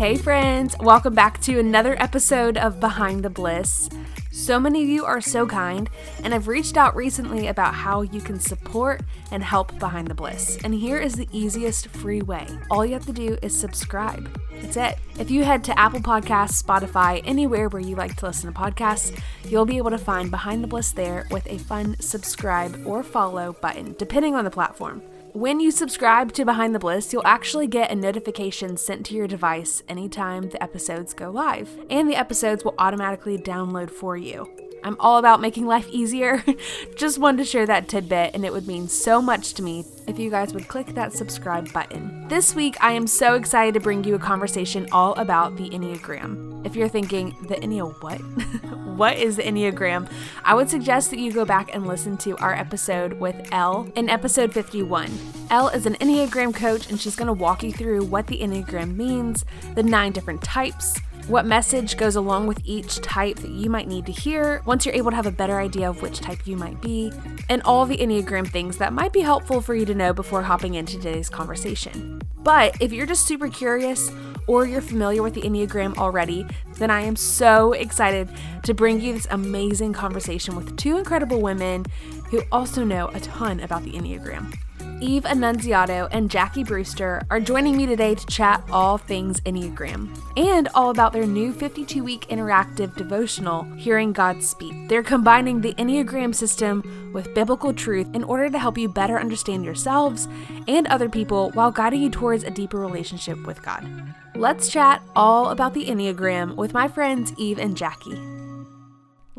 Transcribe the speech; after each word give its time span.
Hey, 0.00 0.16
friends, 0.16 0.74
welcome 0.80 1.14
back 1.14 1.42
to 1.42 1.58
another 1.58 1.94
episode 2.02 2.56
of 2.56 2.80
Behind 2.80 3.22
the 3.22 3.28
Bliss. 3.28 3.90
So 4.32 4.58
many 4.58 4.82
of 4.82 4.88
you 4.88 5.04
are 5.04 5.20
so 5.20 5.46
kind, 5.46 5.90
and 6.24 6.32
I've 6.32 6.48
reached 6.48 6.78
out 6.78 6.96
recently 6.96 7.48
about 7.48 7.74
how 7.74 8.00
you 8.00 8.22
can 8.22 8.40
support 8.40 9.02
and 9.30 9.44
help 9.44 9.78
Behind 9.78 10.08
the 10.08 10.14
Bliss. 10.14 10.56
And 10.64 10.72
here 10.72 10.98
is 10.98 11.16
the 11.16 11.28
easiest 11.32 11.88
free 11.88 12.22
way 12.22 12.46
all 12.70 12.86
you 12.86 12.94
have 12.94 13.04
to 13.04 13.12
do 13.12 13.36
is 13.42 13.54
subscribe. 13.54 14.40
That's 14.62 14.78
it. 14.78 14.98
If 15.18 15.30
you 15.30 15.44
head 15.44 15.62
to 15.64 15.78
Apple 15.78 16.00
Podcasts, 16.00 16.62
Spotify, 16.62 17.20
anywhere 17.26 17.68
where 17.68 17.82
you 17.82 17.94
like 17.94 18.16
to 18.16 18.24
listen 18.24 18.50
to 18.50 18.58
podcasts, 18.58 19.14
you'll 19.44 19.66
be 19.66 19.76
able 19.76 19.90
to 19.90 19.98
find 19.98 20.30
Behind 20.30 20.64
the 20.64 20.68
Bliss 20.68 20.92
there 20.92 21.26
with 21.30 21.46
a 21.46 21.58
fun 21.58 21.94
subscribe 22.00 22.86
or 22.86 23.02
follow 23.02 23.52
button, 23.52 23.94
depending 23.98 24.34
on 24.34 24.46
the 24.46 24.50
platform. 24.50 25.02
When 25.32 25.60
you 25.60 25.70
subscribe 25.70 26.32
to 26.32 26.44
Behind 26.44 26.74
the 26.74 26.80
Bliss, 26.80 27.12
you'll 27.12 27.22
actually 27.24 27.68
get 27.68 27.92
a 27.92 27.94
notification 27.94 28.76
sent 28.76 29.06
to 29.06 29.14
your 29.14 29.28
device 29.28 29.80
anytime 29.88 30.48
the 30.48 30.60
episodes 30.60 31.14
go 31.14 31.30
live, 31.30 31.70
and 31.88 32.08
the 32.08 32.16
episodes 32.16 32.64
will 32.64 32.74
automatically 32.78 33.38
download 33.38 33.92
for 33.92 34.16
you. 34.16 34.50
I'm 34.82 34.96
all 35.00 35.18
about 35.18 35.40
making 35.40 35.66
life 35.66 35.88
easier. 35.88 36.44
Just 36.96 37.18
wanted 37.18 37.38
to 37.38 37.44
share 37.44 37.66
that 37.66 37.88
tidbit, 37.88 38.34
and 38.34 38.44
it 38.44 38.52
would 38.52 38.66
mean 38.66 38.88
so 38.88 39.20
much 39.20 39.54
to 39.54 39.62
me 39.62 39.84
if 40.06 40.18
you 40.18 40.30
guys 40.30 40.54
would 40.54 40.68
click 40.68 40.88
that 40.94 41.12
subscribe 41.12 41.72
button. 41.72 42.26
This 42.28 42.54
week, 42.54 42.76
I 42.80 42.92
am 42.92 43.06
so 43.06 43.34
excited 43.34 43.74
to 43.74 43.80
bring 43.80 44.04
you 44.04 44.14
a 44.14 44.18
conversation 44.18 44.88
all 44.92 45.14
about 45.14 45.56
the 45.56 45.68
Enneagram. 45.70 46.64
If 46.66 46.76
you're 46.76 46.88
thinking, 46.88 47.36
the 47.48 47.54
Enneo 47.56 48.00
what? 48.02 48.18
what 48.96 49.16
is 49.16 49.36
the 49.36 49.42
Enneagram? 49.42 50.10
I 50.44 50.54
would 50.54 50.68
suggest 50.68 51.10
that 51.10 51.18
you 51.18 51.32
go 51.32 51.44
back 51.44 51.74
and 51.74 51.86
listen 51.86 52.16
to 52.18 52.36
our 52.38 52.54
episode 52.54 53.14
with 53.14 53.48
Elle 53.50 53.90
in 53.96 54.10
episode 54.10 54.52
51. 54.52 55.10
Elle 55.50 55.68
is 55.68 55.86
an 55.86 55.94
Enneagram 55.94 56.54
coach, 56.54 56.90
and 56.90 57.00
she's 57.00 57.16
going 57.16 57.26
to 57.26 57.32
walk 57.32 57.62
you 57.62 57.72
through 57.72 58.04
what 58.04 58.26
the 58.26 58.40
Enneagram 58.40 58.94
means, 58.96 59.44
the 59.74 59.82
nine 59.82 60.12
different 60.12 60.42
types, 60.42 61.00
what 61.30 61.46
message 61.46 61.96
goes 61.96 62.16
along 62.16 62.48
with 62.48 62.60
each 62.64 62.96
type 63.02 63.36
that 63.36 63.52
you 63.52 63.70
might 63.70 63.86
need 63.86 64.04
to 64.04 64.10
hear 64.10 64.62
once 64.66 64.84
you're 64.84 64.94
able 64.94 65.10
to 65.10 65.16
have 65.16 65.26
a 65.26 65.30
better 65.30 65.60
idea 65.60 65.88
of 65.88 66.02
which 66.02 66.18
type 66.18 66.44
you 66.44 66.56
might 66.56 66.80
be, 66.80 67.12
and 67.48 67.62
all 67.62 67.86
the 67.86 67.96
Enneagram 67.96 68.48
things 68.48 68.78
that 68.78 68.92
might 68.92 69.12
be 69.12 69.20
helpful 69.20 69.60
for 69.60 69.76
you 69.76 69.86
to 69.86 69.94
know 69.94 70.12
before 70.12 70.42
hopping 70.42 70.74
into 70.74 70.96
today's 70.96 71.30
conversation. 71.30 72.20
But 72.38 72.76
if 72.80 72.92
you're 72.92 73.06
just 73.06 73.28
super 73.28 73.48
curious 73.48 74.10
or 74.48 74.66
you're 74.66 74.80
familiar 74.80 75.22
with 75.22 75.34
the 75.34 75.42
Enneagram 75.42 75.96
already, 75.98 76.44
then 76.78 76.90
I 76.90 77.02
am 77.02 77.14
so 77.14 77.74
excited 77.74 78.28
to 78.64 78.74
bring 78.74 79.00
you 79.00 79.12
this 79.12 79.28
amazing 79.30 79.92
conversation 79.92 80.56
with 80.56 80.76
two 80.76 80.98
incredible 80.98 81.40
women 81.40 81.86
who 82.30 82.42
also 82.50 82.82
know 82.82 83.08
a 83.14 83.20
ton 83.20 83.60
about 83.60 83.84
the 83.84 83.92
Enneagram. 83.92 84.52
Eve 85.00 85.22
Annunziato 85.22 86.08
and 86.12 86.30
Jackie 86.30 86.62
Brewster 86.62 87.22
are 87.30 87.40
joining 87.40 87.74
me 87.74 87.86
today 87.86 88.14
to 88.14 88.26
chat 88.26 88.62
all 88.70 88.98
things 88.98 89.40
Enneagram 89.40 90.14
and 90.36 90.68
all 90.74 90.90
about 90.90 91.14
their 91.14 91.26
new 91.26 91.54
52 91.54 92.04
week 92.04 92.26
interactive 92.28 92.94
devotional, 92.96 93.64
Hearing 93.76 94.12
God 94.12 94.42
Speak. 94.42 94.88
They're 94.88 95.02
combining 95.02 95.62
the 95.62 95.72
Enneagram 95.74 96.34
system 96.34 97.10
with 97.14 97.34
biblical 97.34 97.72
truth 97.72 98.08
in 98.14 98.24
order 98.24 98.50
to 98.50 98.58
help 98.58 98.76
you 98.76 98.88
better 98.90 99.18
understand 99.18 99.64
yourselves 99.64 100.28
and 100.68 100.86
other 100.88 101.08
people 101.08 101.50
while 101.52 101.70
guiding 101.70 102.02
you 102.02 102.10
towards 102.10 102.44
a 102.44 102.50
deeper 102.50 102.78
relationship 102.78 103.46
with 103.46 103.62
God. 103.62 103.88
Let's 104.34 104.68
chat 104.68 105.02
all 105.16 105.48
about 105.48 105.72
the 105.72 105.86
Enneagram 105.86 106.56
with 106.56 106.74
my 106.74 106.88
friends 106.88 107.32
Eve 107.38 107.58
and 107.58 107.74
Jackie. 107.74 108.39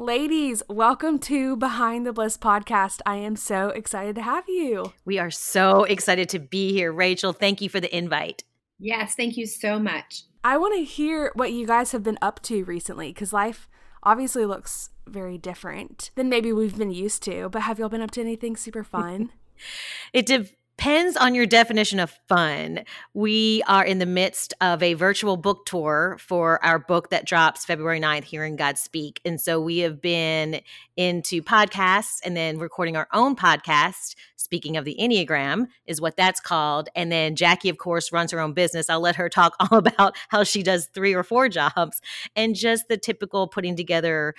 Ladies, 0.02 0.64
welcome 0.68 1.20
to 1.20 1.56
Behind 1.56 2.08
the 2.08 2.12
Bliss 2.12 2.36
podcast. 2.36 3.02
I 3.06 3.18
am 3.18 3.36
so 3.36 3.70
excited 3.70 4.16
to 4.16 4.24
have 4.24 4.50
you. 4.50 4.94
We 5.06 5.20
are 5.20 5.30
so 5.30 5.84
excited 5.84 6.28
to 6.30 6.40
be 6.40 6.74
here. 6.74 6.92
Rachel, 6.92 7.34
thank 7.34 7.62
you 7.62 7.70
for 7.70 7.80
the 7.80 7.96
invite. 7.96 8.44
Yes, 8.80 9.14
thank 9.14 9.38
you 9.38 9.46
so 9.46 9.78
much. 9.78 10.24
I 10.44 10.58
want 10.58 10.74
to 10.76 10.84
hear 10.84 11.32
what 11.36 11.52
you 11.52 11.68
guys 11.68 11.92
have 11.92 12.02
been 12.02 12.18
up 12.20 12.42
to 12.46 12.64
recently 12.64 13.10
because 13.10 13.32
life 13.32 13.70
obviously 14.02 14.44
looks 14.44 14.90
very 15.06 15.38
different 15.38 16.10
than 16.16 16.30
maybe 16.30 16.52
we've 16.52 16.80
been 16.80 16.90
used 16.90 17.22
to. 17.26 17.50
But 17.50 17.62
have 17.62 17.78
y'all 17.78 17.88
been 17.88 18.02
up 18.02 18.10
to 18.12 18.22
anything 18.22 18.58
super 18.58 18.84
fun? 18.84 19.32
it 20.14 20.26
did 20.26 20.50
depends 20.82 21.16
on 21.16 21.36
your 21.36 21.46
definition 21.46 22.00
of 22.00 22.10
fun. 22.28 22.80
We 23.14 23.62
are 23.68 23.86
in 23.86 24.00
the 24.00 24.08
midst 24.08 24.56
of 24.62 24.82
a 24.82 24.96
virtual 24.96 25.38
book 25.38 25.68
tour 25.68 26.18
for 26.20 26.64
our 26.66 26.80
book 26.80 27.12
that 27.12 27.28
drops 27.28 27.66
February 27.66 28.00
9th, 28.00 28.24
Hearing 28.24 28.56
God 28.56 28.80
Speak. 28.80 29.22
And 29.24 29.40
so 29.40 29.62
we 29.62 29.78
have 29.80 30.02
been 30.02 30.62
into 30.98 31.44
podcasts 31.44 32.20
and 32.26 32.36
then 32.36 32.58
recording 32.58 32.98
our 32.98 33.08
own 33.14 33.36
podcast. 33.36 34.16
Speaking 34.38 34.76
of 34.76 34.84
the 34.84 34.98
Enneagram, 35.00 35.68
is 35.86 36.02
what 36.02 36.18
that's 36.18 36.40
called. 36.40 36.90
And 36.96 37.12
then 37.12 37.36
Jackie, 37.36 37.70
of 37.70 37.78
course, 37.78 38.12
runs 38.12 38.32
her 38.32 38.40
own 38.40 38.54
business. 38.54 38.90
I'll 38.90 39.02
let 39.02 39.18
her 39.18 39.30
talk 39.30 39.56
all 39.60 39.78
about 39.78 40.18
how 40.30 40.44
she 40.44 40.64
does 40.64 40.88
three 40.88 41.14
or 41.14 41.24
four 41.24 41.48
jobs 41.48 42.02
and 42.36 42.56
just 42.56 42.88
the 42.88 42.98
typical 42.98 43.48
putting 43.48 43.76
together 43.76 44.34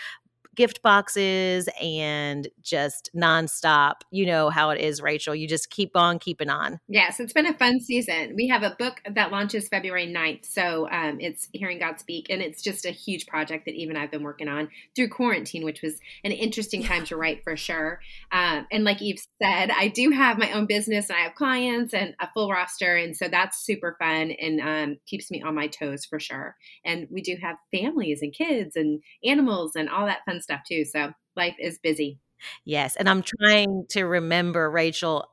gift 0.54 0.82
boxes 0.82 1.68
and 1.80 2.48
just 2.62 3.10
nonstop. 3.16 4.02
You 4.10 4.26
know 4.26 4.50
how 4.50 4.70
it 4.70 4.80
is, 4.80 5.00
Rachel. 5.00 5.34
You 5.34 5.48
just 5.48 5.70
keep 5.70 5.96
on 5.96 6.18
keeping 6.18 6.50
on. 6.50 6.78
Yes, 6.88 7.20
it's 7.20 7.32
been 7.32 7.46
a 7.46 7.54
fun 7.54 7.80
season. 7.80 8.34
We 8.36 8.48
have 8.48 8.62
a 8.62 8.76
book 8.78 9.00
that 9.08 9.30
launches 9.30 9.68
February 9.68 10.06
9th. 10.06 10.44
So 10.44 10.88
um, 10.90 11.20
it's 11.20 11.48
Hearing 11.52 11.78
God 11.78 11.98
Speak. 11.98 12.26
And 12.28 12.42
it's 12.42 12.62
just 12.62 12.84
a 12.84 12.90
huge 12.90 13.26
project 13.26 13.64
that 13.64 13.74
even 13.74 13.96
I've 13.96 14.10
been 14.10 14.22
working 14.22 14.48
on 14.48 14.68
through 14.94 15.08
quarantine, 15.08 15.64
which 15.64 15.82
was 15.82 15.98
an 16.24 16.32
interesting 16.32 16.82
time 16.82 17.04
to 17.06 17.16
write 17.16 17.42
for 17.44 17.56
sure. 17.56 18.00
Um, 18.30 18.66
and 18.70 18.84
like 18.84 19.00
Eve 19.00 19.20
said, 19.42 19.70
I 19.70 19.88
do 19.88 20.10
have 20.10 20.38
my 20.38 20.52
own 20.52 20.66
business 20.66 21.08
and 21.08 21.18
I 21.18 21.22
have 21.22 21.34
clients 21.34 21.94
and 21.94 22.14
a 22.20 22.28
full 22.32 22.50
roster. 22.50 22.96
And 22.96 23.16
so 23.16 23.28
that's 23.28 23.64
super 23.64 23.96
fun 23.98 24.32
and 24.32 24.60
um, 24.60 24.98
keeps 25.06 25.30
me 25.30 25.42
on 25.42 25.54
my 25.54 25.66
toes 25.66 26.04
for 26.04 26.20
sure. 26.20 26.56
And 26.84 27.06
we 27.10 27.22
do 27.22 27.36
have 27.40 27.56
families 27.70 28.20
and 28.20 28.32
kids 28.32 28.76
and 28.76 29.02
animals 29.24 29.72
and 29.76 29.88
all 29.88 30.06
that 30.06 30.24
fun 30.26 30.41
stuff 30.42 30.60
too. 30.66 30.84
So 30.84 31.12
life 31.36 31.56
is 31.58 31.78
busy. 31.78 32.18
Yes. 32.64 32.96
And 32.96 33.08
I'm 33.08 33.22
trying 33.22 33.86
to 33.90 34.04
remember, 34.04 34.70
Rachel, 34.70 35.28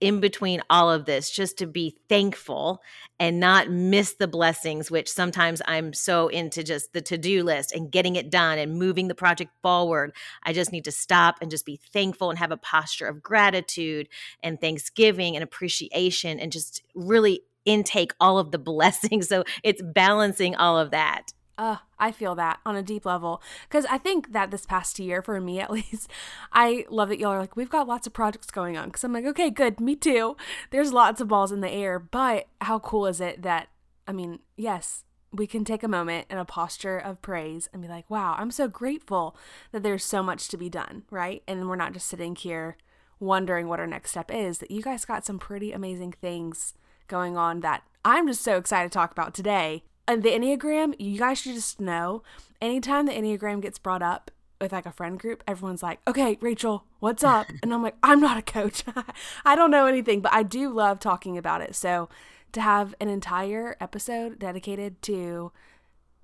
in 0.00 0.20
between 0.20 0.62
all 0.70 0.90
of 0.90 1.04
this, 1.04 1.30
just 1.30 1.58
to 1.58 1.66
be 1.66 1.96
thankful 2.08 2.82
and 3.18 3.38
not 3.38 3.70
miss 3.70 4.14
the 4.14 4.26
blessings, 4.26 4.90
which 4.90 5.10
sometimes 5.10 5.60
I'm 5.66 5.92
so 5.92 6.28
into 6.28 6.64
just 6.64 6.94
the 6.94 7.02
to 7.02 7.18
do 7.18 7.44
list 7.44 7.72
and 7.72 7.92
getting 7.92 8.16
it 8.16 8.30
done 8.30 8.58
and 8.58 8.78
moving 8.78 9.08
the 9.08 9.14
project 9.14 9.52
forward. 9.62 10.14
I 10.42 10.54
just 10.54 10.72
need 10.72 10.84
to 10.84 10.92
stop 10.92 11.36
and 11.42 11.50
just 11.50 11.66
be 11.66 11.78
thankful 11.92 12.30
and 12.30 12.38
have 12.38 12.50
a 12.50 12.56
posture 12.56 13.06
of 13.06 13.22
gratitude 13.22 14.08
and 14.42 14.58
thanksgiving 14.58 15.36
and 15.36 15.42
appreciation 15.42 16.40
and 16.40 16.50
just 16.50 16.82
really 16.94 17.42
intake 17.66 18.14
all 18.20 18.38
of 18.38 18.52
the 18.52 18.58
blessings. 18.70 19.28
So 19.28 19.44
it's 19.62 19.82
balancing 19.82 20.56
all 20.56 20.78
of 20.78 20.92
that. 20.92 21.32
Uh, 21.60 21.76
I 21.98 22.10
feel 22.10 22.34
that 22.36 22.58
on 22.64 22.74
a 22.74 22.82
deep 22.82 23.04
level. 23.04 23.42
Because 23.68 23.84
I 23.84 23.98
think 23.98 24.32
that 24.32 24.50
this 24.50 24.64
past 24.64 24.98
year, 24.98 25.20
for 25.20 25.38
me 25.42 25.60
at 25.60 25.70
least, 25.70 26.10
I 26.52 26.86
love 26.88 27.10
that 27.10 27.18
y'all 27.18 27.32
are 27.32 27.38
like, 27.38 27.54
we've 27.54 27.68
got 27.68 27.86
lots 27.86 28.06
of 28.06 28.14
projects 28.14 28.50
going 28.50 28.78
on. 28.78 28.88
Because 28.88 29.04
I'm 29.04 29.12
like, 29.12 29.26
okay, 29.26 29.50
good, 29.50 29.78
me 29.78 29.94
too. 29.94 30.38
There's 30.70 30.94
lots 30.94 31.20
of 31.20 31.28
balls 31.28 31.52
in 31.52 31.60
the 31.60 31.70
air. 31.70 31.98
But 31.98 32.48
how 32.62 32.78
cool 32.78 33.06
is 33.06 33.20
it 33.20 33.42
that, 33.42 33.68
I 34.08 34.12
mean, 34.12 34.38
yes, 34.56 35.04
we 35.32 35.46
can 35.46 35.66
take 35.66 35.82
a 35.82 35.88
moment 35.88 36.28
in 36.30 36.38
a 36.38 36.46
posture 36.46 36.96
of 36.96 37.20
praise 37.20 37.68
and 37.74 37.82
be 37.82 37.88
like, 37.88 38.08
wow, 38.08 38.36
I'm 38.38 38.50
so 38.50 38.66
grateful 38.66 39.36
that 39.72 39.82
there's 39.82 40.02
so 40.02 40.22
much 40.22 40.48
to 40.48 40.56
be 40.56 40.70
done, 40.70 41.02
right? 41.10 41.42
And 41.46 41.68
we're 41.68 41.76
not 41.76 41.92
just 41.92 42.08
sitting 42.08 42.36
here 42.36 42.78
wondering 43.18 43.68
what 43.68 43.80
our 43.80 43.86
next 43.86 44.12
step 44.12 44.30
is, 44.32 44.60
that 44.60 44.70
you 44.70 44.80
guys 44.80 45.04
got 45.04 45.26
some 45.26 45.38
pretty 45.38 45.72
amazing 45.72 46.12
things 46.22 46.72
going 47.06 47.36
on 47.36 47.60
that 47.60 47.82
I'm 48.02 48.26
just 48.26 48.42
so 48.42 48.56
excited 48.56 48.90
to 48.90 48.96
talk 48.96 49.12
about 49.12 49.34
today 49.34 49.84
and 50.10 50.22
the 50.22 50.30
Enneagram, 50.30 50.94
you 50.98 51.18
guys 51.18 51.38
should 51.38 51.54
just 51.54 51.80
know 51.80 52.22
anytime 52.60 53.06
the 53.06 53.12
Enneagram 53.12 53.60
gets 53.60 53.78
brought 53.78 54.02
up 54.02 54.30
with 54.60 54.72
like 54.72 54.86
a 54.86 54.92
friend 54.92 55.18
group, 55.18 55.42
everyone's 55.46 55.82
like, 55.82 56.00
okay, 56.06 56.36
Rachel, 56.40 56.84
what's 56.98 57.24
up? 57.24 57.46
And 57.62 57.72
I'm 57.72 57.82
like, 57.82 57.96
I'm 58.02 58.20
not 58.20 58.36
a 58.36 58.42
coach. 58.42 58.84
I 59.44 59.54
don't 59.54 59.70
know 59.70 59.86
anything, 59.86 60.20
but 60.20 60.32
I 60.32 60.42
do 60.42 60.70
love 60.70 60.98
talking 60.98 61.38
about 61.38 61.62
it. 61.62 61.74
So 61.74 62.08
to 62.52 62.60
have 62.60 62.94
an 63.00 63.08
entire 63.08 63.76
episode 63.80 64.38
dedicated 64.38 65.00
to 65.02 65.52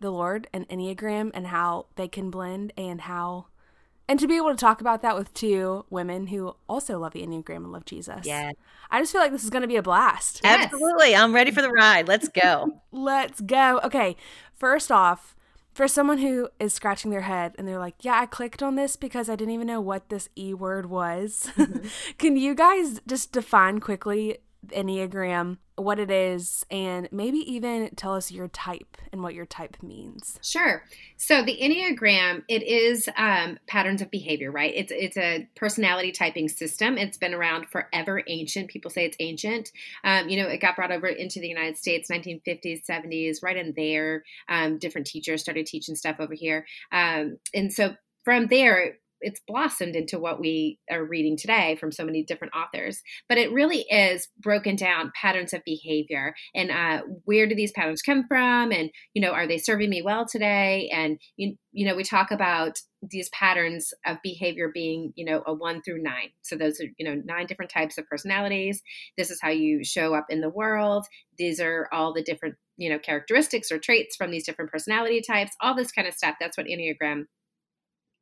the 0.00 0.10
Lord 0.10 0.48
and 0.52 0.68
Enneagram 0.68 1.30
and 1.32 1.46
how 1.46 1.86
they 1.96 2.08
can 2.08 2.30
blend 2.30 2.72
and 2.76 3.02
how 3.02 3.46
and 4.08 4.20
to 4.20 4.28
be 4.28 4.36
able 4.36 4.50
to 4.50 4.56
talk 4.56 4.80
about 4.80 5.02
that 5.02 5.16
with 5.16 5.34
two 5.34 5.84
women 5.90 6.28
who 6.28 6.54
also 6.68 6.98
love 6.98 7.12
the 7.12 7.22
Enneagram 7.22 7.56
and 7.56 7.72
love 7.72 7.84
Jesus. 7.84 8.24
Yeah. 8.24 8.52
I 8.90 9.00
just 9.00 9.12
feel 9.12 9.20
like 9.20 9.32
this 9.32 9.44
is 9.44 9.50
going 9.50 9.62
to 9.62 9.68
be 9.68 9.76
a 9.76 9.82
blast. 9.82 10.40
Yes. 10.44 10.64
Absolutely. 10.64 11.16
I'm 11.16 11.34
ready 11.34 11.50
for 11.50 11.62
the 11.62 11.70
ride. 11.70 12.06
Let's 12.06 12.28
go. 12.28 12.80
Let's 12.92 13.40
go. 13.40 13.80
Okay. 13.82 14.16
First 14.54 14.92
off, 14.92 15.34
for 15.72 15.88
someone 15.88 16.18
who 16.18 16.48
is 16.58 16.72
scratching 16.72 17.10
their 17.10 17.22
head 17.22 17.54
and 17.58 17.68
they're 17.68 17.78
like, 17.78 17.96
yeah, 18.00 18.20
I 18.20 18.26
clicked 18.26 18.62
on 18.62 18.76
this 18.76 18.96
because 18.96 19.28
I 19.28 19.36
didn't 19.36 19.52
even 19.52 19.66
know 19.66 19.80
what 19.80 20.08
this 20.08 20.28
E 20.34 20.54
word 20.54 20.86
was, 20.86 21.50
mm-hmm. 21.56 21.86
can 22.18 22.36
you 22.36 22.54
guys 22.54 23.00
just 23.06 23.32
define 23.32 23.80
quickly 23.80 24.38
Enneagram, 24.70 25.58
what 25.76 25.98
it 25.98 26.10
is, 26.10 26.64
and 26.70 27.08
maybe 27.12 27.38
even 27.38 27.90
tell 27.96 28.14
us 28.14 28.30
your 28.30 28.48
type 28.48 28.96
and 29.12 29.22
what 29.22 29.34
your 29.34 29.46
type 29.46 29.76
means. 29.82 30.38
Sure. 30.42 30.84
So 31.16 31.42
the 31.42 31.58
Enneagram, 31.60 32.44
it 32.48 32.62
is 32.62 33.08
um, 33.16 33.58
patterns 33.66 34.02
of 34.02 34.10
behavior, 34.10 34.50
right? 34.50 34.72
It's 34.74 34.92
it's 34.94 35.16
a 35.16 35.48
personality 35.56 36.12
typing 36.12 36.48
system. 36.48 36.98
It's 36.98 37.18
been 37.18 37.34
around 37.34 37.68
forever, 37.68 38.22
ancient. 38.26 38.68
People 38.68 38.90
say 38.90 39.04
it's 39.04 39.16
ancient. 39.20 39.70
Um, 40.04 40.28
you 40.28 40.42
know, 40.42 40.48
it 40.48 40.58
got 40.58 40.76
brought 40.76 40.92
over 40.92 41.06
into 41.06 41.40
the 41.40 41.48
United 41.48 41.76
States, 41.76 42.10
1950s, 42.10 42.86
70s, 42.88 43.42
right 43.42 43.56
in 43.56 43.74
there. 43.76 44.24
Um, 44.48 44.78
different 44.78 45.06
teachers 45.06 45.42
started 45.42 45.66
teaching 45.66 45.94
stuff 45.94 46.16
over 46.18 46.34
here, 46.34 46.66
um, 46.92 47.38
and 47.54 47.72
so 47.72 47.94
from 48.24 48.48
there 48.48 48.96
it's 49.26 49.40
blossomed 49.46 49.96
into 49.96 50.20
what 50.20 50.38
we 50.38 50.78
are 50.88 51.04
reading 51.04 51.36
today 51.36 51.76
from 51.80 51.90
so 51.90 52.04
many 52.04 52.22
different 52.22 52.54
authors. 52.54 53.02
But 53.28 53.38
it 53.38 53.52
really 53.52 53.80
is 53.90 54.28
broken 54.38 54.76
down 54.76 55.10
patterns 55.20 55.52
of 55.52 55.64
behavior 55.64 56.32
and 56.54 56.70
uh, 56.70 57.02
where 57.24 57.48
do 57.48 57.56
these 57.56 57.72
patterns 57.72 58.02
come 58.02 58.24
from, 58.28 58.70
and 58.70 58.90
you 59.14 59.20
know, 59.20 59.32
are 59.32 59.48
they 59.48 59.58
serving 59.58 59.90
me 59.90 60.00
well 60.00 60.26
today? 60.26 60.88
And 60.94 61.18
you, 61.36 61.56
you 61.72 61.86
know, 61.86 61.96
we 61.96 62.04
talk 62.04 62.30
about 62.30 62.78
these 63.02 63.28
patterns 63.30 63.92
of 64.06 64.16
behavior 64.22 64.70
being 64.72 65.12
you 65.16 65.24
know 65.24 65.42
a 65.44 65.52
one 65.52 65.82
through 65.82 66.02
nine. 66.02 66.30
So 66.42 66.54
those 66.54 66.80
are 66.80 66.86
you 66.96 67.04
know 67.04 67.20
nine 67.24 67.46
different 67.46 67.72
types 67.72 67.98
of 67.98 68.06
personalities. 68.06 68.80
This 69.18 69.30
is 69.30 69.40
how 69.42 69.50
you 69.50 69.82
show 69.84 70.14
up 70.14 70.26
in 70.30 70.40
the 70.40 70.48
world. 70.48 71.04
These 71.36 71.58
are 71.58 71.88
all 71.92 72.14
the 72.14 72.22
different 72.22 72.54
you 72.76 72.88
know 72.88 73.00
characteristics 73.00 73.72
or 73.72 73.80
traits 73.80 74.14
from 74.14 74.30
these 74.30 74.46
different 74.46 74.70
personality 74.70 75.20
types. 75.20 75.56
All 75.60 75.74
this 75.74 75.90
kind 75.90 76.06
of 76.06 76.14
stuff. 76.14 76.36
That's 76.40 76.56
what 76.56 76.68
Enneagram 76.68 77.24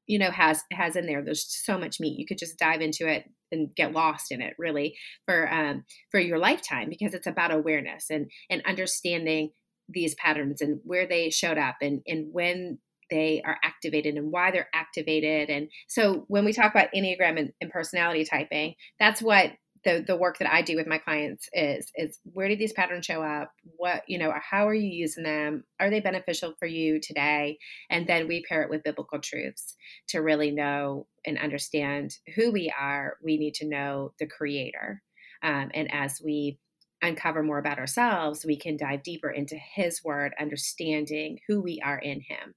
you 0.07 0.19
know 0.19 0.31
has 0.31 0.63
has 0.73 0.97
in 0.97 1.07
there 1.07 1.23
there's 1.23 1.47
so 1.65 1.79
much 1.79 2.01
meat 2.01 2.19
you 2.19 2.27
could 2.27 2.39
just 2.39 2.59
dive 2.59 2.81
into 2.81 3.07
it 3.09 3.25
and 3.53 3.75
get 3.75 3.93
lost 3.93 4.31
in 4.31 4.41
it 4.41 4.55
really 4.59 4.97
for 5.27 5.53
um 5.53 5.85
for 6.11 6.21
your 6.21 6.39
lifetime 6.39 6.89
because 6.89 7.15
it's 7.15 7.27
about 7.27 7.53
awareness 7.53 8.07
and 8.11 8.31
and 8.51 8.63
understanding 8.67 9.51
these 9.89 10.15
patterns 10.15 10.61
and 10.61 10.81
where 10.85 11.07
they 11.07 11.31
showed 11.31 11.59
up 11.59 11.77
and 11.83 12.01
and 12.07 12.29
when 12.33 12.79
they 13.11 13.43
are 13.45 13.59
activated 13.63 14.17
and 14.17 14.33
why 14.33 14.51
they're 14.51 14.69
activated. 14.75 15.51
And 15.51 15.69
so 15.89 16.25
when 16.29 16.45
we 16.45 16.53
talk 16.53 16.73
about 16.73 16.89
enneagram 16.95 17.39
and, 17.39 17.53
and 17.61 17.71
personality 17.71 18.25
typing 18.25 18.75
that's 18.99 19.23
what 19.23 19.53
the 19.85 20.05
the 20.07 20.17
work 20.17 20.39
that 20.39 20.53
I 20.53 20.63
do 20.63 20.77
with 20.77 20.87
my 20.87 20.99
clients 20.99 21.49
is 21.53 21.91
is 21.95 22.19
where 22.33 22.49
do 22.49 22.57
these 22.57 22.73
patterns 22.73 23.07
show 23.07 23.23
up? 23.23 23.53
What 23.77 24.03
you 24.09 24.19
know, 24.19 24.33
how 24.51 24.67
are 24.67 24.75
you 24.75 24.89
using 24.89 25.25
them? 25.25 25.65
Are 25.79 25.91
they 25.91 26.01
beneficial 26.01 26.55
for 26.59 26.67
you 26.67 27.01
today? 27.01 27.59
And 27.91 28.07
then 28.07 28.27
we 28.27 28.43
pair 28.43 28.63
it 28.63 28.71
with 28.71 28.83
biblical 28.83 29.21
truths 29.21 29.77
to 30.09 30.19
really 30.21 30.51
know 30.51 31.07
and 31.25 31.39
understand 31.39 32.17
who 32.35 32.51
we 32.51 32.73
are. 32.79 33.17
We 33.23 33.37
need 33.37 33.55
to 33.55 33.69
know 33.69 34.13
the 34.19 34.27
Creator, 34.27 35.03
um, 35.43 35.71
and 35.75 35.93
as 35.93 36.21
we 36.25 36.59
uncover 37.03 37.43
more 37.43 37.59
about 37.59 37.79
ourselves, 37.79 38.47
we 38.47 38.57
can 38.57 38.79
dive 38.79 39.03
deeper 39.03 39.31
into 39.31 39.57
His 39.57 40.03
Word, 40.03 40.35
understanding 40.41 41.41
who 41.47 41.61
we 41.61 41.81
are 41.85 41.99
in 41.99 42.21
Him. 42.21 42.55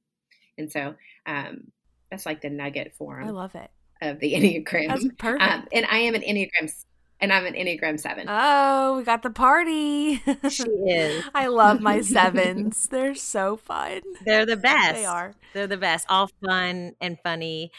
And 0.58 0.72
so 0.72 0.96
um, 1.26 1.72
that's 2.10 2.26
like 2.26 2.42
the 2.42 2.50
nugget 2.50 2.94
form. 2.98 3.28
I 3.28 3.32
love 3.32 3.56
it 3.56 3.70
of 4.02 4.20
the 4.20 4.34
Enneagram. 4.36 4.88
That's 4.88 5.08
perfect. 5.18 5.44
Um, 5.44 5.68
and 5.72 5.86
I 5.90 6.00
am 6.00 6.16
an 6.16 6.22
Enneagram 6.22 6.72
and 7.20 7.34
I'm 7.34 7.46
an 7.46 7.54
Enneagram 7.54 8.00
7. 8.00 8.26
Oh, 8.28 8.98
we 8.98 9.04
got 9.04 9.24
the 9.24 9.30
party. 9.30 10.22
she 10.50 10.64
is. 10.88 11.24
I 11.34 11.48
love 11.48 11.82
my 11.82 12.02
sevens. 12.02 12.88
They're 12.90 13.16
so 13.16 13.58
fun. 13.58 14.02
They're 14.26 14.46
the 14.46 14.58
best. 14.58 14.96
They 14.96 15.06
are. 15.06 15.34
They're 15.54 15.68
the 15.68 15.78
best. 15.78 16.06
All 16.10 16.30
fun 16.46 16.94
and 17.02 17.18
funny. 17.24 17.72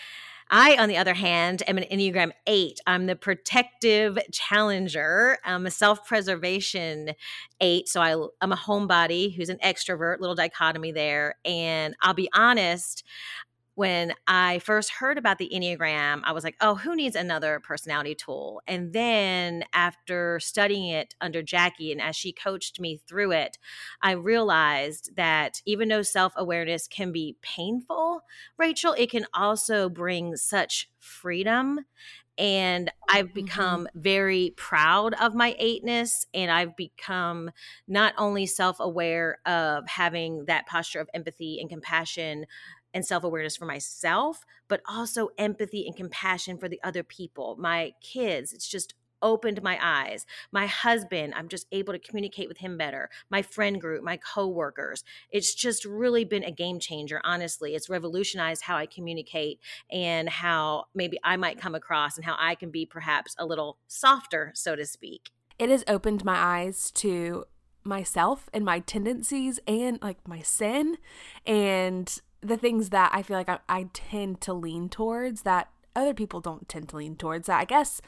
I, 0.50 0.76
on 0.78 0.88
the 0.88 0.96
other 0.96 1.12
hand, 1.14 1.62
am 1.66 1.76
an 1.76 1.84
Enneagram 1.84 2.30
8. 2.46 2.80
I'm 2.86 3.06
the 3.06 3.16
protective 3.16 4.18
challenger. 4.32 5.36
I'm 5.44 5.66
a 5.66 5.70
self 5.70 6.06
preservation 6.06 7.10
8. 7.60 7.88
So 7.88 8.00
I, 8.00 8.28
I'm 8.40 8.52
a 8.52 8.56
homebody 8.56 9.34
who's 9.34 9.50
an 9.50 9.58
extrovert, 9.58 10.20
little 10.20 10.34
dichotomy 10.34 10.90
there. 10.92 11.34
And 11.44 11.94
I'll 12.00 12.14
be 12.14 12.30
honest, 12.32 13.04
when 13.78 14.12
I 14.26 14.58
first 14.58 14.90
heard 14.90 15.18
about 15.18 15.38
the 15.38 15.48
Enneagram, 15.54 16.22
I 16.24 16.32
was 16.32 16.42
like, 16.42 16.56
oh, 16.60 16.74
who 16.74 16.96
needs 16.96 17.14
another 17.14 17.60
personality 17.60 18.16
tool? 18.16 18.60
And 18.66 18.92
then 18.92 19.62
after 19.72 20.40
studying 20.40 20.88
it 20.88 21.14
under 21.20 21.42
Jackie 21.44 21.92
and 21.92 22.00
as 22.00 22.16
she 22.16 22.32
coached 22.32 22.80
me 22.80 23.00
through 23.06 23.30
it, 23.30 23.56
I 24.02 24.12
realized 24.12 25.14
that 25.14 25.62
even 25.64 25.86
though 25.86 26.02
self 26.02 26.32
awareness 26.34 26.88
can 26.88 27.12
be 27.12 27.36
painful, 27.40 28.22
Rachel, 28.58 28.96
it 28.98 29.12
can 29.12 29.26
also 29.32 29.88
bring 29.88 30.34
such 30.34 30.90
freedom 30.98 31.84
and 32.38 32.90
I've 33.08 33.26
mm-hmm. 33.26 33.34
become 33.34 33.84
mm-hmm. 33.86 34.00
very 34.00 34.54
proud 34.56 35.14
of 35.20 35.34
my 35.34 35.56
eightness. 35.58 36.26
And 36.32 36.50
I've 36.50 36.76
become 36.76 37.50
not 37.88 38.14
only 38.16 38.46
self 38.46 38.78
aware 38.78 39.38
of 39.44 39.86
having 39.88 40.44
that 40.46 40.66
posture 40.66 41.00
of 41.00 41.10
empathy 41.12 41.58
and 41.60 41.68
compassion 41.68 42.46
and 42.94 43.04
self 43.04 43.24
awareness 43.24 43.56
for 43.56 43.66
myself, 43.66 44.44
but 44.68 44.80
also 44.88 45.28
empathy 45.38 45.86
and 45.86 45.96
compassion 45.96 46.58
for 46.58 46.68
the 46.68 46.80
other 46.82 47.02
people, 47.02 47.56
my 47.58 47.92
kids. 48.00 48.52
It's 48.52 48.68
just 48.68 48.94
opened 49.22 49.62
my 49.62 49.78
eyes. 49.82 50.26
My 50.52 50.66
husband, 50.66 51.34
I'm 51.36 51.48
just 51.48 51.66
able 51.72 51.92
to 51.92 51.98
communicate 51.98 52.48
with 52.48 52.58
him 52.58 52.78
better. 52.78 53.10
My 53.30 53.42
friend 53.42 53.80
group, 53.80 54.02
my 54.02 54.16
coworkers. 54.16 55.04
It's 55.30 55.54
just 55.54 55.84
really 55.84 56.24
been 56.24 56.44
a 56.44 56.52
game 56.52 56.78
changer, 56.78 57.20
honestly. 57.24 57.74
It's 57.74 57.88
revolutionized 57.88 58.62
how 58.62 58.76
I 58.76 58.86
communicate 58.86 59.60
and 59.90 60.28
how 60.28 60.84
maybe 60.94 61.18
I 61.24 61.36
might 61.36 61.60
come 61.60 61.74
across 61.74 62.16
and 62.16 62.24
how 62.24 62.36
I 62.38 62.54
can 62.54 62.70
be 62.70 62.86
perhaps 62.86 63.34
a 63.38 63.46
little 63.46 63.78
softer, 63.86 64.52
so 64.54 64.76
to 64.76 64.86
speak. 64.86 65.30
It 65.58 65.70
has 65.70 65.84
opened 65.88 66.24
my 66.24 66.36
eyes 66.36 66.90
to 66.92 67.46
myself 67.84 68.48
and 68.52 68.64
my 68.64 68.80
tendencies 68.80 69.58
and 69.66 69.98
like 70.02 70.18
my 70.28 70.42
sin 70.42 70.98
and 71.46 72.20
the 72.40 72.56
things 72.56 72.90
that 72.90 73.10
I 73.12 73.22
feel 73.22 73.36
like 73.36 73.48
I, 73.48 73.58
I 73.68 73.88
tend 73.92 74.40
to 74.42 74.52
lean 74.52 74.88
towards 74.88 75.42
that 75.42 75.70
other 75.96 76.14
people 76.14 76.40
don't 76.40 76.68
tend 76.68 76.88
to 76.90 76.96
lean 76.96 77.16
towards. 77.16 77.46
That 77.46 77.60
I 77.60 77.64
guess 77.64 78.00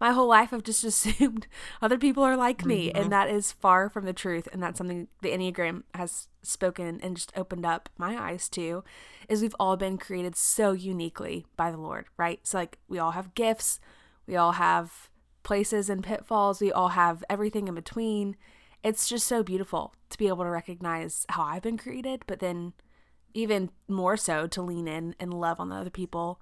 my 0.00 0.12
whole 0.12 0.28
life 0.28 0.52
I've 0.52 0.62
just 0.62 0.84
assumed 0.84 1.46
other 1.82 1.98
people 1.98 2.22
are 2.22 2.36
like 2.36 2.64
me, 2.64 2.88
mm-hmm. 2.88 2.98
and 3.02 3.12
that 3.12 3.30
is 3.30 3.52
far 3.52 3.88
from 3.88 4.04
the 4.04 4.12
truth. 4.12 4.48
And 4.52 4.62
that's 4.62 4.78
something 4.78 5.08
the 5.22 5.30
Enneagram 5.30 5.84
has 5.94 6.28
spoken 6.42 7.00
and 7.02 7.16
just 7.16 7.32
opened 7.36 7.66
up 7.66 7.88
my 7.98 8.16
eyes 8.16 8.48
to. 8.50 8.84
Is 9.28 9.42
we've 9.42 9.56
all 9.58 9.76
been 9.76 9.98
created 9.98 10.36
so 10.36 10.72
uniquely 10.72 11.46
by 11.56 11.70
the 11.70 11.78
Lord, 11.78 12.06
right? 12.16 12.40
So 12.42 12.58
like 12.58 12.78
we 12.88 12.98
all 12.98 13.12
have 13.12 13.34
gifts, 13.34 13.80
we 14.26 14.36
all 14.36 14.52
have 14.52 15.10
places 15.42 15.88
and 15.88 16.04
pitfalls, 16.04 16.60
we 16.60 16.72
all 16.72 16.88
have 16.88 17.24
everything 17.28 17.68
in 17.68 17.74
between. 17.74 18.36
It's 18.84 19.08
just 19.08 19.26
so 19.26 19.42
beautiful 19.42 19.92
to 20.10 20.18
be 20.18 20.28
able 20.28 20.44
to 20.44 20.50
recognize 20.50 21.26
how 21.30 21.42
I've 21.42 21.62
been 21.62 21.76
created, 21.76 22.22
but 22.26 22.38
then 22.38 22.74
even 23.34 23.70
more 23.88 24.16
so 24.16 24.46
to 24.48 24.62
lean 24.62 24.88
in 24.88 25.14
and 25.20 25.32
love 25.32 25.60
on 25.60 25.68
the 25.68 25.76
other 25.76 25.90
people 25.90 26.40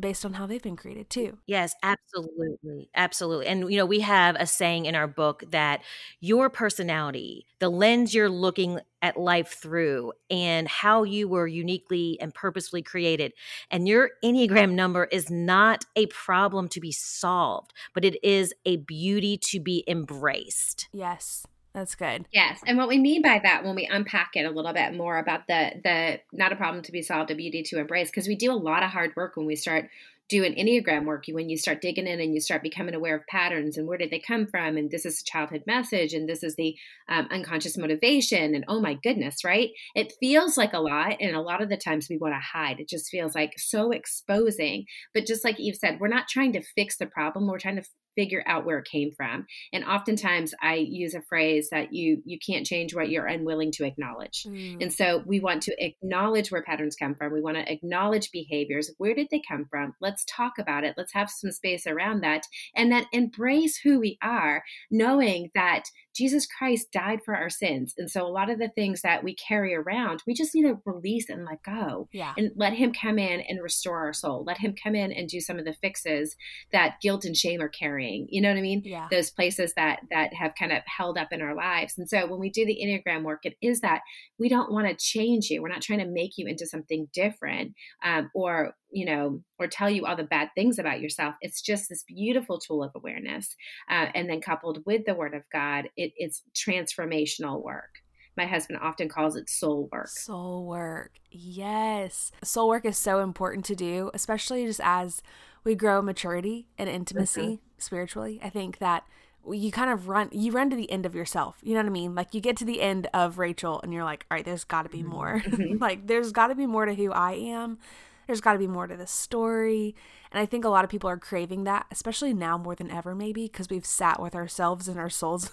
based 0.00 0.24
on 0.24 0.34
how 0.34 0.46
they've 0.46 0.62
been 0.62 0.76
created 0.76 1.08
too. 1.08 1.38
Yes, 1.46 1.74
absolutely. 1.82 2.90
Absolutely. 2.94 3.46
And 3.46 3.70
you 3.70 3.76
know, 3.76 3.86
we 3.86 4.00
have 4.00 4.36
a 4.38 4.46
saying 4.46 4.86
in 4.86 4.94
our 4.94 5.06
book 5.06 5.44
that 5.50 5.82
your 6.20 6.50
personality, 6.50 7.46
the 7.60 7.68
lens 7.68 8.14
you're 8.14 8.28
looking 8.28 8.80
at 9.00 9.16
life 9.16 9.54
through 9.60 10.12
and 10.30 10.66
how 10.66 11.02
you 11.04 11.28
were 11.28 11.46
uniquely 11.46 12.18
and 12.20 12.34
purposefully 12.34 12.82
created 12.82 13.32
and 13.70 13.86
your 13.86 14.10
enneagram 14.24 14.72
number 14.72 15.04
is 15.04 15.30
not 15.30 15.84
a 15.94 16.06
problem 16.06 16.68
to 16.68 16.80
be 16.80 16.92
solved, 16.92 17.72
but 17.94 18.04
it 18.04 18.22
is 18.24 18.52
a 18.64 18.78
beauty 18.78 19.36
to 19.36 19.60
be 19.60 19.84
embraced. 19.86 20.88
Yes. 20.92 21.44
That's 21.74 21.94
good. 21.94 22.26
Yes. 22.32 22.60
And 22.66 22.76
what 22.76 22.88
we 22.88 22.98
mean 22.98 23.22
by 23.22 23.40
that 23.42 23.64
when 23.64 23.74
we 23.74 23.86
unpack 23.90 24.32
it 24.34 24.44
a 24.44 24.50
little 24.50 24.74
bit 24.74 24.94
more 24.94 25.18
about 25.18 25.46
the 25.46 25.72
the 25.82 26.20
not 26.32 26.52
a 26.52 26.56
problem 26.56 26.82
to 26.84 26.92
be 26.92 27.02
solved, 27.02 27.30
a 27.30 27.34
beauty 27.34 27.62
to 27.64 27.78
embrace, 27.78 28.10
because 28.10 28.28
we 28.28 28.36
do 28.36 28.52
a 28.52 28.54
lot 28.54 28.82
of 28.82 28.90
hard 28.90 29.16
work 29.16 29.36
when 29.36 29.46
we 29.46 29.56
start 29.56 29.88
doing 30.28 30.54
Enneagram 30.54 31.04
work, 31.04 31.24
when 31.30 31.50
you 31.50 31.58
start 31.58 31.82
digging 31.82 32.06
in 32.06 32.18
and 32.18 32.32
you 32.34 32.40
start 32.40 32.62
becoming 32.62 32.94
aware 32.94 33.16
of 33.16 33.26
patterns 33.26 33.76
and 33.76 33.86
where 33.86 33.98
did 33.98 34.10
they 34.10 34.18
come 34.18 34.46
from, 34.46 34.76
and 34.76 34.90
this 34.90 35.04
is 35.04 35.20
a 35.20 35.24
childhood 35.24 35.62
message, 35.66 36.14
and 36.14 36.28
this 36.28 36.42
is 36.42 36.56
the 36.56 36.74
um, 37.08 37.28
unconscious 37.30 37.76
motivation, 37.76 38.54
and 38.54 38.64
oh 38.68 38.80
my 38.80 38.94
goodness, 39.02 39.44
right? 39.44 39.70
It 39.94 40.14
feels 40.20 40.56
like 40.56 40.72
a 40.72 40.80
lot, 40.80 41.16
and 41.20 41.36
a 41.36 41.40
lot 41.40 41.62
of 41.62 41.68
the 41.68 41.76
times 41.76 42.08
we 42.08 42.16
want 42.16 42.34
to 42.34 42.40
hide. 42.40 42.80
It 42.80 42.88
just 42.88 43.10
feels 43.10 43.34
like 43.34 43.58
so 43.58 43.90
exposing. 43.90 44.86
But 45.12 45.26
just 45.26 45.44
like 45.44 45.60
Eve 45.60 45.76
said, 45.76 46.00
we're 46.00 46.08
not 46.08 46.28
trying 46.28 46.52
to 46.54 46.62
fix 46.62 46.96
the 46.96 47.06
problem; 47.06 47.46
we're 47.46 47.58
trying 47.58 47.76
to 47.76 47.84
figure 48.14 48.42
out 48.46 48.64
where 48.64 48.78
it 48.78 48.86
came 48.86 49.10
from. 49.12 49.46
And 49.72 49.84
oftentimes 49.84 50.54
i 50.62 50.74
use 50.74 51.14
a 51.14 51.22
phrase 51.22 51.68
that 51.70 51.92
you 51.92 52.22
you 52.24 52.38
can't 52.44 52.66
change 52.66 52.94
what 52.94 53.10
you're 53.10 53.26
unwilling 53.26 53.72
to 53.72 53.84
acknowledge. 53.84 54.44
Mm. 54.44 54.82
and 54.82 54.92
so 54.92 55.22
we 55.26 55.40
want 55.40 55.62
to 55.64 55.84
acknowledge 55.84 56.50
where 56.50 56.62
patterns 56.62 56.96
come 56.96 57.14
from. 57.14 57.32
We 57.32 57.40
want 57.40 57.56
to 57.56 57.72
acknowledge 57.72 58.30
behaviors. 58.32 58.90
Where 58.98 59.14
did 59.14 59.28
they 59.30 59.42
come 59.46 59.66
from? 59.70 59.94
Let's 60.00 60.24
talk 60.24 60.54
about 60.58 60.84
it. 60.84 60.94
Let's 60.96 61.12
have 61.14 61.30
some 61.30 61.52
space 61.52 61.86
around 61.86 62.20
that 62.22 62.42
and 62.74 62.90
then 62.90 63.06
embrace 63.12 63.78
who 63.78 64.00
we 64.00 64.18
are 64.22 64.62
knowing 64.90 65.50
that 65.54 65.84
Jesus 66.14 66.46
Christ 66.46 66.92
died 66.92 67.20
for 67.24 67.34
our 67.34 67.50
sins. 67.50 67.94
And 67.96 68.10
so 68.10 68.26
a 68.26 68.28
lot 68.28 68.50
of 68.50 68.58
the 68.58 68.68
things 68.68 69.02
that 69.02 69.24
we 69.24 69.34
carry 69.34 69.74
around, 69.74 70.22
we 70.26 70.34
just 70.34 70.54
need 70.54 70.62
to 70.62 70.78
release 70.84 71.28
and 71.28 71.44
let 71.44 71.62
go. 71.62 72.08
Yeah. 72.12 72.34
And 72.36 72.50
let 72.56 72.74
him 72.74 72.92
come 72.92 73.18
in 73.18 73.40
and 73.40 73.62
restore 73.62 73.98
our 73.98 74.12
soul. 74.12 74.44
Let 74.44 74.58
him 74.58 74.74
come 74.80 74.94
in 74.94 75.12
and 75.12 75.28
do 75.28 75.40
some 75.40 75.58
of 75.58 75.64
the 75.64 75.72
fixes 75.74 76.36
that 76.72 76.96
guilt 77.00 77.24
and 77.24 77.36
shame 77.36 77.60
are 77.60 77.68
carrying. 77.68 78.26
You 78.30 78.42
know 78.42 78.50
what 78.50 78.58
I 78.58 78.62
mean? 78.62 78.82
Yeah. 78.84 79.08
Those 79.10 79.30
places 79.30 79.72
that 79.74 80.00
that 80.10 80.34
have 80.34 80.54
kind 80.58 80.72
of 80.72 80.82
held 80.86 81.18
up 81.18 81.32
in 81.32 81.42
our 81.42 81.54
lives. 81.54 81.94
And 81.96 82.08
so 82.08 82.26
when 82.26 82.40
we 82.40 82.50
do 82.50 82.66
the 82.66 82.78
Enneagram 82.82 83.22
work, 83.22 83.40
it 83.44 83.56
is 83.62 83.80
that 83.80 84.02
we 84.38 84.48
don't 84.48 84.72
want 84.72 84.88
to 84.88 84.94
change 84.94 85.50
you. 85.50 85.62
We're 85.62 85.68
not 85.68 85.82
trying 85.82 86.00
to 86.00 86.06
make 86.06 86.32
you 86.36 86.46
into 86.46 86.66
something 86.66 87.08
different 87.12 87.74
um, 88.04 88.30
or 88.34 88.74
you 88.92 89.06
know, 89.06 89.40
or 89.58 89.66
tell 89.66 89.88
you 89.90 90.04
all 90.06 90.14
the 90.16 90.22
bad 90.22 90.50
things 90.54 90.78
about 90.78 91.00
yourself. 91.00 91.34
It's 91.40 91.60
just 91.62 91.88
this 91.88 92.04
beautiful 92.04 92.58
tool 92.60 92.82
of 92.84 92.92
awareness. 92.94 93.56
Uh, 93.90 94.06
and 94.14 94.28
then 94.28 94.40
coupled 94.40 94.82
with 94.86 95.06
the 95.06 95.14
word 95.14 95.34
of 95.34 95.42
God, 95.52 95.88
it, 95.96 96.12
it's 96.16 96.42
transformational 96.54 97.62
work. 97.62 97.90
My 98.36 98.46
husband 98.46 98.78
often 98.82 99.08
calls 99.08 99.36
it 99.36 99.48
soul 99.50 99.88
work. 99.92 100.08
Soul 100.08 100.66
work. 100.66 101.12
Yes. 101.30 102.32
Soul 102.42 102.68
work 102.68 102.84
is 102.84 102.96
so 102.96 103.20
important 103.20 103.64
to 103.66 103.74
do, 103.74 104.10
especially 104.14 104.64
just 104.64 104.80
as 104.82 105.22
we 105.64 105.74
grow 105.74 106.00
maturity 106.02 106.68
and 106.78 106.88
intimacy 106.88 107.40
Mm-hmm. 107.40 107.54
spiritually. 107.78 108.40
I 108.42 108.48
think 108.48 108.78
that 108.78 109.04
you 109.50 109.72
kind 109.72 109.90
of 109.90 110.08
run 110.08 110.28
you 110.32 110.52
run 110.52 110.70
to 110.70 110.76
the 110.76 110.90
end 110.90 111.04
of 111.04 111.14
yourself. 111.14 111.56
You 111.62 111.74
know 111.74 111.80
what 111.80 111.86
I 111.86 111.90
mean? 111.90 112.14
Like 112.14 112.32
you 112.32 112.40
get 112.40 112.56
to 112.58 112.64
the 112.64 112.80
end 112.80 113.08
of 113.12 113.38
Rachel 113.38 113.80
and 113.82 113.92
you're 113.92 114.04
like, 114.04 114.24
"All 114.30 114.36
right, 114.36 114.44
there's 114.44 114.64
got 114.64 114.84
to 114.84 114.88
be 114.88 115.02
more." 115.02 115.42
like 115.80 116.06
there's 116.06 116.30
got 116.32 116.46
to 116.46 116.54
be 116.54 116.66
more 116.66 116.86
to 116.86 116.94
who 116.94 117.10
I 117.12 117.32
am. 117.32 117.78
There's 118.26 118.40
got 118.40 118.52
to 118.54 118.58
be 118.58 118.66
more 118.66 118.86
to 118.86 118.96
this 118.96 119.10
story. 119.10 119.94
And 120.30 120.40
I 120.40 120.46
think 120.46 120.64
a 120.64 120.68
lot 120.68 120.84
of 120.84 120.90
people 120.90 121.10
are 121.10 121.16
craving 121.16 121.64
that, 121.64 121.86
especially 121.90 122.32
now 122.32 122.56
more 122.56 122.74
than 122.74 122.90
ever 122.90 123.14
maybe 123.14 123.44
because 123.44 123.68
we've 123.68 123.86
sat 123.86 124.20
with 124.20 124.34
ourselves 124.34 124.88
and 124.88 124.98
our 124.98 125.10
souls 125.10 125.50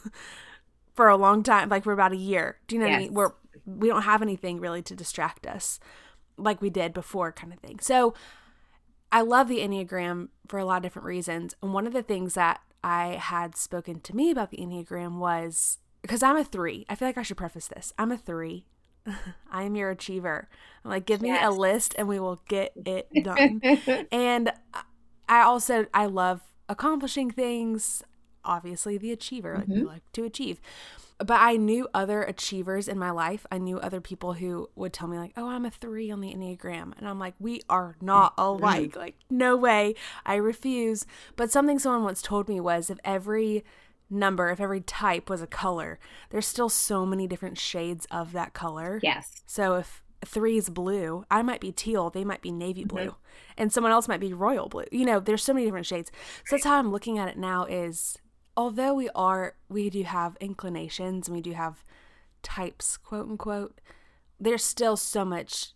for 0.95 1.07
a 1.07 1.17
long 1.17 1.43
time, 1.43 1.69
like 1.69 1.83
for 1.83 1.93
about 1.93 2.13
a 2.13 2.17
year. 2.17 2.59
Do 2.67 2.75
you 2.75 2.81
know 2.81 2.87
what 2.87 2.95
I 2.95 2.99
mean? 2.99 3.13
We're 3.13 3.31
we 3.65 3.87
don't 3.87 4.03
have 4.03 4.21
anything 4.21 4.59
really 4.59 4.81
to 4.83 4.95
distract 4.95 5.45
us 5.45 5.79
like 6.37 6.61
we 6.61 6.69
did 6.69 6.93
before 6.93 7.31
kind 7.31 7.51
of 7.51 7.59
thing. 7.59 7.79
So 7.79 8.13
I 9.11 9.21
love 9.21 9.47
the 9.47 9.59
Enneagram 9.59 10.29
for 10.47 10.59
a 10.59 10.65
lot 10.65 10.77
of 10.77 10.83
different 10.83 11.05
reasons. 11.05 11.55
And 11.61 11.73
one 11.73 11.87
of 11.87 11.93
the 11.93 12.03
things 12.03 12.35
that 12.35 12.61
I 12.83 13.17
had 13.19 13.55
spoken 13.55 13.99
to 14.01 14.15
me 14.15 14.31
about 14.31 14.51
the 14.51 14.57
Enneagram 14.57 15.17
was 15.17 15.79
because 16.01 16.23
I'm 16.23 16.37
a 16.37 16.43
three. 16.43 16.85
I 16.89 16.95
feel 16.95 17.07
like 17.07 17.17
I 17.17 17.23
should 17.23 17.37
preface 17.37 17.67
this. 17.67 17.91
I'm 17.97 18.11
a 18.11 18.17
three. 18.17 18.65
I 19.51 19.63
am 19.63 19.75
your 19.75 19.89
achiever. 19.91 20.47
I'm 20.83 20.91
like, 20.91 21.05
give 21.05 21.21
me 21.21 21.37
a 21.37 21.51
list 21.51 21.95
and 21.97 22.07
we 22.07 22.19
will 22.19 22.41
get 22.47 22.73
it 22.85 23.07
done. 23.23 23.61
and 24.11 24.51
I 25.27 25.41
also 25.41 25.85
I 25.93 26.05
love 26.05 26.41
accomplishing 26.67 27.31
things. 27.31 28.03
Obviously, 28.45 28.97
the 28.97 29.11
achiever, 29.11 29.55
like 29.57 29.67
we 29.67 29.75
mm-hmm. 29.75 29.87
like 29.87 30.11
to 30.13 30.23
achieve. 30.23 30.61
But 31.17 31.41
I 31.41 31.57
knew 31.57 31.89
other 31.93 32.23
achievers 32.23 32.87
in 32.87 32.97
my 32.97 33.11
life. 33.11 33.45
I 33.51 33.57
knew 33.57 33.77
other 33.77 33.99
people 33.99 34.33
who 34.33 34.69
would 34.75 34.93
tell 34.93 35.09
me 35.09 35.17
like, 35.17 35.33
"Oh, 35.35 35.49
I'm 35.49 35.65
a 35.65 35.69
three 35.69 36.09
on 36.09 36.21
the 36.21 36.33
enneagram," 36.33 36.97
and 36.97 37.07
I'm 37.07 37.19
like, 37.19 37.35
"We 37.39 37.61
are 37.69 37.97
not 38.01 38.33
alike. 38.37 38.95
Like, 38.95 39.15
no 39.29 39.57
way. 39.57 39.95
I 40.25 40.35
refuse." 40.35 41.05
But 41.35 41.51
something 41.51 41.77
someone 41.77 42.03
once 42.03 42.21
told 42.21 42.47
me 42.47 42.61
was, 42.61 42.89
if 42.89 42.97
every 43.03 43.65
number, 44.09 44.49
if 44.49 44.59
every 44.59 44.81
type 44.81 45.29
was 45.29 45.41
a 45.41 45.47
color, 45.47 45.99
there's 46.29 46.47
still 46.47 46.69
so 46.69 47.05
many 47.05 47.27
different 47.27 47.57
shades 47.57 48.07
of 48.11 48.31
that 48.33 48.53
color. 48.53 48.99
Yes. 49.03 49.43
So 49.45 49.75
if 49.75 50.03
three 50.25 50.57
is 50.57 50.69
blue, 50.69 51.25
I 51.29 51.41
might 51.41 51.61
be 51.61 51.71
teal, 51.71 52.09
they 52.09 52.25
might 52.25 52.41
be 52.41 52.51
navy 52.51 52.81
mm-hmm. 52.81 52.95
blue, 52.95 53.15
and 53.57 53.71
someone 53.71 53.91
else 53.91 54.07
might 54.07 54.19
be 54.19 54.33
royal 54.33 54.67
blue. 54.67 54.85
You 54.91 55.05
know, 55.05 55.19
there's 55.19 55.43
so 55.43 55.53
many 55.53 55.65
different 55.65 55.85
shades. 55.85 56.11
So 56.45 56.55
that's 56.55 56.65
how 56.65 56.77
I'm 56.77 56.91
looking 56.91 57.17
at 57.17 57.29
it 57.29 57.37
now 57.37 57.65
is 57.65 58.17
although 58.57 58.93
we 58.93 59.09
are 59.15 59.55
we 59.69 59.89
do 59.89 60.03
have 60.03 60.37
inclinations 60.41 61.27
and 61.27 61.35
we 61.35 61.41
do 61.41 61.53
have 61.53 61.83
types, 62.43 62.97
quote 62.97 63.29
unquote, 63.29 63.79
there's 64.39 64.63
still 64.63 64.97
so 64.97 65.23
much 65.23 65.73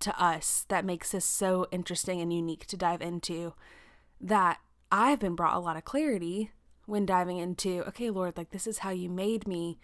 to 0.00 0.22
us 0.22 0.66
that 0.68 0.84
makes 0.84 1.14
us 1.14 1.24
so 1.24 1.66
interesting 1.70 2.20
and 2.20 2.32
unique 2.32 2.66
to 2.66 2.76
dive 2.76 3.00
into 3.00 3.54
that 4.20 4.58
I've 4.92 5.18
been 5.18 5.34
brought 5.34 5.56
a 5.56 5.60
lot 5.60 5.76
of 5.76 5.84
clarity 5.84 6.50
when 6.86 7.04
diving 7.04 7.38
into, 7.38 7.86
okay, 7.88 8.10
Lord, 8.10 8.36
like 8.36 8.50
this 8.50 8.66
is 8.66 8.78
how 8.78 8.90
you 8.90 9.08
made 9.08 9.46
me. 9.46 9.78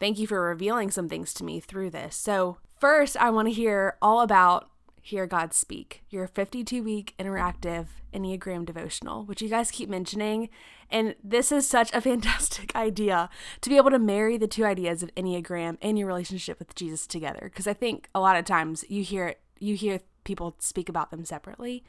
Thank 0.00 0.18
you 0.18 0.26
for 0.26 0.40
revealing 0.40 0.90
some 0.90 1.08
things 1.08 1.32
to 1.34 1.44
me 1.44 1.60
through 1.60 1.90
this. 1.90 2.16
So, 2.16 2.58
first, 2.80 3.16
I 3.16 3.30
want 3.30 3.48
to 3.48 3.54
hear 3.54 3.96
all 4.02 4.20
about 4.20 4.70
Hear 5.00 5.26
God 5.26 5.52
Speak, 5.52 6.02
your 6.08 6.26
52 6.26 6.82
week 6.82 7.14
interactive 7.18 7.88
Enneagram 8.14 8.64
devotional, 8.64 9.24
which 9.24 9.42
you 9.42 9.50
guys 9.50 9.70
keep 9.70 9.88
mentioning. 9.88 10.48
And 10.90 11.14
this 11.22 11.52
is 11.52 11.68
such 11.68 11.92
a 11.92 12.00
fantastic 12.00 12.74
idea 12.74 13.28
to 13.60 13.68
be 13.68 13.76
able 13.76 13.90
to 13.90 13.98
marry 13.98 14.38
the 14.38 14.48
two 14.48 14.64
ideas 14.64 15.02
of 15.02 15.14
Enneagram 15.14 15.76
and 15.82 15.98
your 15.98 16.06
relationship 16.06 16.58
with 16.58 16.74
Jesus 16.74 17.06
together. 17.06 17.40
Because 17.44 17.66
I 17.66 17.74
think 17.74 18.08
a 18.14 18.20
lot 18.20 18.36
of 18.36 18.46
times 18.46 18.82
you 18.88 19.02
hear 19.02 19.34
you 19.58 19.76
hear 19.76 20.00
people 20.24 20.56
speak 20.58 20.88
about 20.88 21.10
them 21.10 21.24
separately. 21.24 21.84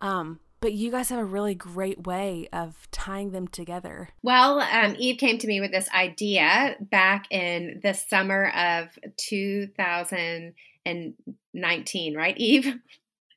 Um, 0.00 0.40
but 0.60 0.72
you 0.72 0.90
guys 0.90 1.10
have 1.10 1.20
a 1.20 1.24
really 1.24 1.54
great 1.54 2.04
way 2.06 2.48
of 2.52 2.90
tying 2.90 3.30
them 3.30 3.46
together. 3.48 4.10
Well, 4.22 4.60
um, 4.60 4.94
Eve 4.98 5.18
came 5.18 5.38
to 5.38 5.46
me 5.46 5.60
with 5.60 5.70
this 5.70 5.88
idea 5.90 6.76
back 6.80 7.26
in 7.30 7.80
the 7.82 7.94
summer 7.94 8.50
of 8.50 8.88
2019, 9.16 12.16
right, 12.16 12.36
Eve? 12.36 12.66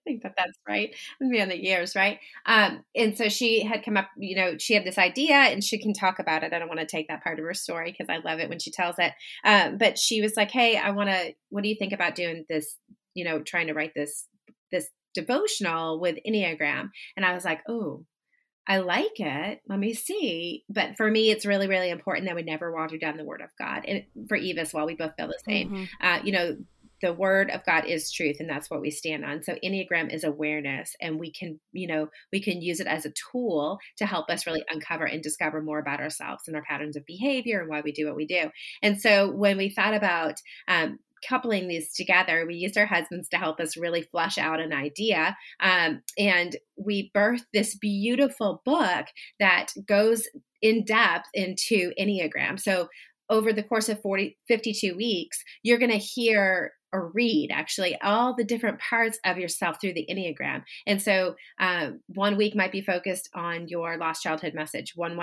I 0.01 0.03
think 0.03 0.23
that 0.23 0.33
that's 0.35 0.57
right. 0.67 0.95
Maybe 1.19 1.41
on 1.41 1.49
the 1.49 1.63
years, 1.63 1.95
right? 1.95 2.19
Um, 2.47 2.83
and 2.95 3.15
so 3.15 3.29
she 3.29 3.63
had 3.63 3.85
come 3.85 3.97
up, 3.97 4.09
you 4.17 4.35
know, 4.35 4.57
she 4.57 4.73
had 4.73 4.83
this 4.83 4.97
idea 4.97 5.35
and 5.35 5.63
she 5.63 5.77
can 5.77 5.93
talk 5.93 6.17
about 6.17 6.43
it. 6.43 6.53
I 6.53 6.59
don't 6.59 6.67
want 6.67 6.79
to 6.79 6.87
take 6.87 7.07
that 7.09 7.23
part 7.23 7.37
of 7.37 7.45
her 7.45 7.53
story 7.53 7.91
because 7.91 8.09
I 8.09 8.17
love 8.17 8.39
it 8.39 8.49
when 8.49 8.57
she 8.57 8.71
tells 8.71 8.95
it. 8.97 9.13
Um, 9.43 9.77
but 9.77 9.99
she 9.99 10.21
was 10.21 10.35
like, 10.35 10.49
Hey, 10.49 10.75
I 10.75 10.89
want 10.89 11.11
to, 11.11 11.35
what 11.49 11.61
do 11.61 11.69
you 11.69 11.75
think 11.75 11.93
about 11.93 12.15
doing 12.15 12.45
this, 12.49 12.75
you 13.13 13.23
know, 13.23 13.43
trying 13.43 13.67
to 13.67 13.73
write 13.73 13.93
this, 13.95 14.25
this 14.71 14.89
devotional 15.13 15.99
with 15.99 16.17
Enneagram? 16.27 16.89
And 17.15 17.25
I 17.25 17.33
was 17.33 17.45
like, 17.45 17.61
Oh, 17.67 18.05
I 18.67 18.77
like 18.77 19.19
it. 19.19 19.61
Let 19.67 19.79
me 19.79 19.93
see. 19.93 20.63
But 20.69 20.95
for 20.95 21.09
me, 21.09 21.31
it's 21.31 21.45
really, 21.45 21.67
really 21.67 21.89
important 21.89 22.27
that 22.27 22.35
we 22.35 22.43
never 22.43 22.71
water 22.71 22.97
down 22.97 23.17
the 23.17 23.25
word 23.25 23.41
of 23.41 23.49
God. 23.57 23.85
And 23.87 24.03
for 24.29 24.37
Eve 24.37 24.59
as 24.59 24.73
well, 24.73 24.85
we 24.85 24.95
both 24.95 25.15
feel 25.17 25.27
the 25.27 25.39
same. 25.43 25.71
Mhm. 25.71 25.89
Uh, 25.99 26.21
you 26.23 26.31
know, 26.31 26.57
the 27.01 27.13
word 27.13 27.49
of 27.49 27.65
God 27.65 27.85
is 27.85 28.11
truth, 28.11 28.37
and 28.39 28.49
that's 28.49 28.69
what 28.69 28.81
we 28.81 28.91
stand 28.91 29.25
on. 29.25 29.41
So 29.41 29.57
Enneagram 29.63 30.13
is 30.13 30.23
awareness, 30.23 30.95
and 31.01 31.19
we 31.19 31.31
can, 31.31 31.59
you 31.71 31.87
know, 31.87 32.09
we 32.31 32.41
can 32.41 32.61
use 32.61 32.79
it 32.79 32.87
as 32.87 33.05
a 33.05 33.13
tool 33.31 33.79
to 33.97 34.05
help 34.05 34.29
us 34.29 34.45
really 34.45 34.63
uncover 34.69 35.05
and 35.05 35.23
discover 35.23 35.61
more 35.61 35.79
about 35.79 35.99
ourselves 35.99 36.43
and 36.47 36.55
our 36.55 36.63
patterns 36.63 36.95
of 36.95 37.05
behavior 37.05 37.59
and 37.59 37.69
why 37.69 37.81
we 37.81 37.91
do 37.91 38.05
what 38.05 38.15
we 38.15 38.27
do. 38.27 38.51
And 38.81 39.01
so 39.01 39.31
when 39.31 39.57
we 39.57 39.69
thought 39.69 39.95
about 39.95 40.35
um, 40.67 40.99
coupling 41.27 41.67
these 41.67 41.93
together, 41.93 42.45
we 42.45 42.55
used 42.55 42.77
our 42.77 42.85
husbands 42.85 43.29
to 43.29 43.37
help 43.37 43.59
us 43.59 43.77
really 43.77 44.01
flesh 44.01 44.37
out 44.37 44.59
an 44.59 44.73
idea. 44.73 45.37
Um, 45.59 46.01
and 46.17 46.55
we 46.77 47.11
birthed 47.15 47.45
this 47.53 47.75
beautiful 47.75 48.61
book 48.65 49.07
that 49.39 49.73
goes 49.85 50.27
in 50.61 50.83
depth 50.85 51.27
into 51.33 51.91
Enneagram. 51.99 52.59
So 52.59 52.89
over 53.29 53.53
the 53.53 53.63
course 53.63 53.89
of 53.89 54.01
40, 54.01 54.37
52 54.47 54.95
weeks, 54.95 55.43
you're 55.63 55.79
going 55.79 55.91
to 55.91 55.97
hear 55.97 56.73
or 56.93 57.11
read 57.13 57.49
actually 57.51 57.99
all 58.01 58.35
the 58.35 58.43
different 58.43 58.79
parts 58.79 59.19
of 59.25 59.37
yourself 59.37 59.77
through 59.79 59.93
the 59.93 60.07
Enneagram. 60.09 60.63
And 60.85 61.01
so 61.01 61.35
um, 61.59 62.01
one 62.07 62.37
week 62.37 62.55
might 62.55 62.71
be 62.71 62.81
focused 62.81 63.29
on 63.33 63.67
your 63.67 63.97
lost 63.97 64.23
childhood 64.23 64.53
message. 64.53 64.93
One, 64.95 65.19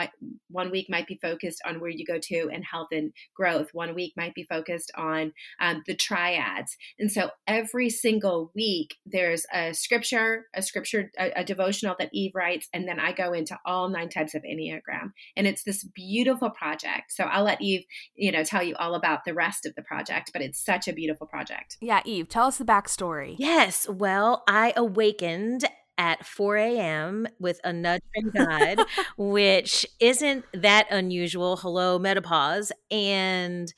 one 0.51 0.71
week 0.71 0.87
might 0.89 1.07
be 1.07 1.19
focused 1.21 1.61
on 1.67 1.81
where 1.81 1.91
you 1.91 2.07
go 2.07 2.19
to 2.19 2.51
and 2.53 2.65
health 2.65 2.89
and 2.93 3.13
growth. 3.35 3.69
One 3.73 3.95
week 3.95 4.15
might 4.17 4.35
be 4.35 4.45
focused 4.45 4.91
on 4.97 5.33
um, 5.61 5.83
the 5.87 5.95
triads. 5.95 6.77
And 6.99 7.11
so 7.11 7.31
every 7.47 7.91
single 7.91 8.51
week, 8.55 8.97
there's 9.05 9.45
a 9.53 9.75
scripture, 9.75 10.47
a 10.55 10.63
scripture, 10.63 11.11
a, 11.19 11.41
a 11.41 11.45
devotional 11.45 11.97
that 11.99 12.11
Eve 12.13 12.33
writes, 12.35 12.69
and 12.73 12.89
then 12.89 12.99
I 12.99 13.13
go 13.13 13.33
into 13.33 13.59
all 13.65 13.89
nine 13.89 14.09
types 14.09 14.35
of 14.35 14.43
Enneagram. 14.43 15.13
And 15.37 15.47
it's 15.47 15.65
this 15.65 15.85
beautiful 15.85 16.51
project. 16.51 17.13
So 17.13 17.25
I'll 17.25 17.45
let 17.45 17.61
Eve, 17.61 17.85
you 18.15 18.33
know, 18.33 18.45
tell 18.45 18.63
you 18.63 18.75
all 18.77 18.95
about 18.95 19.25
the 19.25 19.35
rest 19.35 19.67
of 19.67 19.75
the 19.75 19.83
project, 19.83 20.31
but 20.33 20.43
it's 20.43 20.65
such 20.65 20.89
a 20.89 20.93
beautiful 20.93 21.27
project. 21.27 21.58
Yeah, 21.81 22.03
Eve, 22.05 22.29
tell 22.29 22.47
us 22.47 22.59
the 22.59 22.65
backstory. 22.65 23.37
Yes. 23.39 23.89
Well, 23.89 24.45
I 24.49 24.73
awakened 24.77 25.65
at 25.99 26.25
4 26.25 26.57
a.m. 26.57 27.27
with 27.41 27.61
a 27.65 27.73
nudge 27.73 28.03
from 28.15 28.31
God, 28.31 28.79
which 29.19 29.85
isn't 30.01 30.45
that 30.55 30.87
unusual. 30.91 31.57
Hello, 31.57 31.99
menopause. 31.99 32.71
And 32.91 33.73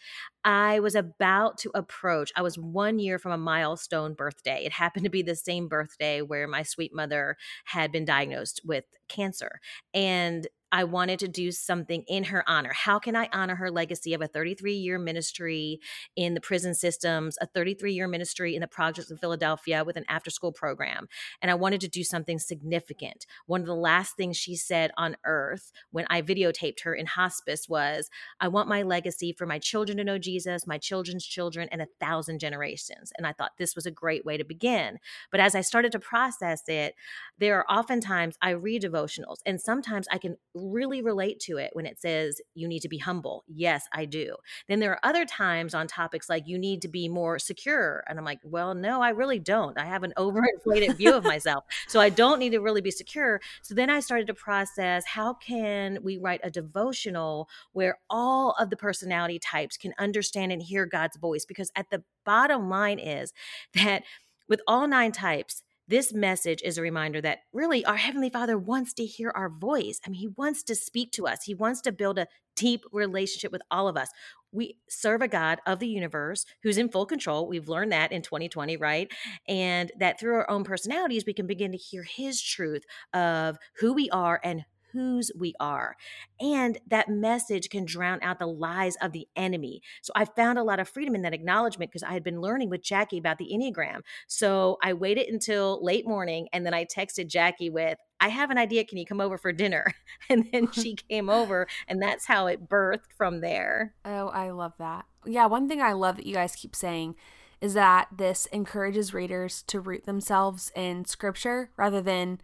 I 0.45 0.81
was 0.81 0.95
about 0.95 1.59
to 1.59 1.71
approach, 1.75 2.31
I 2.37 2.43
was 2.43 2.59
one 2.59 2.99
year 2.99 3.19
from 3.19 3.33
a 3.33 3.39
milestone 3.39 4.15
birthday. 4.15 4.65
It 4.65 4.73
happened 4.73 5.05
to 5.05 5.11
be 5.11 5.23
the 5.23 5.35
same 5.35 5.69
birthday 5.69 6.23
where 6.23 6.47
my 6.47 6.63
sweet 6.63 6.95
mother 6.95 7.37
had 7.65 7.91
been 7.91 8.05
diagnosed 8.05 8.61
with 8.65 8.85
cancer. 9.09 9.61
And 9.93 10.47
I 10.73 10.85
wanted 10.85 11.19
to 11.21 11.29
do 11.29 11.51
something 11.51 12.05
in 12.07 12.25
her 12.25 12.49
honor. 12.49 12.73
How 12.73 12.99
can 12.99 13.17
I 13.17 13.29
honor 13.33 13.57
her 13.57 13.71
legacy 13.71 14.15
of 14.15 14.23
a 14.23 14.29
33 14.29 14.75
year 14.75 14.99
ministry 14.99 15.81
in 16.17 16.35
the 16.35 16.41
prison 16.41 16.75
systems, 16.75 17.37
a 17.41 17.47
33 17.47 17.93
year 17.93 18.07
ministry 18.07 18.55
in 18.55 18.61
the 18.61 18.69
projects 18.69 19.11
of 19.11 19.19
Philadelphia 19.19 19.85
with 19.85 19.97
an 19.97 20.05
after 20.09 20.31
school 20.31 20.53
program? 20.53 21.09
And 21.43 21.51
I 21.51 21.55
wanted 21.55 21.81
to 21.83 21.89
do 21.89 22.05
something 22.05 22.39
significant. 22.39 23.27
One 23.47 23.61
of 23.61 23.67
the 23.67 23.75
last 23.75 24.17
things 24.17 24.37
she 24.37 24.57
said 24.57 24.91
on 24.97 25.17
earth 25.25 25.73
when 25.91 26.07
I 26.09 26.23
videotaped 26.23 26.83
her 26.85 26.95
in 26.95 27.07
hospice 27.07 27.69
was, 27.69 28.09
I 28.41 28.49
want 28.49 28.69
my 28.69 28.83
legacy 28.83 29.33
for 29.33 29.47
my 29.47 29.59
children 29.59 29.99
to 29.99 30.05
know 30.05 30.19
Jesus, 30.19 30.67
my 30.67 30.79
children's 30.79 31.27
children, 31.27 31.69
and 31.73 31.83
a 31.83 31.89
thousand 32.01 32.39
generations. 32.39 33.13
And 33.17 33.27
I 33.27 33.33
thought 33.33 33.53
this 33.59 33.75
was 33.75 33.87
a 33.87 33.91
great 33.91 34.25
way 34.25 34.37
to 34.37 34.45
begin. 34.45 34.99
But 35.31 35.41
as 35.41 35.55
I 35.55 35.61
started 35.61 35.93
to 35.93 35.99
process 35.99 36.63
it, 36.69 36.95
there 37.39 37.59
are 37.59 37.71
oftentimes 37.71 38.37
I 38.41 38.51
read 38.51 38.83
devotionals, 38.83 39.39
and 39.45 39.61
sometimes 39.61 40.07
I 40.11 40.19
can 40.19 40.37
really 40.61 41.03
relate 41.03 41.41
to 41.41 41.57
it 41.57 41.71
when 41.73 41.87
it 41.87 42.01
says 42.01 42.41
you 42.55 42.69
need 42.69 42.81
to 42.81 42.89
be 42.89 42.99
humble. 42.99 43.45
Yes, 43.49 43.87
I 43.93 44.05
do. 44.05 44.37
Then 44.69 44.81
there 44.81 44.93
are 44.93 45.01
other 45.03 45.25
times 45.25 45.75
on 45.75 45.87
topics 45.87 46.29
like 46.29 46.47
you 46.47 46.59
need 46.59 46.83
to 46.83 46.89
be 46.89 47.09
more 47.09 47.39
secure. 47.39 48.05
And 48.09 48.19
I'm 48.19 48.25
like, 48.25 48.41
well, 48.45 48.75
no, 48.75 49.03
I 49.03 49.11
really 49.11 49.39
don't. 49.39 49.79
I 49.79 49.85
have 49.85 50.03
an 50.03 50.13
overinflated 50.17 50.97
view 50.97 51.15
of 51.15 51.25
myself. 51.25 51.65
So 51.89 52.01
I 52.01 52.09
don't 52.09 52.39
need 52.39 52.51
to 52.51 52.61
really 52.61 52.81
be 52.81 52.91
secure. 52.91 53.41
So 53.63 53.75
then 53.75 53.91
I 53.91 54.01
started 54.01 54.27
to 54.29 54.35
process 54.35 55.05
how 55.07 55.35
can 55.35 55.99
we 56.03 56.19
write 56.19 56.41
a 56.43 56.51
devotional 56.51 57.49
where 57.73 57.99
all 58.09 58.55
of 58.59 58.71
the 58.71 58.77
personality 58.77 59.39
types 59.39 59.77
can 59.77 59.95
understand 59.99 60.53
and 60.53 60.63
hear 60.63 60.87
God's 60.87 61.17
voice? 61.17 61.45
Because 61.45 61.71
at 61.77 61.91
the 61.91 62.03
bottom 62.25 62.69
line 62.69 62.99
is 62.99 63.33
that 63.75 64.03
with 64.49 64.61
all 64.67 64.87
nine 64.87 65.13
types, 65.13 65.63
this 65.91 66.15
message 66.15 66.63
is 66.63 66.79
a 66.79 66.83
reminder 66.83 67.21
that 67.21 67.41
really 67.53 67.85
our 67.85 67.97
Heavenly 67.97 68.31
Father 68.31 68.57
wants 68.57 68.95
to 68.95 69.05
hear 69.05 69.33
our 69.35 69.51
voice. 69.51 70.01
I 70.07 70.11
mean, 70.11 70.21
He 70.21 70.29
wants 70.29 70.63
to 70.65 70.77
speak 70.77 71.11
to 71.13 71.27
us, 71.27 71.43
He 71.45 71.55
wants 71.55 71.81
to 71.83 71.93
build 71.93 72.19
a 72.19 72.29
deep 72.55 72.85
relationship 72.93 73.51
with 73.51 73.63
all 73.71 73.89
of 73.89 73.97
us. 73.97 74.09
We 74.53 74.77
serve 74.89 75.21
a 75.21 75.29
God 75.29 75.61
of 75.67 75.81
the 75.81 75.89
universe 75.89 76.47
who's 76.63 76.79
in 76.79 76.91
full 76.91 77.07
control. 77.07 77.49
We've 77.49 77.69
learned 77.69 77.93
that 77.93 78.13
in 78.13 78.23
2020, 78.23 78.77
right? 78.77 79.13
And 79.49 79.91
that 79.99 80.21
through 80.21 80.35
our 80.35 80.51
own 80.51 80.63
personalities, 80.63 81.25
we 81.27 81.35
can 81.35 81.49
begin 81.49 81.73
to 81.73 81.79
hear 81.79 82.05
His 82.05 82.41
truth 82.41 82.85
of 83.13 83.59
who 83.79 83.93
we 83.93 84.09
are 84.11 84.41
and 84.45 84.65
whose 84.93 85.31
we 85.37 85.55
are. 85.61 85.97
And 86.41 86.79
that 86.87 87.09
message 87.09 87.69
can 87.71 87.85
drown 87.85 88.21
out 88.23 88.39
the 88.39 88.47
lies 88.47 88.97
of 88.97 89.13
the 89.13 89.29
enemy. 89.37 89.83
So 90.03 90.13
I 90.15 90.25
found 90.25 90.59
a 90.59 90.63
lot 90.63 90.81
of 90.81 90.89
freedom 90.89 91.15
in 91.15 91.23
that 91.23 91.35
acknowledgement 91.35 91.91
because 91.91 92.03
I 92.03 92.13
had 92.13 92.25
been 92.25 92.41
learning 92.41 92.71
with 92.71 92.83
Jackie 92.83 93.19
about 93.19 93.39
the 93.39 93.51
Enneagram. 93.53 94.01
So 94.27 94.79
I 94.83 94.93
waited 94.93 95.29
until 95.29 95.83
late 95.83 96.07
morning 96.07 96.49
and 96.53 96.65
then 96.65 96.75
I 96.75 96.85
texted 96.85 97.29
Jackie 97.29 97.71
with, 97.71 97.99
I 98.21 98.29
have 98.29 98.51
an 98.51 98.59
idea. 98.59 98.85
Can 98.85 98.99
you 98.99 99.07
come 99.07 99.21
over 99.21 99.39
for 99.39 99.53
dinner? 99.53 99.87
And 100.29 100.47
then 100.53 100.71
she 100.73 100.95
came 100.95 101.29
over, 101.29 101.67
and 101.89 102.01
that's 102.01 102.27
how 102.27 102.47
it 102.47 102.69
birthed 102.69 103.13
from 103.17 103.41
there. 103.41 103.95
Oh, 104.05 104.29
I 104.29 104.51
love 104.51 104.75
that. 104.79 105.07
Yeah, 105.25 105.47
one 105.47 105.69
thing 105.69 105.81
I 105.81 105.93
love 105.93 106.17
that 106.17 106.27
you 106.27 106.35
guys 106.35 106.55
keep 106.55 106.77
saying 106.77 107.17
is 107.61 107.75
that 107.75 108.09
this 108.17 108.47
encourages 108.47 109.13
readers 109.13 109.63
to 109.63 109.81
root 109.81 110.07
themselves 110.07 110.71
in 110.75 111.05
scripture 111.05 111.71
rather 111.77 112.01
than 112.01 112.41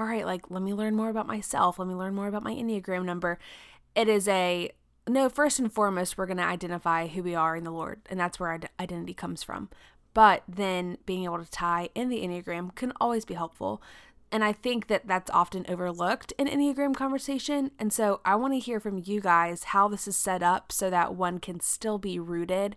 all 0.00 0.06
right, 0.06 0.24
like, 0.24 0.50
let 0.50 0.62
me 0.62 0.72
learn 0.72 0.96
more 0.96 1.10
about 1.10 1.26
myself. 1.26 1.78
Let 1.78 1.86
me 1.86 1.94
learn 1.94 2.14
more 2.14 2.26
about 2.26 2.42
my 2.42 2.54
Enneagram 2.54 3.04
number. 3.04 3.38
It 3.94 4.08
is 4.08 4.26
a, 4.28 4.70
no, 5.06 5.28
first 5.28 5.58
and 5.58 5.70
foremost, 5.70 6.16
we're 6.16 6.24
going 6.24 6.38
to 6.38 6.42
identify 6.42 7.06
who 7.06 7.22
we 7.22 7.34
are 7.34 7.54
in 7.54 7.64
the 7.64 7.70
Lord. 7.70 8.00
And 8.08 8.18
that's 8.18 8.40
where 8.40 8.48
our 8.48 8.60
identity 8.80 9.12
comes 9.12 9.42
from. 9.42 9.68
But 10.14 10.42
then 10.48 10.96
being 11.04 11.24
able 11.24 11.44
to 11.44 11.50
tie 11.50 11.90
in 11.94 12.08
the 12.08 12.22
Enneagram 12.22 12.74
can 12.74 12.94
always 12.98 13.26
be 13.26 13.34
helpful. 13.34 13.82
And 14.32 14.42
I 14.42 14.54
think 14.54 14.86
that 14.86 15.06
that's 15.06 15.30
often 15.32 15.66
overlooked 15.68 16.32
in 16.38 16.46
Enneagram 16.46 16.94
conversation. 16.96 17.70
And 17.78 17.92
so 17.92 18.22
I 18.24 18.36
want 18.36 18.54
to 18.54 18.58
hear 18.58 18.80
from 18.80 19.02
you 19.04 19.20
guys 19.20 19.64
how 19.64 19.86
this 19.86 20.08
is 20.08 20.16
set 20.16 20.42
up 20.42 20.72
so 20.72 20.88
that 20.88 21.14
one 21.14 21.40
can 21.40 21.60
still 21.60 21.98
be 21.98 22.18
rooted 22.18 22.74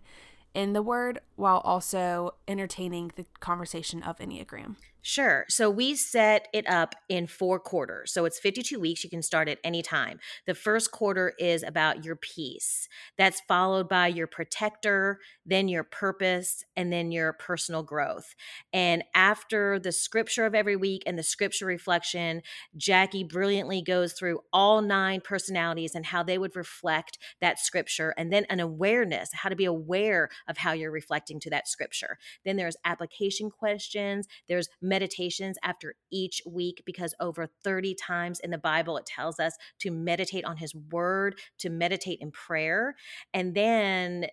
in 0.52 0.74
the 0.74 0.82
word 0.82 1.20
while 1.36 1.62
also 1.64 2.34
entertaining 2.46 3.12
the 3.16 3.24
conversation 3.40 4.02
of 4.02 4.18
Enneagram. 4.18 4.76
Sure. 5.06 5.44
So 5.50 5.68
we 5.68 5.96
set 5.96 6.48
it 6.54 6.66
up 6.66 6.94
in 7.10 7.26
four 7.26 7.60
quarters. 7.60 8.10
So 8.10 8.24
it's 8.24 8.38
52 8.38 8.80
weeks. 8.80 9.04
You 9.04 9.10
can 9.10 9.20
start 9.20 9.50
at 9.50 9.58
any 9.62 9.82
time. 9.82 10.18
The 10.46 10.54
first 10.54 10.92
quarter 10.92 11.34
is 11.38 11.62
about 11.62 12.06
your 12.06 12.16
peace. 12.16 12.88
That's 13.18 13.42
followed 13.46 13.86
by 13.86 14.06
your 14.06 14.26
protector, 14.26 15.18
then 15.44 15.68
your 15.68 15.84
purpose, 15.84 16.64
and 16.74 16.90
then 16.90 17.12
your 17.12 17.34
personal 17.34 17.82
growth. 17.82 18.34
And 18.72 19.04
after 19.14 19.78
the 19.78 19.92
scripture 19.92 20.46
of 20.46 20.54
every 20.54 20.74
week 20.74 21.02
and 21.04 21.18
the 21.18 21.22
scripture 21.22 21.66
reflection, 21.66 22.40
Jackie 22.74 23.24
brilliantly 23.24 23.82
goes 23.82 24.14
through 24.14 24.40
all 24.54 24.80
nine 24.80 25.20
personalities 25.20 25.94
and 25.94 26.06
how 26.06 26.22
they 26.22 26.38
would 26.38 26.56
reflect 26.56 27.18
that 27.42 27.58
scripture, 27.58 28.14
and 28.16 28.32
then 28.32 28.46
an 28.48 28.58
awareness, 28.58 29.28
how 29.34 29.50
to 29.50 29.56
be 29.56 29.66
aware 29.66 30.30
of 30.48 30.56
how 30.56 30.72
you're 30.72 30.90
reflecting 30.90 31.38
to 31.40 31.50
that 31.50 31.68
scripture. 31.68 32.16
Then 32.42 32.56
there's 32.56 32.76
application 32.86 33.50
questions, 33.50 34.26
there's 34.48 34.70
meditations 34.94 35.58
after 35.64 35.96
each 36.12 36.40
week 36.46 36.84
because 36.86 37.16
over 37.18 37.48
30 37.64 37.96
times 37.96 38.38
in 38.38 38.52
the 38.52 38.58
Bible 38.58 38.96
it 38.96 39.04
tells 39.04 39.40
us 39.40 39.56
to 39.80 39.90
meditate 39.90 40.44
on 40.44 40.56
his 40.56 40.72
word, 40.92 41.36
to 41.58 41.68
meditate 41.68 42.20
in 42.20 42.30
prayer. 42.30 42.94
And 43.32 43.56
then 43.56 44.26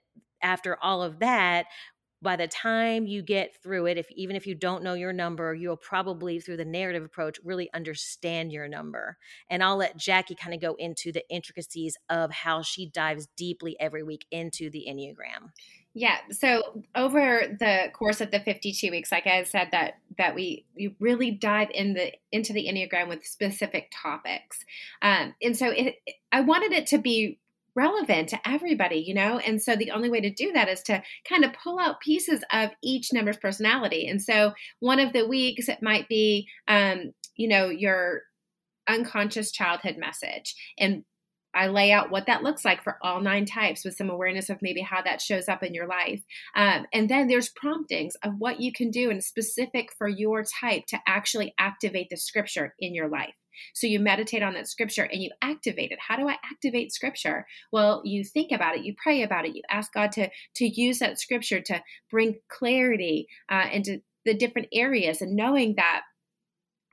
after 0.44 0.78
all 0.80 1.02
of 1.02 1.18
that, 1.18 1.66
by 2.22 2.36
the 2.36 2.48
time 2.48 3.08
you 3.08 3.24
get 3.24 3.56
through 3.64 3.88
it 3.88 3.98
if 3.98 4.06
even 4.12 4.36
if 4.36 4.46
you 4.46 4.54
don't 4.54 4.84
know 4.84 4.94
your 4.94 5.12
number 5.12 5.56
you'll 5.56 5.76
probably 5.76 6.40
through 6.40 6.58
the 6.58 6.64
narrative 6.64 7.04
approach 7.04 7.40
really 7.44 7.68
understand 7.74 8.52
your 8.52 8.68
number 8.68 9.18
and 9.50 9.64
i'll 9.64 9.78
let 9.78 9.98
jackie 9.98 10.36
kind 10.36 10.54
of 10.54 10.62
go 10.62 10.76
into 10.78 11.12
the 11.12 11.28
intricacies 11.32 11.98
of 12.12 12.32
how 12.32 12.62
she 12.62 12.86
dives 12.86 13.28
deeply 13.36 13.76
every 13.80 14.04
week 14.04 14.28
into 14.30 14.70
the 14.70 14.86
enneagram 14.88 15.50
yeah. 15.94 16.18
So 16.32 16.84
over 16.96 17.42
the 17.60 17.90
course 17.94 18.22
of 18.22 18.32
the 18.32 18.40
52 18.40 18.92
weeks, 18.92 19.12
like 19.12 19.28
I 19.28 19.44
said, 19.44 19.70
that 19.72 19.96
that 20.18 20.36
we 20.36 20.66
we 20.76 20.96
really 21.00 21.32
dive 21.32 21.70
in 21.74 21.94
the 21.94 22.14
into 22.32 22.54
the 22.54 22.68
Enneagram 22.68 23.10
with 23.10 23.26
specific 23.26 23.92
topics. 23.94 24.64
Um, 25.02 25.36
and 25.42 25.58
so 25.58 25.68
it, 25.68 25.96
I 26.32 26.42
wanted 26.42 26.72
it 26.72 26.88
to 26.88 26.98
be 26.98 27.40
relevant 27.76 28.30
to 28.30 28.40
everybody, 28.48 28.98
you 28.98 29.14
know? 29.14 29.40
And 29.40 29.62
so 29.62 29.76
the 29.76 29.92
only 29.92 30.10
way 30.10 30.20
to 30.20 30.30
do 30.30 30.52
that 30.52 30.68
is 30.68 30.82
to 30.84 31.02
kind 31.28 31.46
of 31.46 31.54
pull 31.54 31.80
out 31.80 32.02
pieces 32.02 32.44
of 32.52 32.72
each 32.84 33.14
number's 33.14 33.38
personality. 33.38 34.08
And 34.08 34.22
so 34.22 34.54
one 34.80 35.00
of 35.00 35.14
the 35.14 35.26
weeks 35.26 35.70
it 35.70 35.82
might 35.82 36.10
be 36.10 36.48
um, 36.68 37.14
you 37.36 37.48
know, 37.48 37.70
your 37.70 38.24
unconscious 38.88 39.52
childhood 39.52 39.98
message 39.98 40.56
and 40.78 41.04
I 41.54 41.68
lay 41.68 41.92
out 41.92 42.12
what 42.12 42.28
that 42.28 42.44
looks 42.44 42.64
like 42.64 42.84
for 42.84 42.98
all 43.02 43.22
nine 43.22 43.46
types 43.46 43.84
with 43.84 43.96
some 43.96 44.10
awareness 44.10 44.50
of 44.50 44.62
maybe 44.62 44.82
how 44.82 45.02
that 45.02 45.22
shows 45.22 45.50
up 45.50 45.64
in 45.64 45.74
your 45.74 45.88
life. 45.88 46.22
Um, 46.56 46.86
and 46.94 47.10
then 47.10 47.28
there's 47.28 47.50
promptings 47.50 48.16
of 48.24 48.34
what 48.38 48.60
you 48.60 48.72
can 48.72 48.90
do 48.92 49.10
and 49.10 49.24
specific 49.24 49.90
for 49.98 50.08
your 50.08 50.44
type 50.44 50.86
to 50.88 51.00
actually 51.08 51.54
activate 51.60 52.08
the 52.10 52.18
scripture 52.18 52.76
in 52.80 52.96
your 52.96 53.10
life. 53.10 53.34
So 53.74 53.88
you 53.88 54.00
meditate 54.00 54.44
on 54.44 54.54
that 54.54 54.68
scripture 54.68 55.04
and 55.04 55.22
you 55.22 55.30
activate 55.42 55.92
it. 55.92 56.00
How 56.08 56.16
do 56.16 56.28
I 56.28 56.38
activate 56.44 56.94
scripture? 56.94 57.46
Well, 57.72 58.02
you 58.06 58.24
think 58.24 58.52
about 58.52 58.76
it, 58.76 58.86
you 58.86 58.96
pray 59.02 59.24
about 59.24 59.46
it, 59.46 59.56
you 59.56 59.62
ask 59.70 59.94
God 59.94 60.12
to 60.14 60.30
to 60.56 60.66
use 60.66 61.00
that 61.00 61.20
scripture 61.20 61.62
to 61.62 61.84
bring 62.10 62.40
clarity 62.50 63.28
uh, 63.50 63.68
into 63.72 64.02
the 64.24 64.34
different 64.34 64.68
areas, 64.74 65.22
and 65.22 65.36
knowing 65.36 65.76
that 65.76 66.02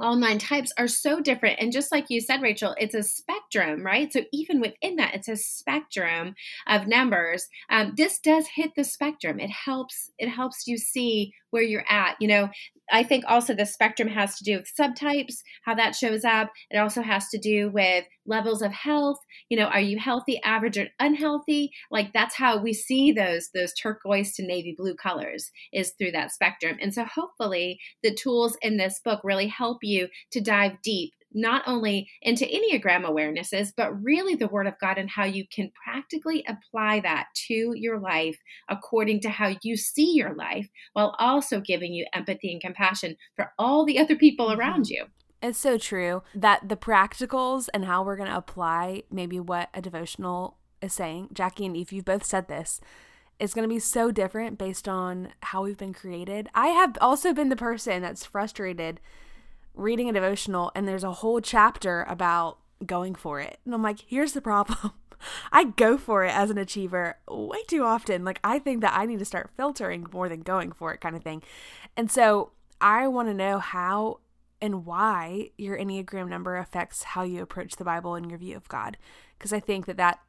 all 0.00 0.16
nine 0.16 0.38
types 0.38 0.72
are 0.78 0.88
so 0.88 1.20
different. 1.20 1.60
And 1.60 1.72
just 1.72 1.92
like 1.92 2.06
you 2.08 2.20
said, 2.20 2.42
Rachel, 2.42 2.74
it's 2.78 2.94
a 2.94 3.02
spectrum, 3.02 3.84
right? 3.84 4.12
So 4.12 4.20
even 4.32 4.60
within 4.60 4.96
that, 4.96 5.14
it's 5.14 5.28
a 5.28 5.36
spectrum 5.36 6.34
of 6.66 6.86
numbers. 6.86 7.48
Um, 7.70 7.94
this 7.96 8.18
does 8.18 8.46
hit 8.54 8.72
the 8.76 8.84
spectrum. 8.84 9.40
It 9.40 9.50
helps. 9.50 10.10
It 10.18 10.28
helps 10.28 10.66
you 10.66 10.78
see 10.78 11.32
where 11.50 11.62
you're 11.62 11.84
at. 11.88 12.16
You 12.20 12.28
know, 12.28 12.48
I 12.90 13.02
think 13.02 13.24
also 13.26 13.54
the 13.54 13.66
spectrum 13.66 14.08
has 14.08 14.36
to 14.36 14.44
do 14.44 14.56
with 14.56 14.72
subtypes, 14.78 15.42
how 15.64 15.74
that 15.74 15.94
shows 15.94 16.24
up. 16.24 16.50
It 16.70 16.78
also 16.78 17.02
has 17.02 17.28
to 17.28 17.38
do 17.38 17.70
with 17.70 18.04
levels 18.26 18.62
of 18.62 18.72
health. 18.72 19.18
You 19.48 19.58
know, 19.58 19.66
are 19.66 19.80
you 19.80 19.98
healthy, 19.98 20.40
average, 20.42 20.78
or 20.78 20.88
unhealthy? 20.98 21.70
Like 21.90 22.12
that's 22.12 22.36
how 22.36 22.58
we 22.58 22.72
see 22.72 23.12
those 23.12 23.50
those 23.54 23.72
turquoise 23.74 24.34
to 24.36 24.46
navy 24.46 24.74
blue 24.76 24.94
colors 24.94 25.50
is 25.72 25.92
through 25.98 26.12
that 26.12 26.32
spectrum. 26.32 26.78
And 26.80 26.94
so 26.94 27.04
hopefully 27.04 27.78
the 28.02 28.14
tools 28.14 28.56
in 28.62 28.76
this 28.76 29.00
book 29.04 29.20
really 29.22 29.48
help 29.48 29.78
you 29.82 30.08
to 30.32 30.40
dive 30.40 30.80
deep 30.82 31.12
not 31.32 31.62
only 31.66 32.08
into 32.22 32.44
Enneagram 32.44 33.04
awarenesses, 33.04 33.72
but 33.76 34.02
really 34.02 34.34
the 34.34 34.48
Word 34.48 34.66
of 34.66 34.78
God 34.80 34.98
and 34.98 35.10
how 35.10 35.24
you 35.24 35.44
can 35.52 35.70
practically 35.84 36.44
apply 36.48 37.00
that 37.00 37.26
to 37.48 37.72
your 37.74 37.98
life 37.98 38.38
according 38.68 39.20
to 39.20 39.30
how 39.30 39.54
you 39.62 39.76
see 39.76 40.12
your 40.14 40.34
life, 40.34 40.68
while 40.92 41.14
also 41.18 41.60
giving 41.60 41.92
you 41.92 42.06
empathy 42.12 42.52
and 42.52 42.60
compassion 42.60 43.16
for 43.36 43.52
all 43.58 43.84
the 43.84 43.98
other 43.98 44.16
people 44.16 44.48
mm-hmm. 44.48 44.60
around 44.60 44.88
you. 44.88 45.06
It's 45.40 45.58
so 45.58 45.78
true 45.78 46.22
that 46.34 46.68
the 46.68 46.76
practicals 46.76 47.68
and 47.72 47.84
how 47.84 48.02
we're 48.02 48.16
going 48.16 48.30
to 48.30 48.36
apply 48.36 49.04
maybe 49.10 49.38
what 49.38 49.68
a 49.72 49.80
devotional 49.80 50.56
is 50.82 50.92
saying. 50.92 51.28
Jackie 51.32 51.66
and 51.66 51.76
Eve, 51.76 51.92
you've 51.92 52.04
both 52.04 52.24
said 52.24 52.48
this. 52.48 52.80
It's 53.38 53.54
going 53.54 53.68
to 53.68 53.72
be 53.72 53.78
so 53.78 54.10
different 54.10 54.58
based 54.58 54.88
on 54.88 55.28
how 55.42 55.62
we've 55.62 55.78
been 55.78 55.94
created. 55.94 56.48
I 56.54 56.68
have 56.68 56.98
also 57.00 57.32
been 57.32 57.50
the 57.50 57.56
person 57.56 58.02
that's 58.02 58.26
frustrated 58.26 58.98
reading 59.78 60.08
a 60.08 60.12
devotional 60.12 60.72
and 60.74 60.86
there's 60.86 61.04
a 61.04 61.12
whole 61.12 61.40
chapter 61.40 62.04
about 62.08 62.58
going 62.84 63.14
for 63.14 63.40
it. 63.40 63.58
And 63.64 63.74
I'm 63.74 63.82
like, 63.82 64.00
here's 64.06 64.32
the 64.32 64.40
problem. 64.40 64.92
I 65.52 65.64
go 65.64 65.98
for 65.98 66.24
it 66.24 66.32
as 66.32 66.50
an 66.50 66.58
achiever 66.58 67.18
way 67.28 67.62
too 67.66 67.84
often. 67.84 68.24
Like, 68.24 68.38
I 68.44 68.58
think 68.58 68.82
that 68.82 68.96
I 68.96 69.04
need 69.04 69.18
to 69.18 69.24
start 69.24 69.50
filtering 69.56 70.06
more 70.12 70.28
than 70.28 70.42
going 70.42 70.72
for 70.72 70.92
it, 70.92 71.00
kind 71.00 71.16
of 71.16 71.22
thing. 71.22 71.42
And 71.96 72.10
so, 72.10 72.52
I 72.80 73.08
want 73.08 73.28
to 73.28 73.34
know 73.34 73.58
how 73.58 74.20
and 74.60 74.84
why 74.84 75.50
your 75.56 75.76
Enneagram 75.76 76.28
number 76.28 76.56
affects 76.56 77.02
how 77.02 77.22
you 77.22 77.42
approach 77.42 77.76
the 77.76 77.84
Bible 77.84 78.14
and 78.14 78.30
your 78.30 78.38
view 78.38 78.56
of 78.56 78.68
God. 78.68 78.96
Because 79.36 79.52
I 79.52 79.58
think 79.58 79.86
that, 79.86 79.96
that 79.96 80.20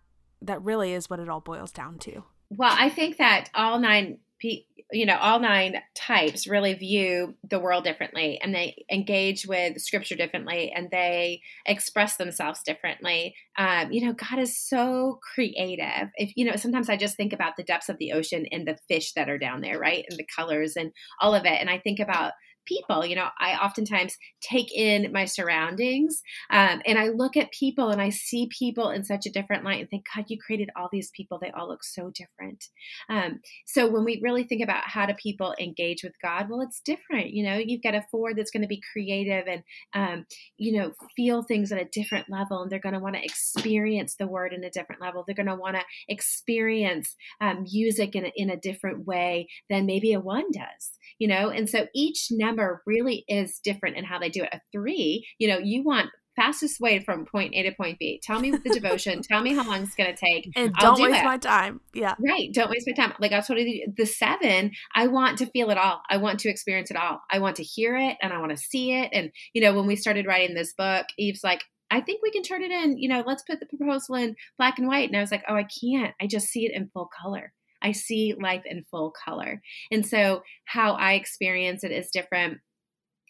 that 0.42 0.62
really 0.64 0.94
is 0.94 1.10
what 1.10 1.20
it 1.20 1.30
all 1.30 1.42
boils 1.42 1.72
down 1.72 2.00
to. 2.00 2.24
Well, 2.50 2.76
I 2.78 2.90
think 2.90 3.18
that 3.18 3.50
all 3.54 3.80
nine 3.80 4.20
you 4.42 5.06
know 5.06 5.18
all 5.18 5.40
nine 5.40 5.76
types 5.96 6.48
really 6.48 6.74
view 6.74 7.36
the 7.48 7.60
world 7.60 7.84
differently 7.84 8.40
and 8.42 8.56
they 8.56 8.84
engage 8.92 9.46
with 9.46 9.80
scripture 9.80 10.16
differently 10.16 10.72
and 10.76 10.90
they 10.92 11.42
express 11.66 12.18
themselves 12.18 12.62
differently. 12.64 13.36
Um, 13.58 13.92
you 13.92 14.06
know 14.06 14.14
god 14.14 14.40
is 14.40 14.58
so 14.58 15.20
creative. 15.34 16.10
If 16.16 16.32
you 16.36 16.46
know 16.46 16.56
sometimes 16.56 16.90
i 16.90 16.98
just 16.98 17.18
think 17.18 17.34
about 17.34 17.58
the 17.58 17.64
depths 17.64 17.90
of 17.90 17.98
the 18.00 18.14
ocean 18.14 18.46
and 18.52 18.68
the 18.68 18.78
fish 18.88 19.14
that 19.14 19.30
are 19.30 19.38
down 19.38 19.62
there 19.62 19.80
right? 19.80 20.06
And 20.10 20.18
the 20.18 20.28
colors 20.36 20.76
and 20.76 20.92
all 21.22 21.36
of 21.36 21.46
it. 21.46 21.60
And 21.60 21.70
i 21.70 21.78
think 21.78 22.00
about 22.00 22.34
people. 22.66 23.06
You 23.06 23.16
know, 23.16 23.30
I 23.40 23.56
oftentimes 23.56 24.16
take 24.42 24.74
in 24.74 25.12
my 25.12 25.26
surroundings 25.26 26.22
um, 26.50 26.82
and 26.86 26.98
I 26.98 27.10
look 27.10 27.36
at 27.38 27.52
people 27.52 27.90
and 27.90 28.02
I 28.02 28.10
see 28.10 28.50
people 28.58 28.90
in 28.90 29.04
such 29.04 29.26
a 29.26 29.32
different 29.32 29.64
light 29.64 29.80
and 29.82 29.90
think, 29.90 30.06
God, 30.16 30.26
you 30.28 30.38
created 30.40 30.70
all 30.76 30.90
these 30.92 31.12
people. 31.16 31.40
They 31.42 31.52
all 31.52 31.68
look 31.68 31.84
so 31.84 32.12
different. 32.14 32.66
Um, 33.10 33.40
so 33.66 33.90
when 33.90 34.06
we 34.06 34.22
really 34.24 34.44
think 34.44 34.64
about 34.64 34.84
how 34.86 35.06
do 35.06 35.14
people 35.14 35.56
engage 35.60 36.04
with 36.04 36.14
God, 36.22 36.50
well, 36.50 36.62
it's 36.62 36.82
different. 36.82 37.32
You 37.32 37.44
know, 37.44 37.58
you've 37.58 37.84
got 37.84 37.96
a 37.96 38.06
four 38.12 38.34
that's 38.34 38.52
going 38.52 38.62
to 38.62 38.68
be 38.68 38.82
creative 38.94 39.46
and, 39.48 39.64
um, 39.94 40.26
you 40.58 40.78
know, 40.78 40.92
feel 41.16 41.44
things 41.44 41.72
at 41.72 41.82
a 41.82 41.90
different 41.92 42.30
level 42.30 42.62
and 42.62 42.72
they're 42.72 42.80
going 42.80 42.94
to 42.94 43.00
want 43.00 43.16
to 43.16 43.24
experience 43.24 44.16
the 44.16 44.28
word 44.28 44.54
in 44.54 44.64
a 44.64 44.70
different 44.70 45.02
level. 45.02 45.24
They're 45.26 45.36
going 45.36 45.48
to 45.48 45.56
want 45.56 45.76
to 45.76 45.84
experience 46.08 47.16
um, 47.42 47.66
music 47.72 48.16
in 48.16 48.26
a, 48.26 48.32
in 48.36 48.50
a 48.50 48.58
different 48.58 49.06
way 49.06 49.48
than 49.70 49.86
maybe 49.86 50.14
a 50.14 50.20
one 50.20 50.52
does, 50.52 50.92
you 51.18 51.28
know, 51.28 51.50
and 51.50 51.70
so 51.70 51.88
each 51.94 52.28
number 52.32 52.49
number 52.50 52.82
really 52.86 53.26
is 53.28 53.60
different 53.64 53.98
in 53.98 54.04
how 54.04 54.20
they 54.20 54.30
do 54.30 54.44
it. 54.44 54.50
A 54.54 54.62
three, 54.72 55.28
you 55.38 55.48
know, 55.48 55.58
you 55.58 55.84
want 55.84 56.10
fastest 56.36 56.80
way 56.80 57.00
from 57.00 57.26
point 57.26 57.54
A 57.54 57.64
to 57.64 57.72
point 57.74 58.00
B. 58.00 58.22
Tell 58.24 58.40
me 58.40 58.52
the 58.52 58.70
devotion. 58.70 59.22
tell 59.30 59.42
me 59.42 59.54
how 59.54 59.68
long 59.68 59.84
it's 59.84 59.96
going 59.96 60.14
to 60.14 60.16
take. 60.16 60.50
And 60.56 60.74
don't 60.76 60.96
do 60.96 61.04
waste 61.04 61.20
it. 61.20 61.26
my 61.26 61.38
time. 61.38 61.82
Yeah. 61.94 62.16
Right. 62.20 62.50
Don't 62.54 62.70
waste 62.70 62.88
my 62.88 62.94
time. 62.94 63.14
Like 63.20 63.34
I 63.34 63.40
I 63.40 63.42
do. 63.42 63.94
The 63.98 64.06
seven, 64.06 64.72
I 64.96 65.08
want 65.08 65.38
to 65.40 65.46
feel 65.48 65.70
it 65.70 65.78
all. 65.78 66.02
I 66.10 66.18
want 66.18 66.40
to 66.42 66.50
experience 66.50 66.92
it 66.92 66.98
all. 66.98 67.22
I 67.30 67.40
want 67.40 67.58
to 67.58 67.64
hear 67.64 67.98
it 67.98 68.18
and 68.22 68.32
I 68.32 68.40
want 68.40 68.52
to 68.52 68.58
see 68.58 68.94
it. 68.94 69.10
And, 69.12 69.32
you 69.54 69.62
know, 69.62 69.74
when 69.74 69.88
we 69.88 69.96
started 69.96 70.26
writing 70.26 70.56
this 70.56 70.74
book, 70.74 71.08
Eve's 71.18 71.44
like, 71.44 71.64
I 71.92 72.02
think 72.02 72.22
we 72.22 72.32
can 72.32 72.44
turn 72.44 72.62
it 72.62 72.72
in, 72.72 73.00
you 73.00 73.10
know, 73.10 73.24
let's 73.26 73.44
put 73.44 73.60
the 73.60 73.66
proposal 73.66 74.16
in 74.16 74.36
black 74.58 74.78
and 74.78 74.88
white. 74.88 75.10
And 75.10 75.18
I 75.18 75.22
was 75.22 75.32
like, 75.32 75.44
oh, 75.50 75.56
I 75.56 75.64
can't. 75.64 76.14
I 76.22 76.28
just 76.28 76.48
see 76.48 76.66
it 76.66 76.76
in 76.76 76.90
full 76.94 77.10
color. 77.22 77.52
I 77.82 77.92
see 77.92 78.34
life 78.40 78.64
in 78.66 78.84
full 78.90 79.12
color. 79.12 79.62
And 79.92 80.06
so 80.06 80.44
how 80.66 80.94
I 80.94 81.14
experience 81.14 81.84
it 81.84 81.92
is 81.92 82.10
different. 82.10 82.60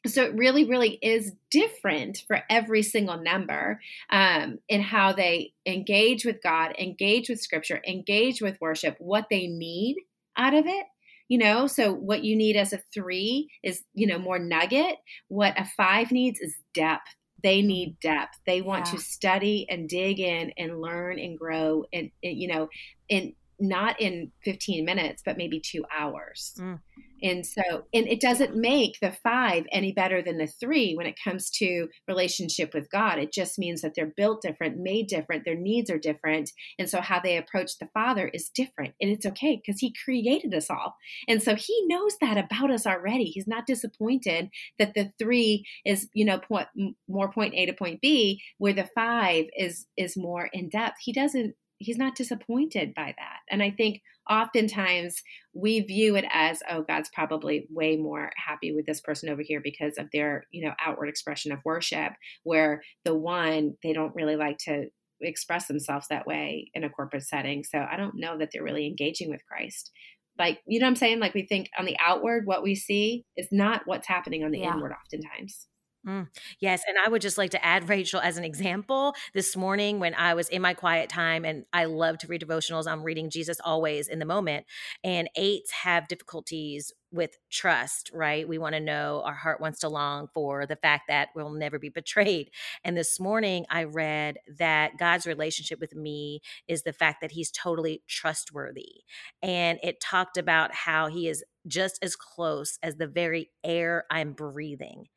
So 0.08 0.24
it 0.24 0.36
really, 0.36 0.64
really 0.64 0.98
is 1.02 1.34
different 1.52 2.24
for 2.26 2.42
every 2.50 2.84
single 2.84 3.22
number 3.22 3.82
um, 4.10 4.60
in 4.70 4.82
how 4.82 5.12
they 5.12 5.54
engage 5.66 6.24
with 6.24 6.42
God, 6.42 6.74
engage 6.80 7.28
with 7.28 7.42
Scripture, 7.42 7.82
engage 7.86 8.42
with 8.42 8.58
worship, 8.62 8.96
what 9.00 9.26
they 9.30 9.48
need 9.48 9.98
out 10.38 10.54
of 10.54 10.66
it 10.66 10.86
you 11.30 11.38
know 11.38 11.68
so 11.68 11.94
what 11.94 12.24
you 12.24 12.36
need 12.36 12.58
as 12.58 12.74
a 12.74 12.82
three 12.94 13.50
is 13.64 13.84
you 13.94 14.06
know 14.06 14.20
more 14.20 14.40
nugget 14.40 14.98
what 15.30 15.58
a 15.58 15.64
five 15.64 16.12
needs 16.12 16.40
is 16.42 16.56
depth 16.74 17.16
they 17.42 17.62
need 17.62 17.98
depth 18.02 18.38
they 18.46 18.62
want 18.62 18.88
yeah. 18.88 18.94
to 18.94 19.00
study 19.00 19.66
and 19.70 19.88
dig 19.88 20.20
in 20.20 20.52
and 20.58 20.82
learn 20.82 21.18
and 21.18 21.40
grow 21.40 21.86
and, 21.94 22.12
and 22.22 22.38
you 22.38 22.48
know 22.48 22.68
and 23.10 23.34
not 23.60 24.00
in 24.00 24.32
15 24.44 24.86
minutes, 24.86 25.22
but 25.26 25.38
maybe 25.38 25.60
two 25.60 25.86
hours. 25.96 26.56
Mm. 26.60 26.80
And 27.22 27.46
so, 27.46 27.86
and 27.94 28.08
it 28.08 28.22
doesn't 28.22 28.56
make 28.56 29.00
the 29.02 29.12
five 29.12 29.66
any 29.72 29.92
better 29.92 30.22
than 30.22 30.38
the 30.38 30.48
three 30.48 30.94
when 30.96 31.06
it 31.06 31.20
comes 31.22 31.50
to 31.52 31.90
relationship 32.08 32.74
with 32.74 32.90
God. 32.90 33.20
It 33.20 33.34
just 33.34 33.60
means 33.60 33.82
that 33.82 33.94
they're 33.96 34.14
built 34.16 34.42
different, 34.42 34.78
made 34.78 35.08
different, 35.08 35.44
their 35.46 35.56
needs 35.56 35.90
are 35.90 35.98
different. 35.98 36.52
And 36.78 36.90
so, 36.90 37.02
how 37.02 37.20
they 37.20 37.38
approach 37.38 37.78
the 37.78 37.90
Father 37.94 38.30
is 38.30 38.50
different. 38.50 38.94
And 39.02 39.12
it's 39.12 39.26
okay 39.26 39.62
because 39.62 39.80
He 39.82 39.94
created 40.04 40.54
us 40.54 40.70
all. 40.70 40.96
And 41.28 41.42
so, 41.42 41.56
He 41.56 41.86
knows 41.88 42.16
that 42.22 42.38
about 42.38 42.72
us 42.72 42.88
already. 42.88 43.26
He's 43.26 43.48
not 43.48 43.68
disappointed 43.68 44.50
that 44.78 44.94
the 44.94 45.12
three 45.20 45.66
is, 45.86 46.08
you 46.14 46.26
know, 46.26 46.40
point, 46.40 46.68
more 47.08 47.32
point 47.32 47.54
A 47.56 47.66
to 47.66 47.74
point 47.74 48.02
B, 48.02 48.42
where 48.58 48.74
the 48.74 48.90
five 48.96 49.46
is 49.58 49.88
is 49.98 50.16
more 50.16 50.50
in 50.54 50.70
depth. 50.70 50.98
He 51.02 51.12
doesn't 51.12 51.56
he's 51.80 51.98
not 51.98 52.16
disappointed 52.16 52.94
by 52.94 53.16
that. 53.18 53.40
And 53.50 53.64
I 53.64 53.72
think 53.72 54.02
oftentimes 54.30 55.24
we 55.54 55.80
view 55.80 56.16
it 56.16 56.26
as, 56.32 56.62
oh, 56.70 56.84
God's 56.84 57.10
probably 57.14 57.68
way 57.72 57.96
more 57.96 58.32
happy 58.38 58.74
with 58.74 58.86
this 58.86 59.02
person 59.02 59.30
over 59.30 59.42
here 59.42 59.62
because 59.64 59.98
of 59.98 60.08
their, 60.14 60.44
you 60.52 60.66
know, 60.66 60.74
outward 60.86 61.08
expression 61.08 61.52
of 61.52 61.60
worship, 61.66 62.14
where 62.44 62.84
the 63.06 63.16
one, 63.16 63.76
they 63.82 63.94
don't 63.94 64.16
really 64.16 64.36
like 64.36 64.58
to 64.66 64.86
express 65.22 65.68
themselves 65.68 66.08
that 66.10 66.28
way 66.28 66.70
in 66.74 66.84
a 66.84 66.90
corporate 66.90 67.24
setting. 67.24 67.64
So 67.64 67.80
I 67.80 67.98
don't 67.98 68.16
know 68.16 68.38
that 68.38 68.50
they're 68.54 68.64
really 68.64 68.86
engaging 68.86 69.30
with 69.30 69.46
Christ. 69.48 69.92
Like, 70.38 70.60
you 70.68 70.80
know 70.80 70.86
what 70.86 70.92
I'm 70.92 70.96
saying? 70.96 71.20
Like 71.20 71.34
we 71.34 71.46
think 71.46 71.70
on 71.78 71.86
the 71.86 71.98
outward, 72.00 72.46
what 72.46 72.64
we 72.64 72.76
see 72.76 73.26
is 73.36 73.48
not 73.52 73.82
what's 73.86 74.08
happening 74.08 74.44
on 74.44 74.52
the 74.52 74.60
yeah. 74.60 74.74
inward 74.74 74.94
oftentimes. 74.94 75.68
Mm, 76.08 76.28
yes. 76.62 76.82
And 76.88 76.98
I 76.98 77.10
would 77.10 77.22
just 77.22 77.38
like 77.38 77.52
to 77.52 77.64
add 77.66 77.90
Rachel 77.90 78.22
as 78.22 78.38
an 78.38 78.46
example. 78.46 79.14
This 79.34 79.56
morning, 79.58 80.00
when 80.00 80.14
I 80.16 80.34
was 80.34 80.48
in 80.48 80.62
my 80.62 80.74
quiet 80.74 81.10
time, 81.10 81.44
and 81.44 81.66
I 81.74 81.86
love 81.86 82.18
to 82.20 82.28
read 82.28 82.42
devotionals, 82.42 82.88
I'm 82.88 83.04
reading 83.04 83.30
Jesus 83.30 83.60
always 83.64 84.08
in 84.08 84.20
the 84.20 84.26
moment. 84.26 84.66
And 85.04 85.30
eights 85.36 85.72
have 85.72 86.08
difficulties 86.08 86.94
with 87.12 87.38
trust, 87.52 88.12
right? 88.14 88.48
We 88.48 88.58
want 88.60 88.76
to 88.76 88.80
know, 88.80 89.24
our 89.26 89.34
heart 89.34 89.60
wants 89.60 89.80
to 89.80 89.90
long 89.90 90.28
for 90.34 90.66
the 90.66 90.76
fact 90.78 91.04
that 91.10 91.30
we'll 91.36 91.50
never 91.50 91.80
be 91.80 91.90
betrayed. 91.90 92.52
And 92.84 92.96
this 92.96 93.20
morning, 93.20 93.66
I 93.70 93.84
read 93.84 94.38
that 94.58 94.98
God's 94.98 95.26
relationship 95.26 95.80
with 95.82 95.96
me 95.96 96.40
is 96.68 96.84
the 96.84 96.94
fact 96.94 97.20
that 97.22 97.32
he's 97.32 97.52
totally 97.52 98.04
trustworthy. 98.08 99.02
And 99.42 99.80
it 99.84 100.00
talked 100.00 100.38
about 100.38 100.74
how 100.74 101.08
he 101.08 101.28
is 101.28 101.44
just 101.68 102.00
as 102.02 102.16
close 102.16 102.78
as 102.82 102.96
the 102.96 103.08
very 103.08 103.50
air 103.64 104.06
I'm 104.10 104.32
breathing. 104.34 105.08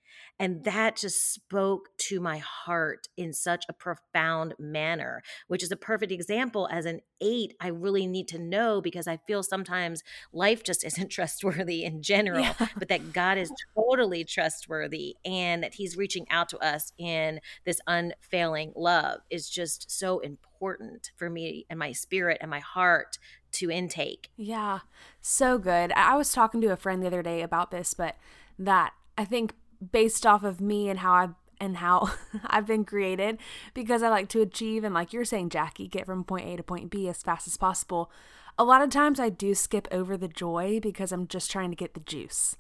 And 0.43 0.65
that 0.65 0.97
just 0.97 1.33
spoke 1.33 1.97
to 2.09 2.19
my 2.19 2.39
heart 2.39 3.07
in 3.17 3.33
such 3.33 3.65
a 3.69 3.73
profound 3.73 4.55
manner, 4.59 5.23
which 5.47 5.63
is 5.63 5.71
a 5.71 5.77
perfect 5.77 6.11
example. 6.11 6.69
As 6.69 6.85
an 6.85 6.99
eight, 7.21 7.55
I 7.61 7.69
really 7.69 8.09
need 8.09 8.27
to 8.27 8.41
know 8.41 8.81
because 8.81 9.07
I 9.07 9.19
feel 9.19 9.45
sometimes 9.45 10.03
life 10.33 10.65
just 10.65 10.85
isn't 10.85 11.11
trustworthy 11.11 11.85
in 11.85 12.03
general, 12.03 12.41
yeah. 12.41 12.67
but 12.77 12.89
that 12.89 13.13
God 13.13 13.39
is 13.39 13.53
totally 13.77 14.25
trustworthy 14.25 15.15
and 15.25 15.63
that 15.63 15.75
He's 15.75 15.97
reaching 15.97 16.27
out 16.29 16.49
to 16.49 16.59
us 16.59 16.93
in 16.99 17.39
this 17.65 17.81
unfailing 17.87 18.73
love 18.75 19.21
is 19.31 19.49
just 19.49 19.93
so 19.93 20.19
important 20.19 21.13
for 21.15 21.31
me 21.31 21.67
and 21.71 21.79
my 21.79 21.93
spirit 21.93 22.39
and 22.41 22.51
my 22.51 22.59
heart 22.59 23.17
to 23.53 23.71
intake. 23.71 24.31
Yeah, 24.37 24.81
so 25.21 25.57
good. 25.59 25.93
I 25.93 26.17
was 26.17 26.33
talking 26.33 26.61
to 26.63 26.73
a 26.73 26.77
friend 26.77 27.01
the 27.01 27.07
other 27.07 27.23
day 27.23 27.43
about 27.43 27.71
this, 27.71 27.95
but 27.95 28.17
that 28.59 28.93
I 29.17 29.25
think 29.25 29.55
based 29.91 30.25
off 30.27 30.45
of 30.45 30.61
me 30.61 30.89
and 30.89 31.01
how 31.01 31.13
I've 31.13 31.35
and 31.63 31.77
how 31.77 32.11
I've 32.47 32.67
been 32.67 32.85
created 32.85 33.39
because 33.73 34.03
I 34.03 34.09
like 34.09 34.29
to 34.31 34.41
achieve 34.41 34.85
and 34.85 34.93
like 34.93 35.13
you're 35.13 35.25
saying 35.25 35.51
Jackie 35.51 35.87
get 35.87 36.07
from 36.07 36.25
point 36.25 36.49
A 36.49 36.57
to 36.57 36.63
point 36.63 36.91
B 36.91 37.09
as 37.09 37.23
fast 37.23 37.47
as 37.47 37.57
possible. 37.57 38.11
A 38.59 38.65
lot 38.65 38.83
of 38.83 38.91
times 38.91 39.19
I 39.19 39.31
do 39.31 39.55
skip 39.55 39.89
over 39.91 40.17
the 40.17 40.29
joy 40.29 40.81
because 40.81 41.13
I'm 41.13 41.27
just 41.27 41.51
trying 41.51 41.71
to 41.71 41.77
get 41.77 41.95
the 41.95 42.01
juice. 42.01 42.57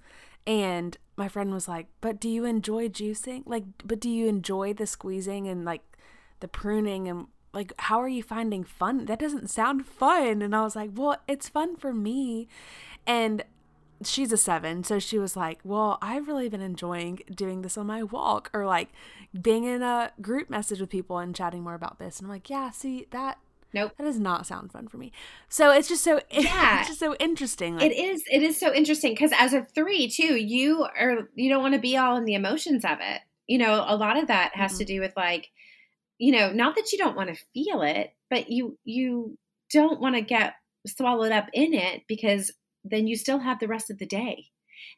And 0.46 0.96
my 1.16 1.28
friend 1.28 1.52
was 1.52 1.68
like, 1.68 1.88
"But 2.00 2.20
do 2.20 2.28
you 2.28 2.44
enjoy 2.44 2.88
juicing? 2.88 3.42
Like 3.44 3.64
but 3.84 4.00
do 4.00 4.08
you 4.08 4.28
enjoy 4.28 4.72
the 4.72 4.86
squeezing 4.86 5.48
and 5.48 5.64
like 5.64 5.82
the 6.40 6.48
pruning 6.48 7.08
and 7.08 7.26
like 7.52 7.72
how 7.78 8.00
are 8.00 8.08
you 8.08 8.22
finding 8.22 8.64
fun? 8.64 9.06
That 9.06 9.18
doesn't 9.18 9.50
sound 9.50 9.86
fun." 9.86 10.42
And 10.42 10.54
I 10.54 10.62
was 10.62 10.76
like, 10.76 10.90
"Well, 10.94 11.18
it's 11.28 11.48
fun 11.48 11.76
for 11.76 11.92
me." 11.92 12.48
And 13.06 13.44
she's 14.06 14.32
a 14.32 14.36
seven, 14.36 14.84
so 14.84 14.98
she 14.98 15.18
was 15.18 15.36
like, 15.36 15.60
Well, 15.64 15.98
I've 16.00 16.28
really 16.28 16.48
been 16.48 16.60
enjoying 16.60 17.20
doing 17.34 17.62
this 17.62 17.76
on 17.76 17.86
my 17.86 18.02
walk 18.02 18.50
or 18.52 18.66
like 18.66 18.88
being 19.40 19.64
in 19.64 19.82
a 19.82 20.12
group 20.20 20.50
message 20.50 20.80
with 20.80 20.90
people 20.90 21.18
and 21.18 21.34
chatting 21.34 21.62
more 21.62 21.74
about 21.74 21.98
this. 21.98 22.18
And 22.18 22.26
I'm 22.26 22.30
like, 22.30 22.50
Yeah, 22.50 22.70
see, 22.70 23.06
that 23.10 23.38
Nope. 23.74 23.92
That 23.96 24.04
does 24.04 24.20
not 24.20 24.46
sound 24.46 24.70
fun 24.70 24.88
for 24.88 24.98
me. 24.98 25.12
So 25.48 25.70
it's 25.70 25.88
just 25.88 26.04
so 26.04 26.20
yeah. 26.30 26.80
it's 26.80 26.88
just 26.88 27.00
so 27.00 27.14
interesting. 27.16 27.76
Like, 27.76 27.90
it 27.90 27.96
is 27.96 28.22
it 28.30 28.42
is 28.42 28.58
so 28.58 28.72
interesting 28.72 29.12
because 29.12 29.32
as 29.36 29.52
a 29.54 29.64
three 29.74 30.08
too, 30.08 30.36
you 30.36 30.84
are 30.98 31.28
you 31.34 31.48
don't 31.48 31.62
want 31.62 31.74
to 31.74 31.80
be 31.80 31.96
all 31.96 32.16
in 32.16 32.24
the 32.24 32.34
emotions 32.34 32.84
of 32.84 32.98
it. 33.00 33.20
You 33.46 33.58
know, 33.58 33.84
a 33.86 33.96
lot 33.96 34.18
of 34.18 34.28
that 34.28 34.54
has 34.54 34.72
mm-hmm. 34.72 34.78
to 34.78 34.84
do 34.84 35.00
with 35.00 35.12
like, 35.16 35.48
you 36.18 36.32
know, 36.32 36.52
not 36.52 36.76
that 36.76 36.92
you 36.92 36.98
don't 36.98 37.16
want 37.16 37.30
to 37.30 37.42
feel 37.54 37.82
it, 37.82 38.14
but 38.28 38.50
you 38.50 38.78
you 38.84 39.38
don't 39.72 40.00
want 40.00 40.16
to 40.16 40.20
get 40.20 40.54
swallowed 40.86 41.32
up 41.32 41.48
in 41.52 41.72
it 41.74 42.02
because 42.08 42.50
then 42.84 43.06
you 43.06 43.16
still 43.16 43.38
have 43.38 43.60
the 43.60 43.68
rest 43.68 43.90
of 43.90 43.98
the 43.98 44.06
day. 44.06 44.46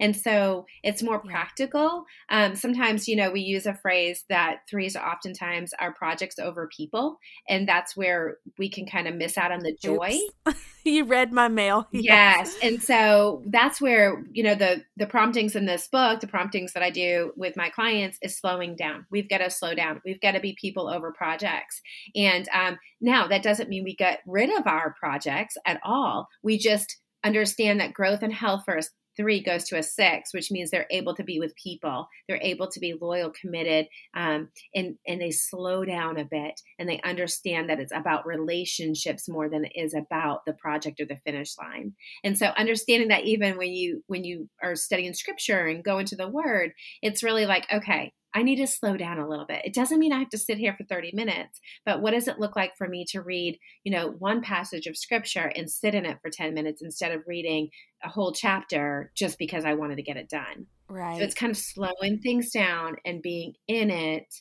And 0.00 0.16
so 0.16 0.66
it's 0.82 1.02
more 1.02 1.18
practical. 1.18 2.04
Um, 2.28 2.56
sometimes, 2.56 3.08
you 3.08 3.16
know, 3.16 3.30
we 3.30 3.40
use 3.40 3.66
a 3.66 3.74
phrase 3.74 4.24
that 4.28 4.60
threes 4.68 4.96
are 4.96 5.08
oftentimes 5.08 5.72
our 5.78 5.92
projects 5.92 6.38
over 6.38 6.68
people. 6.74 7.18
And 7.48 7.68
that's 7.68 7.96
where 7.96 8.38
we 8.58 8.68
can 8.68 8.86
kind 8.86 9.08
of 9.08 9.14
miss 9.14 9.38
out 9.38 9.52
on 9.52 9.60
the 9.60 9.76
joy. 9.80 10.18
you 10.84 11.04
read 11.04 11.32
my 11.32 11.48
mail. 11.48 11.88
Yes. 12.04 12.54
And 12.62 12.82
so 12.82 13.42
that's 13.46 13.80
where, 13.80 14.22
you 14.30 14.42
know, 14.42 14.54
the 14.54 14.84
the 14.96 15.06
promptings 15.06 15.56
in 15.56 15.64
this 15.64 15.88
book, 15.88 16.20
the 16.20 16.26
promptings 16.26 16.74
that 16.74 16.82
I 16.82 16.90
do 16.90 17.32
with 17.34 17.56
my 17.56 17.70
clients 17.70 18.18
is 18.20 18.36
slowing 18.36 18.76
down. 18.76 19.06
We've 19.10 19.28
got 19.28 19.38
to 19.38 19.48
slow 19.48 19.74
down. 19.74 20.02
We've 20.04 20.20
got 20.20 20.32
to 20.32 20.40
be 20.40 20.54
people 20.60 20.88
over 20.88 21.12
projects. 21.12 21.80
And 22.14 22.46
um, 22.52 22.78
now 23.00 23.26
that 23.28 23.42
doesn't 23.42 23.70
mean 23.70 23.84
we 23.84 23.96
get 23.96 24.20
rid 24.26 24.50
of 24.50 24.66
our 24.66 24.94
projects 25.00 25.56
at 25.64 25.80
all. 25.82 26.28
We 26.42 26.58
just 26.58 26.98
understand 27.24 27.80
that 27.80 27.94
growth 27.94 28.22
and 28.22 28.32
health 28.32 28.62
first 28.66 28.90
three 29.16 29.42
goes 29.42 29.64
to 29.64 29.78
a 29.78 29.82
six, 29.82 30.32
which 30.32 30.50
means 30.50 30.70
they're 30.70 30.86
able 30.90 31.14
to 31.14 31.22
be 31.22 31.38
with 31.38 31.54
people. 31.56 32.08
They're 32.28 32.40
able 32.42 32.68
to 32.68 32.80
be 32.80 32.94
loyal, 33.00 33.30
committed, 33.30 33.86
um, 34.14 34.48
and 34.74 34.96
and 35.06 35.20
they 35.20 35.30
slow 35.30 35.84
down 35.84 36.18
a 36.18 36.24
bit 36.24 36.60
and 36.78 36.88
they 36.88 37.00
understand 37.02 37.68
that 37.68 37.80
it's 37.80 37.92
about 37.94 38.26
relationships 38.26 39.28
more 39.28 39.48
than 39.48 39.64
it 39.64 39.72
is 39.74 39.94
about 39.94 40.44
the 40.46 40.54
project 40.54 41.00
or 41.00 41.06
the 41.06 41.16
finish 41.16 41.56
line. 41.58 41.94
And 42.22 42.36
so, 42.36 42.46
understanding 42.56 43.08
that 43.08 43.24
even 43.24 43.56
when 43.56 43.72
you 43.72 44.02
when 44.06 44.24
you 44.24 44.48
are 44.62 44.76
studying 44.76 45.14
scripture 45.14 45.66
and 45.66 45.84
go 45.84 45.98
into 45.98 46.16
the 46.16 46.28
Word, 46.28 46.72
it's 47.02 47.22
really 47.22 47.46
like 47.46 47.66
okay, 47.72 48.12
I 48.34 48.42
need 48.42 48.56
to 48.56 48.66
slow 48.66 48.96
down 48.96 49.18
a 49.18 49.28
little 49.28 49.46
bit. 49.46 49.64
It 49.64 49.74
doesn't 49.74 50.00
mean 50.00 50.12
I 50.12 50.18
have 50.18 50.30
to 50.30 50.38
sit 50.38 50.58
here 50.58 50.74
for 50.76 50.84
30 50.84 51.12
minutes, 51.14 51.60
but 51.86 52.02
what 52.02 52.10
does 52.10 52.26
it 52.26 52.40
look 52.40 52.56
like 52.56 52.76
for 52.76 52.88
me 52.88 53.04
to 53.10 53.22
read, 53.22 53.58
you 53.84 53.92
know, 53.92 54.08
one 54.18 54.42
passage 54.42 54.86
of 54.86 54.96
scripture 54.96 55.52
and 55.54 55.70
sit 55.70 55.94
in 55.94 56.04
it 56.04 56.18
for 56.20 56.30
10 56.30 56.52
minutes 56.52 56.82
instead 56.82 57.12
of 57.12 57.22
reading 57.28 57.68
a 58.02 58.08
whole 58.08 58.32
chapter 58.32 59.12
just 59.14 59.38
because 59.38 59.64
I 59.64 59.74
wanted 59.74 59.96
to 59.96 60.02
get 60.02 60.16
it 60.16 60.28
done? 60.28 60.66
Right. 60.88 61.18
So 61.18 61.22
it's 61.22 61.34
kind 61.34 61.50
of 61.50 61.56
slowing 61.56 62.18
things 62.22 62.50
down 62.50 62.96
and 63.04 63.22
being 63.22 63.54
in 63.68 63.90
it 63.90 64.34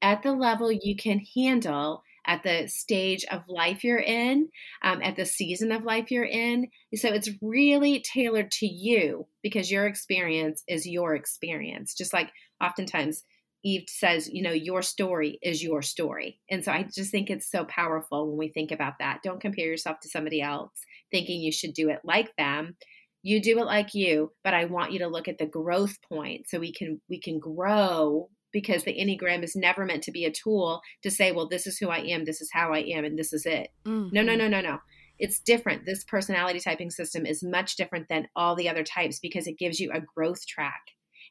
at 0.00 0.22
the 0.22 0.32
level 0.32 0.70
you 0.70 0.94
can 0.96 1.20
handle 1.34 2.02
at 2.24 2.42
the 2.44 2.68
stage 2.68 3.24
of 3.30 3.42
life 3.48 3.82
you're 3.82 3.98
in, 3.98 4.48
um, 4.82 5.02
at 5.02 5.16
the 5.16 5.26
season 5.26 5.72
of 5.72 5.82
life 5.82 6.10
you're 6.10 6.24
in. 6.24 6.68
So 6.94 7.08
it's 7.08 7.30
really 7.40 8.00
tailored 8.00 8.50
to 8.52 8.66
you 8.66 9.26
because 9.42 9.70
your 9.70 9.86
experience 9.86 10.62
is 10.68 10.86
your 10.86 11.14
experience. 11.16 11.94
Just 11.94 12.12
like 12.12 12.30
oftentimes 12.60 13.24
Eve 13.64 13.84
says, 13.88 14.28
you 14.28 14.42
know, 14.42 14.50
your 14.50 14.82
story 14.82 15.38
is 15.42 15.62
your 15.62 15.82
story. 15.82 16.40
And 16.50 16.64
so 16.64 16.72
I 16.72 16.82
just 16.82 17.10
think 17.10 17.30
it's 17.30 17.50
so 17.50 17.64
powerful 17.64 18.28
when 18.28 18.38
we 18.38 18.48
think 18.48 18.72
about 18.72 18.94
that. 18.98 19.20
Don't 19.22 19.40
compare 19.40 19.66
yourself 19.66 20.00
to 20.00 20.08
somebody 20.08 20.40
else 20.40 20.72
thinking 21.10 21.40
you 21.40 21.52
should 21.52 21.74
do 21.74 21.88
it 21.88 22.00
like 22.04 22.34
them. 22.36 22.76
You 23.22 23.40
do 23.40 23.60
it 23.60 23.66
like 23.66 23.94
you, 23.94 24.32
but 24.42 24.54
I 24.54 24.64
want 24.64 24.92
you 24.92 24.98
to 25.00 25.06
look 25.06 25.28
at 25.28 25.38
the 25.38 25.46
growth 25.46 25.96
point 26.08 26.48
so 26.48 26.58
we 26.58 26.72
can 26.72 27.00
we 27.08 27.20
can 27.20 27.38
grow 27.38 28.28
because 28.52 28.82
the 28.82 28.94
Enneagram 28.94 29.44
is 29.44 29.56
never 29.56 29.86
meant 29.86 30.02
to 30.04 30.12
be 30.12 30.24
a 30.24 30.32
tool 30.32 30.82
to 31.02 31.10
say, 31.10 31.32
well, 31.32 31.48
this 31.48 31.66
is 31.66 31.78
who 31.78 31.88
I 31.88 31.98
am, 31.98 32.24
this 32.24 32.40
is 32.40 32.50
how 32.52 32.72
I 32.72 32.80
am, 32.80 33.04
and 33.04 33.18
this 33.18 33.32
is 33.32 33.46
it. 33.46 33.68
Mm-hmm. 33.86 34.14
No, 34.14 34.22
no, 34.22 34.34
no, 34.34 34.48
no, 34.48 34.60
no. 34.60 34.78
It's 35.18 35.38
different. 35.38 35.86
This 35.86 36.04
personality 36.04 36.58
typing 36.58 36.90
system 36.90 37.24
is 37.24 37.44
much 37.44 37.76
different 37.76 38.08
than 38.08 38.28
all 38.34 38.56
the 38.56 38.68
other 38.68 38.82
types 38.82 39.20
because 39.20 39.46
it 39.46 39.58
gives 39.58 39.78
you 39.78 39.92
a 39.92 40.00
growth 40.00 40.46
track 40.46 40.82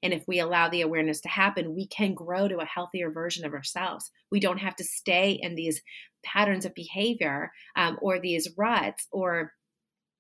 and 0.04 0.14
if 0.14 0.24
we 0.28 0.40
allow 0.40 0.70
the 0.70 0.82
awareness 0.82 1.22
to 1.22 1.30
happen, 1.30 1.76
we 1.76 1.88
can 1.88 2.14
grow 2.14 2.48
to 2.48 2.58
a 2.58 2.66
healthier 2.66 3.12
version 3.12 3.46
of 3.46 3.54
ourselves. 3.54 4.12
We 4.32 4.40
don't 4.40 4.60
have 4.60 4.76
to 4.78 4.84
stay 4.84 5.32
in 5.42 5.56
these 5.56 5.82
patterns 6.24 6.66
of 6.66 6.74
behavior 6.74 7.52
um, 7.76 7.98
or 8.02 8.20
these 8.20 8.50
ruts 8.58 9.08
or 9.12 9.54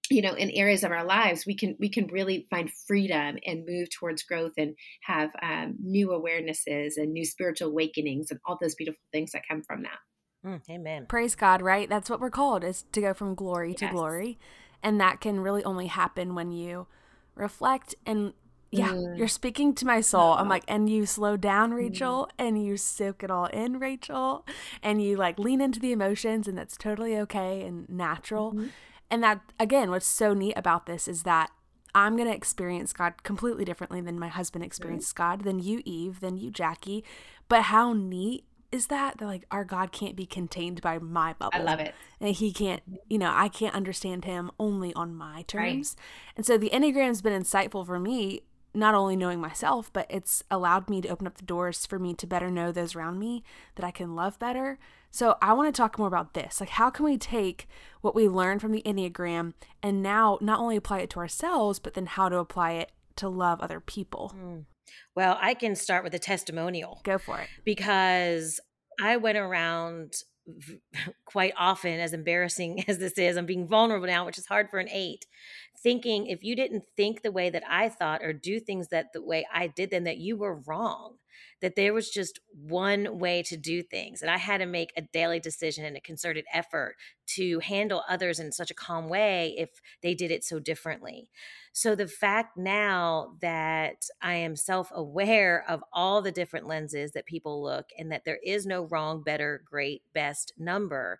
you 0.09 0.21
know 0.21 0.33
in 0.33 0.49
areas 0.51 0.83
of 0.83 0.91
our 0.91 1.05
lives 1.05 1.45
we 1.45 1.55
can 1.55 1.75
we 1.79 1.87
can 1.87 2.07
really 2.07 2.45
find 2.49 2.71
freedom 2.87 3.37
and 3.45 3.65
move 3.67 3.87
towards 3.89 4.23
growth 4.23 4.53
and 4.57 4.75
have 5.03 5.29
um, 5.41 5.75
new 5.79 6.09
awarenesses 6.09 6.93
and 6.97 7.13
new 7.13 7.23
spiritual 7.23 7.69
awakenings 7.69 8.31
and 8.31 8.39
all 8.45 8.57
those 8.59 8.75
beautiful 8.75 9.01
things 9.11 9.31
that 9.31 9.47
come 9.47 9.61
from 9.61 9.83
that 9.83 9.99
mm, 10.45 10.59
amen 10.69 11.05
praise 11.07 11.35
god 11.35 11.61
right 11.61 11.87
that's 11.87 12.09
what 12.09 12.19
we're 12.19 12.31
called 12.31 12.63
is 12.63 12.83
to 12.91 12.99
go 12.99 13.13
from 13.13 13.35
glory 13.35 13.69
yes. 13.69 13.79
to 13.79 13.87
glory 13.89 14.39
and 14.83 14.99
that 14.99 15.21
can 15.21 15.39
really 15.39 15.63
only 15.63 15.87
happen 15.87 16.33
when 16.33 16.51
you 16.51 16.87
reflect 17.35 17.95
and 18.05 18.33
yeah, 18.71 18.89
mm. 18.89 19.17
you're 19.17 19.27
speaking 19.27 19.75
to 19.75 19.85
my 19.85 19.99
soul. 19.99 20.33
I'm 20.33 20.47
like, 20.47 20.63
and 20.67 20.89
you 20.89 21.05
slow 21.05 21.35
down, 21.35 21.73
Rachel, 21.73 22.29
mm. 22.29 22.45
and 22.45 22.65
you 22.65 22.77
soak 22.77 23.21
it 23.21 23.29
all 23.29 23.47
in, 23.47 23.79
Rachel, 23.79 24.45
and 24.81 25.03
you 25.03 25.17
like 25.17 25.37
lean 25.37 25.59
into 25.59 25.79
the 25.79 25.91
emotions, 25.91 26.47
and 26.47 26.57
that's 26.57 26.77
totally 26.77 27.17
okay 27.17 27.61
and 27.61 27.87
natural. 27.89 28.53
Mm-hmm. 28.53 28.67
And 29.09 29.23
that, 29.23 29.41
again, 29.59 29.89
what's 29.91 30.07
so 30.07 30.33
neat 30.33 30.53
about 30.55 30.85
this 30.85 31.09
is 31.09 31.23
that 31.23 31.51
I'm 31.93 32.15
going 32.15 32.29
to 32.29 32.35
experience 32.35 32.93
God 32.93 33.23
completely 33.23 33.65
differently 33.65 33.99
than 33.99 34.17
my 34.17 34.29
husband 34.29 34.63
experienced 34.63 35.19
right. 35.19 35.37
God, 35.37 35.43
than 35.43 35.59
you, 35.59 35.81
Eve, 35.83 36.21
than 36.21 36.37
you, 36.37 36.49
Jackie. 36.49 37.03
But 37.49 37.63
how 37.63 37.91
neat 37.91 38.45
is 38.71 38.87
that 38.87 39.17
that 39.17 39.25
like 39.25 39.43
our 39.51 39.65
God 39.65 39.91
can't 39.91 40.15
be 40.15 40.25
contained 40.25 40.81
by 40.81 40.97
my 40.97 41.33
bubble. 41.33 41.59
I 41.59 41.61
love 41.61 41.79
it. 41.81 41.93
And 42.21 42.33
he 42.33 42.53
can't, 42.53 42.81
you 43.09 43.17
know, 43.17 43.31
I 43.33 43.49
can't 43.49 43.75
understand 43.75 44.23
him 44.23 44.49
only 44.59 44.93
on 44.93 45.13
my 45.13 45.43
terms. 45.43 45.95
Right. 45.97 46.35
And 46.37 46.45
so 46.45 46.57
the 46.57 46.69
Enneagram's 46.69 47.21
been 47.21 47.39
insightful 47.39 47.85
for 47.85 47.99
me 47.99 48.43
not 48.73 48.95
only 48.95 49.15
knowing 49.15 49.39
myself, 49.39 49.91
but 49.91 50.07
it's 50.09 50.43
allowed 50.49 50.89
me 50.89 51.01
to 51.01 51.09
open 51.09 51.27
up 51.27 51.37
the 51.37 51.45
doors 51.45 51.85
for 51.85 51.99
me 51.99 52.13
to 52.15 52.27
better 52.27 52.49
know 52.49 52.71
those 52.71 52.95
around 52.95 53.19
me 53.19 53.43
that 53.75 53.85
I 53.85 53.91
can 53.91 54.15
love 54.15 54.39
better. 54.39 54.79
So 55.09 55.37
I 55.41 55.53
want 55.53 55.73
to 55.73 55.77
talk 55.77 55.99
more 55.99 56.07
about 56.07 56.33
this. 56.33 56.61
Like, 56.61 56.69
how 56.69 56.89
can 56.89 57.03
we 57.03 57.17
take 57.17 57.67
what 57.99 58.15
we 58.15 58.29
learned 58.29 58.61
from 58.61 58.71
the 58.71 58.81
Enneagram 58.85 59.53
and 59.83 60.01
now 60.01 60.37
not 60.39 60.59
only 60.59 60.77
apply 60.77 60.99
it 60.99 61.09
to 61.11 61.19
ourselves, 61.19 61.79
but 61.79 61.95
then 61.95 62.05
how 62.05 62.29
to 62.29 62.37
apply 62.37 62.71
it 62.73 62.91
to 63.17 63.27
love 63.27 63.59
other 63.59 63.81
people? 63.81 64.33
Mm. 64.37 64.65
Well, 65.15 65.37
I 65.41 65.53
can 65.53 65.75
start 65.75 66.03
with 66.03 66.13
a 66.13 66.19
testimonial. 66.19 67.01
Go 67.03 67.17
for 67.17 67.39
it. 67.39 67.47
Because 67.65 68.61
I 69.01 69.17
went 69.17 69.37
around 69.37 70.13
quite 71.25 71.53
often, 71.57 71.99
as 71.99 72.13
embarrassing 72.13 72.85
as 72.87 72.97
this 72.97 73.17
is, 73.17 73.37
I'm 73.37 73.45
being 73.45 73.67
vulnerable 73.67 74.07
now, 74.07 74.25
which 74.25 74.37
is 74.37 74.45
hard 74.45 74.69
for 74.69 74.79
an 74.79 74.89
eight, 74.89 75.25
thinking 75.83 76.27
if 76.27 76.43
you 76.43 76.55
didn't 76.55 76.83
think 76.97 77.21
the 77.21 77.31
way 77.31 77.49
that 77.49 77.63
I 77.67 77.89
thought 77.89 78.23
or 78.23 78.33
do 78.33 78.59
things 78.59 78.89
that 78.89 79.13
the 79.13 79.21
way 79.23 79.45
I 79.53 79.67
did 79.67 79.91
then 79.91 80.03
that 80.05 80.17
you 80.17 80.37
were 80.37 80.55
wrong, 80.67 81.17
that 81.61 81.75
there 81.75 81.93
was 81.93 82.09
just 82.09 82.39
one 82.51 83.19
way 83.19 83.43
to 83.43 83.57
do 83.57 83.83
things. 83.83 84.21
And 84.21 84.31
I 84.31 84.37
had 84.37 84.59
to 84.59 84.65
make 84.65 84.91
a 84.97 85.01
daily 85.01 85.39
decision 85.39 85.85
and 85.85 85.95
a 85.95 86.01
concerted 86.01 86.45
effort 86.53 86.95
to 87.35 87.59
handle 87.59 88.03
others 88.09 88.39
in 88.39 88.51
such 88.51 88.71
a 88.71 88.75
calm 88.75 89.07
way 89.07 89.55
if 89.57 89.69
they 90.01 90.13
did 90.13 90.31
it 90.31 90.43
so 90.43 90.59
differently. 90.59 91.29
So 91.73 91.95
the 91.95 92.07
fact 92.07 92.57
now 92.57 93.37
that 93.41 94.07
I 94.21 94.33
am 94.35 94.55
self 94.57 94.91
aware 94.93 95.63
of 95.69 95.83
all 95.93 96.21
the 96.21 96.31
different 96.31 96.67
lenses 96.67 97.13
that 97.13 97.25
people 97.25 97.63
look 97.63 97.85
and 97.97 98.11
that 98.11 98.25
there 98.25 98.39
is 98.43 98.65
no 98.65 98.83
wrong, 98.83 99.23
better, 99.23 99.63
great, 99.65 100.01
best 100.13 100.53
number, 100.57 101.19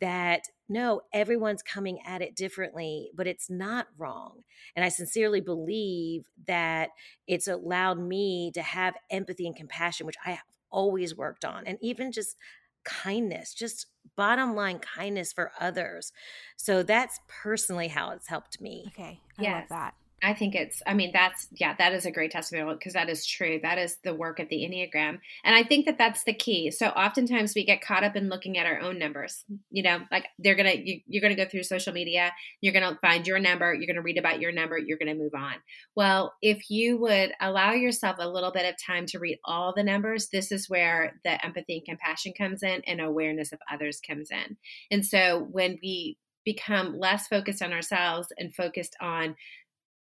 that 0.00 0.44
no, 0.70 1.02
everyone's 1.12 1.64
coming 1.64 1.98
at 2.06 2.22
it 2.22 2.36
differently, 2.36 3.10
but 3.14 3.26
it's 3.26 3.50
not 3.50 3.88
wrong. 3.98 4.44
And 4.76 4.84
I 4.84 4.88
sincerely 4.88 5.40
believe 5.40 6.26
that 6.46 6.90
it's 7.26 7.48
allowed 7.48 7.98
me 7.98 8.52
to 8.54 8.62
have 8.62 8.94
empathy 9.10 9.46
and 9.46 9.56
compassion, 9.56 9.79
which 10.06 10.16
I 10.24 10.30
have 10.30 10.44
always 10.70 11.16
worked 11.16 11.44
on, 11.44 11.66
and 11.66 11.78
even 11.80 12.12
just 12.12 12.36
kindness, 12.84 13.54
just 13.54 13.86
bottom 14.16 14.54
line 14.54 14.78
kindness 14.78 15.32
for 15.32 15.52
others. 15.60 16.12
So 16.56 16.82
that's 16.82 17.20
personally 17.28 17.88
how 17.88 18.10
it's 18.10 18.28
helped 18.28 18.60
me. 18.60 18.84
Okay. 18.88 19.20
I 19.38 19.42
yes. 19.42 19.60
love 19.60 19.68
that. 19.68 19.94
I 20.22 20.34
think 20.34 20.54
it's, 20.54 20.82
I 20.86 20.94
mean, 20.94 21.12
that's, 21.12 21.48
yeah, 21.52 21.74
that 21.78 21.94
is 21.94 22.04
a 22.04 22.10
great 22.10 22.30
testimonial 22.30 22.74
because 22.74 22.92
that 22.92 23.08
is 23.08 23.26
true. 23.26 23.58
That 23.62 23.78
is 23.78 23.96
the 24.04 24.14
work 24.14 24.38
of 24.38 24.48
the 24.48 24.56
Enneagram. 24.56 25.18
And 25.44 25.54
I 25.54 25.62
think 25.62 25.86
that 25.86 25.96
that's 25.96 26.24
the 26.24 26.34
key. 26.34 26.70
So 26.70 26.88
oftentimes 26.88 27.54
we 27.54 27.64
get 27.64 27.80
caught 27.80 28.04
up 28.04 28.16
in 28.16 28.28
looking 28.28 28.58
at 28.58 28.66
our 28.66 28.80
own 28.80 28.98
numbers. 28.98 29.44
You 29.70 29.82
know, 29.82 30.00
like 30.10 30.26
they're 30.38 30.54
going 30.54 30.70
to, 30.70 30.78
you, 30.78 31.00
you're 31.06 31.22
going 31.22 31.34
to 31.34 31.42
go 31.42 31.48
through 31.48 31.62
social 31.62 31.92
media, 31.92 32.32
you're 32.60 32.74
going 32.74 32.88
to 32.88 32.98
find 33.00 33.26
your 33.26 33.38
number, 33.38 33.72
you're 33.72 33.86
going 33.86 33.96
to 33.96 34.02
read 34.02 34.18
about 34.18 34.40
your 34.40 34.52
number, 34.52 34.76
you're 34.76 34.98
going 34.98 35.14
to 35.14 35.20
move 35.20 35.34
on. 35.34 35.54
Well, 35.96 36.34
if 36.42 36.70
you 36.70 36.98
would 36.98 37.32
allow 37.40 37.72
yourself 37.72 38.16
a 38.18 38.28
little 38.28 38.52
bit 38.52 38.68
of 38.68 38.74
time 38.84 39.06
to 39.06 39.18
read 39.18 39.38
all 39.44 39.72
the 39.74 39.82
numbers, 39.82 40.28
this 40.28 40.52
is 40.52 40.68
where 40.68 41.18
the 41.24 41.42
empathy 41.44 41.76
and 41.78 41.86
compassion 41.86 42.34
comes 42.36 42.62
in 42.62 42.82
and 42.86 43.00
awareness 43.00 43.52
of 43.52 43.58
others 43.72 44.00
comes 44.06 44.30
in. 44.30 44.56
And 44.90 45.04
so 45.04 45.48
when 45.50 45.78
we 45.82 46.18
become 46.44 46.98
less 46.98 47.28
focused 47.28 47.62
on 47.62 47.72
ourselves 47.72 48.28
and 48.38 48.54
focused 48.54 48.96
on 49.00 49.36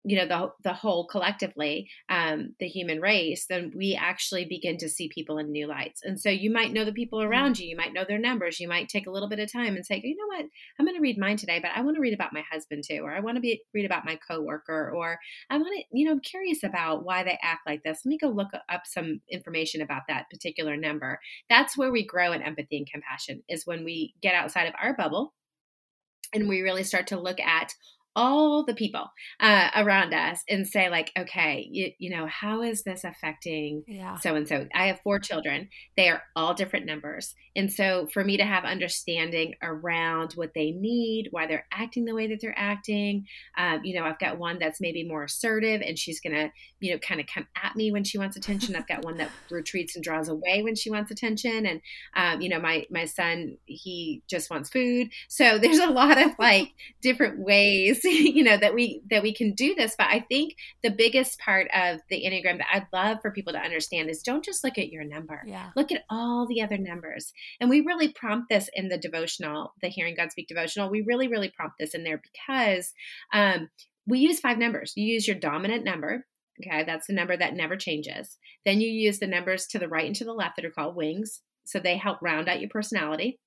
you 0.07 0.17
know 0.17 0.27
the 0.27 0.53
the 0.63 0.73
whole 0.73 1.07
collectively 1.07 1.89
um, 2.09 2.55
the 2.61 2.69
human 2.69 3.01
race 3.01 3.47
then 3.47 3.73
we 3.75 3.95
actually 3.95 4.45
begin 4.45 4.77
to 4.79 4.89
see 4.89 5.09
people 5.09 5.39
in 5.39 5.51
new 5.51 5.67
lights. 5.67 6.01
And 6.03 6.21
so 6.21 6.31
you 6.31 6.51
might 6.51 6.73
know 6.73 6.85
the 6.85 6.93
people 6.93 7.19
mm-hmm. 7.19 7.31
around 7.31 7.59
you 7.59 7.69
you 7.69 7.77
might 7.77 7.93
know 7.93 8.05
their 8.07 8.19
numbers 8.19 8.61
you 8.61 8.69
might 8.69 8.89
take 8.89 9.07
a 9.07 9.11
little 9.11 9.29
bit 9.29 9.41
of 9.41 9.53
time 9.53 9.77
and 9.77 9.85
say 9.85 10.01
you 10.03 10.17
know 10.17 10.37
what? 10.37 10.47
I'm 10.79 10.87
going 10.87 10.97
to 10.97 11.03
read 11.03 11.19
mine 11.19 11.37
today 11.37 11.59
but 11.61 11.71
i 11.75 11.81
want 11.81 11.97
to 11.97 12.01
read 12.01 12.15
about 12.15 12.33
my 12.33 12.43
husband 12.51 12.85
too 12.87 13.01
or 13.03 13.13
i 13.13 13.21
want 13.21 13.37
to 13.37 13.41
be 13.41 13.63
read 13.75 13.87
about 13.87 14.05
my 14.05 14.17
coworker 14.17 14.93
or 14.95 15.19
i 15.51 15.57
want 15.57 15.69
to 15.77 15.85
you 15.93 16.07
know 16.07 16.13
i'm 16.13 16.21
curious 16.21 16.63
about 16.63 17.05
why 17.05 17.23
they 17.23 17.39
act 17.43 17.67
like 17.67 17.83
this. 17.83 18.01
Let 18.05 18.11
me 18.11 18.19
go 18.19 18.29
look 18.29 18.51
up 18.69 18.83
some 18.85 19.21
information 19.31 19.83
about 19.83 20.03
that 20.09 20.31
particular 20.31 20.77
number. 20.77 21.21
That's 21.49 21.77
where 21.77 21.93
we 21.93 22.07
grow 22.07 22.33
in 22.33 22.43
empathy 22.43 22.79
and 22.79 22.91
compassion 22.91 23.43
is 23.49 23.67
when 23.67 23.85
we 23.85 24.15
get 24.23 24.35
outside 24.35 24.67
of 24.67 24.75
our 24.81 24.95
bubble 24.95 25.35
and 26.33 26.49
we 26.49 26.63
really 26.63 26.85
start 26.85 27.07
to 27.09 27.21
look 27.21 27.41
at 27.41 27.75
all 28.17 28.65
the 28.65 28.75
people 28.75 29.13
uh, 29.41 29.69
around 29.77 30.13
us 30.15 30.43
and 30.49 30.67
say 30.67 30.89
like 30.89 31.13
okay 31.17 31.69
you, 31.71 31.93
you 31.99 32.11
know 32.11 32.27
how 32.27 32.63
is 32.63 32.83
this 32.83 33.05
affecting 33.05 33.85
so 34.17 34.35
and 34.35 34.49
so 34.49 34.67
i 34.75 34.87
have 34.87 35.01
four 35.03 35.19
children. 35.19 35.69
They 35.97 36.09
are 36.09 36.23
all 36.35 36.55
different 36.55 36.87
numbers. 36.87 37.35
And 37.55 37.73
so 37.73 38.07
for 38.13 38.25
me 38.25 38.37
to 38.37 38.45
have 38.45 38.65
understanding 38.65 39.55
around 39.63 40.33
what 40.35 40.53
they 40.55 40.71
need 40.71 41.29
why 41.31 41.47
they're 41.47 41.67
acting 41.73 42.05
the 42.05 42.15
way 42.15 42.27
that 42.29 42.41
they're 42.41 42.55
acting 42.57 43.27
um, 43.59 43.81
you 43.85 43.95
know 43.95 44.05
i've 44.05 44.19
got 44.19 44.39
one 44.39 44.59
that's 44.59 44.81
maybe 44.81 45.05
more 45.05 45.25
assertive 45.25 45.83
and 45.83 45.99
she's 45.99 46.21
gonna 46.21 46.51
you 46.81 46.93
know 46.93 46.99
kind 46.99 47.21
of 47.21 47.27
come 47.27 47.47
at 47.63 47.77
me 47.77 47.93
when 47.93 48.05
she 48.05 48.19
wants 48.19 48.37
attention. 48.37 48.77
I've 48.77 48.89
got 48.89 49.05
one 49.05 49.17
that 49.19 49.31
retreats 49.51 49.95
and 49.95 50.05
draws 50.05 50.29
away 50.29 50.63
when 50.63 50.75
she 50.75 50.91
wants 50.91 51.11
attention. 51.11 51.67
And 51.67 51.81
um, 52.15 52.41
you 52.41 52.49
know 52.49 52.61
my 52.61 52.87
my 52.91 53.05
son 53.05 53.59
he 53.67 54.23
just 54.29 54.51
wants 54.51 54.71
food. 54.71 55.09
So 55.29 55.59
there's 55.59 55.79
a 55.79 55.91
lot 55.91 56.19
of 56.19 56.33
like 56.39 56.73
different 57.03 57.39
ways 57.39 58.01
you 58.35 58.43
know 58.43 58.57
that 58.57 58.75
we 58.75 59.03
that 59.11 59.23
we 59.23 59.35
can 59.35 59.53
do 59.53 59.75
this. 59.75 59.95
But 59.97 60.09
i 60.09 60.21
think 60.21 60.55
the 60.83 60.91
biggest 60.91 61.39
part 61.39 61.69
of 61.75 62.01
the 62.11 62.23
enneagram 62.25 62.59
that 62.59 62.69
i'd 62.73 62.87
love 62.93 63.19
for 63.23 63.31
people 63.31 63.53
to 63.53 63.59
understand 63.59 64.11
is 64.11 64.23
don't 64.23 64.45
just 64.45 64.65
look 64.65 64.79
at 64.79 64.91
your 64.91 65.05
number. 65.05 65.43
Yeah. 65.47 65.71
look 65.77 65.93
at 65.93 66.05
all 66.11 66.47
the 66.47 66.63
other 66.63 66.79
numbers. 66.79 67.33
And 67.61 67.71
we 67.71 67.81
really 67.81 68.13
prompt 68.13 68.49
this 68.49 68.69
in 68.75 68.89
the 68.89 68.99
devotional 68.99 69.75
the 69.83 69.89
hearing 69.89 70.15
god 70.17 70.31
speak 70.31 70.49
devotional. 70.49 70.91
We 70.91 71.03
really 71.03 71.29
really 71.29 71.53
prompt 71.55 71.77
this 71.79 71.95
in 71.95 72.05
there 72.05 72.21
because 72.23 72.93
um, 73.33 73.69
we 74.07 74.21
use 74.21 74.41
five 74.41 74.59
numbers. 74.59 74.93
You 74.97 75.05
use 75.13 75.27
your 75.27 75.39
dominant 75.39 75.85
number 75.85 76.25
okay? 76.65 76.85
That's 76.85 77.07
the 77.07 77.13
number 77.13 77.37
that 77.37 77.55
never 77.55 77.77
changes. 77.77 78.39
Then 78.65 78.81
you 78.81 78.89
use 78.89 79.19
the 79.19 79.27
numbers 79.27 79.67
to 79.69 79.79
the 79.79 79.89
right 79.89 80.07
and 80.07 80.17
to 80.17 80.25
the 80.25 80.33
left 80.33 80.57
that 80.57 80.65
are 80.65 80.71
called 80.71 80.97
wings. 80.97 81.43
So 81.65 81.79
they 81.79 81.97
help 81.97 82.23
round 82.23 82.49
out 82.49 82.61
your 82.61 82.71
personality 82.71 83.39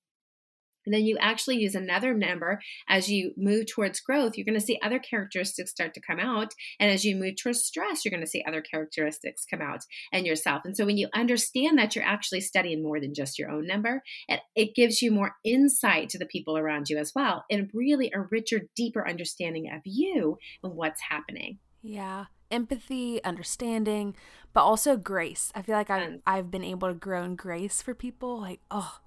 and 0.86 0.94
then 0.94 1.02
you 1.02 1.16
actually 1.18 1.58
use 1.58 1.74
another 1.74 2.14
number 2.14 2.60
as 2.88 3.10
you 3.10 3.32
move 3.36 3.66
towards 3.66 4.00
growth, 4.00 4.36
you're 4.36 4.44
going 4.44 4.58
to 4.58 4.64
see 4.64 4.78
other 4.82 4.98
characteristics 4.98 5.70
start 5.70 5.94
to 5.94 6.00
come 6.00 6.18
out. 6.18 6.52
And 6.78 6.90
as 6.90 7.04
you 7.04 7.16
move 7.16 7.36
towards 7.36 7.64
stress, 7.64 8.04
you're 8.04 8.10
going 8.10 8.24
to 8.24 8.30
see 8.30 8.44
other 8.46 8.62
characteristics 8.62 9.44
come 9.48 9.60
out 9.60 9.80
and 10.12 10.26
yourself. 10.26 10.62
And 10.64 10.76
so 10.76 10.86
when 10.86 10.98
you 10.98 11.08
understand 11.14 11.78
that 11.78 11.94
you're 11.94 12.04
actually 12.04 12.40
studying 12.40 12.82
more 12.82 13.00
than 13.00 13.14
just 13.14 13.38
your 13.38 13.50
own 13.50 13.66
number, 13.66 14.02
it, 14.28 14.40
it 14.54 14.74
gives 14.74 15.02
you 15.02 15.10
more 15.10 15.36
insight 15.44 16.08
to 16.10 16.18
the 16.18 16.26
people 16.26 16.56
around 16.56 16.88
you 16.88 16.98
as 16.98 17.12
well, 17.14 17.44
and 17.50 17.70
really 17.74 18.10
a 18.14 18.20
richer, 18.20 18.62
deeper 18.76 19.06
understanding 19.06 19.70
of 19.72 19.80
you 19.84 20.38
and 20.62 20.74
what's 20.74 21.00
happening. 21.08 21.58
Yeah. 21.82 22.26
Empathy, 22.50 23.22
understanding, 23.22 24.16
but 24.52 24.62
also 24.62 24.96
grace. 24.96 25.52
I 25.54 25.62
feel 25.62 25.76
like 25.76 25.88
I've, 25.88 26.20
I've 26.26 26.50
been 26.50 26.64
able 26.64 26.88
to 26.88 26.94
grow 26.94 27.22
in 27.22 27.36
grace 27.36 27.80
for 27.80 27.94
people. 27.94 28.40
Like, 28.40 28.60
oh, 28.70 28.98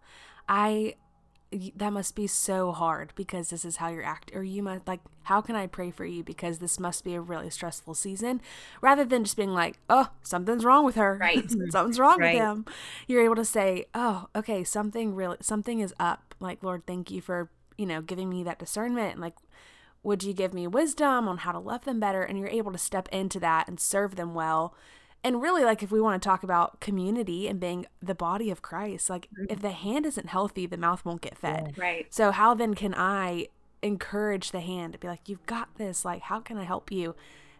I 0.48 0.96
that 1.76 1.94
must 1.94 2.16
be 2.16 2.28
so 2.28 2.72
hard 2.72 3.13
because 3.16 3.50
this 3.50 3.66
is 3.66 3.78
how 3.78 3.89
you're 3.89 4.04
acting 4.04 4.38
or 4.38 4.44
you 4.44 4.63
must 4.63 4.88
like 4.88 5.00
how 5.24 5.42
can 5.42 5.56
i 5.56 5.68
pray 5.68 5.89
for 5.92 6.06
you 6.06 6.24
because 6.24 6.60
this 6.60 6.80
must 6.80 7.04
be 7.04 7.13
a 7.13 7.22
really 7.22 7.50
stressful 7.50 7.94
season? 7.94 8.42
Rather 8.82 9.06
than 9.06 9.24
just 9.24 9.38
being 9.38 9.54
like 9.54 9.80
oh 9.89 10.10
something's 10.22 10.66
wrong 10.66 10.86
with 10.86 10.96
her. 10.96 11.18
Right. 11.20 11.50
Something's 11.72 12.00
wrong 12.00 12.20
right. 12.20 12.34
with 12.34 12.42
him 12.42 12.66
you're 13.08 13.24
able 13.24 13.36
to 13.36 13.46
say 13.46 13.86
oh 13.94 14.28
okay 14.36 14.63
something 14.63 15.16
really 15.16 15.38
something 15.42 15.80
is 15.80 15.94
up. 16.00 16.36
Like 16.39 16.63
lord 16.63 16.86
thank 16.86 17.12
you 17.12 17.22
for 17.22 17.50
you 17.78 17.86
know 17.86 18.02
giving 18.02 18.30
me 18.30 18.44
that 18.44 18.60
discernment. 18.60 19.13
And 19.13 19.22
like 19.22 19.36
would 20.04 20.24
you 20.24 20.34
give 20.34 20.54
me 20.54 20.68
wisdom 20.68 21.28
on 21.30 21.39
how 21.39 21.54
to 21.54 21.60
love 21.60 21.86
them 21.86 22.00
better? 22.00 22.24
And 22.24 22.38
you're 22.38 22.50
able 22.50 22.74
to 22.74 22.78
step 22.78 23.08
into 23.12 23.39
that 23.39 23.68
and 23.68 23.80
serve 23.80 24.16
them 24.16 24.34
well 24.34 24.76
and 25.24 25.42
really 25.42 25.64
like 25.64 25.82
if 25.82 25.92
we 25.92 26.02
want 26.02 26.22
to 26.22 26.28
talk 26.28 26.44
about 26.44 26.80
community 26.80 27.48
and 27.48 27.60
being 27.60 27.86
the 28.02 28.16
body 28.16 28.50
of 28.50 28.62
christ 28.62 29.10
like 29.10 29.28
mm-hmm. 29.28 29.46
if 29.50 29.62
the 29.62 29.72
hand 29.72 30.06
isn't 30.06 30.28
healthy 30.28 30.66
the 30.66 30.78
mouth 30.78 31.04
won't 31.06 31.22
get 31.22 31.38
fed. 31.38 31.78
Right. 31.78 32.14
So 32.14 32.32
how 32.32 32.54
then 32.54 32.74
can 32.74 32.94
i 32.96 33.48
encourage 33.82 34.52
the 34.52 34.62
hand 34.62 34.94
to 34.94 35.00
be 35.00 35.08
like 35.08 35.28
you've 35.28 35.46
got 35.46 35.76
this 35.78 36.06
like 36.06 36.24
how 36.24 36.40
can 36.40 36.58
i 36.58 36.64
help 36.64 36.92
you? 36.92 37.16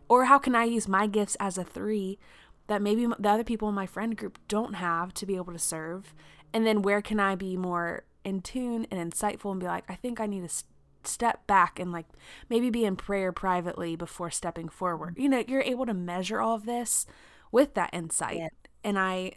Or 0.10 0.26
how 0.26 0.38
can 0.40 0.56
i 0.56 0.64
use 0.64 0.88
my 0.88 1.08
gifts 1.08 1.38
as 1.40 1.58
a 1.58 1.64
three 1.64 2.20
that 2.68 2.82
maybe 2.82 3.06
the 3.06 3.30
other 3.30 3.44
people 3.44 3.70
in 3.70 3.76
my 3.76 3.86
friend 3.86 4.16
group 4.16 4.38
don't 4.48 4.76
have 4.76 5.14
to 5.16 5.26
be 5.26 5.36
able 5.36 5.54
to 5.54 5.60
serve? 5.60 6.14
And 6.54 6.68
then 6.68 6.82
where 6.82 7.02
can 7.02 7.20
i 7.20 7.36
be 7.36 7.58
more 7.58 8.04
in 8.24 8.42
tune 8.42 8.88
and 8.90 9.12
insightful 9.12 9.52
and 9.52 9.60
be 9.60 9.66
like 9.66 9.84
i 9.90 9.96
think 9.96 10.20
i 10.20 10.26
need 10.26 10.48
to 10.48 10.64
step 11.06 11.46
back 11.48 11.80
and 11.80 11.92
like 11.92 12.06
maybe 12.50 12.70
be 12.70 12.86
in 12.86 12.96
prayer 12.96 13.34
privately 13.34 13.96
before 13.98 14.32
stepping 14.32 14.70
forward. 14.70 15.16
You 15.18 15.30
know 15.30 15.44
you're 15.48 15.62
able 15.62 15.86
to 15.86 15.94
measure 15.94 16.40
all 16.40 16.56
of 16.56 16.66
this 16.66 17.06
with 17.54 17.76
that 17.76 17.92
insight. 17.94 18.38
Yeah. 18.38 18.50
And 18.84 19.00
I 19.00 19.34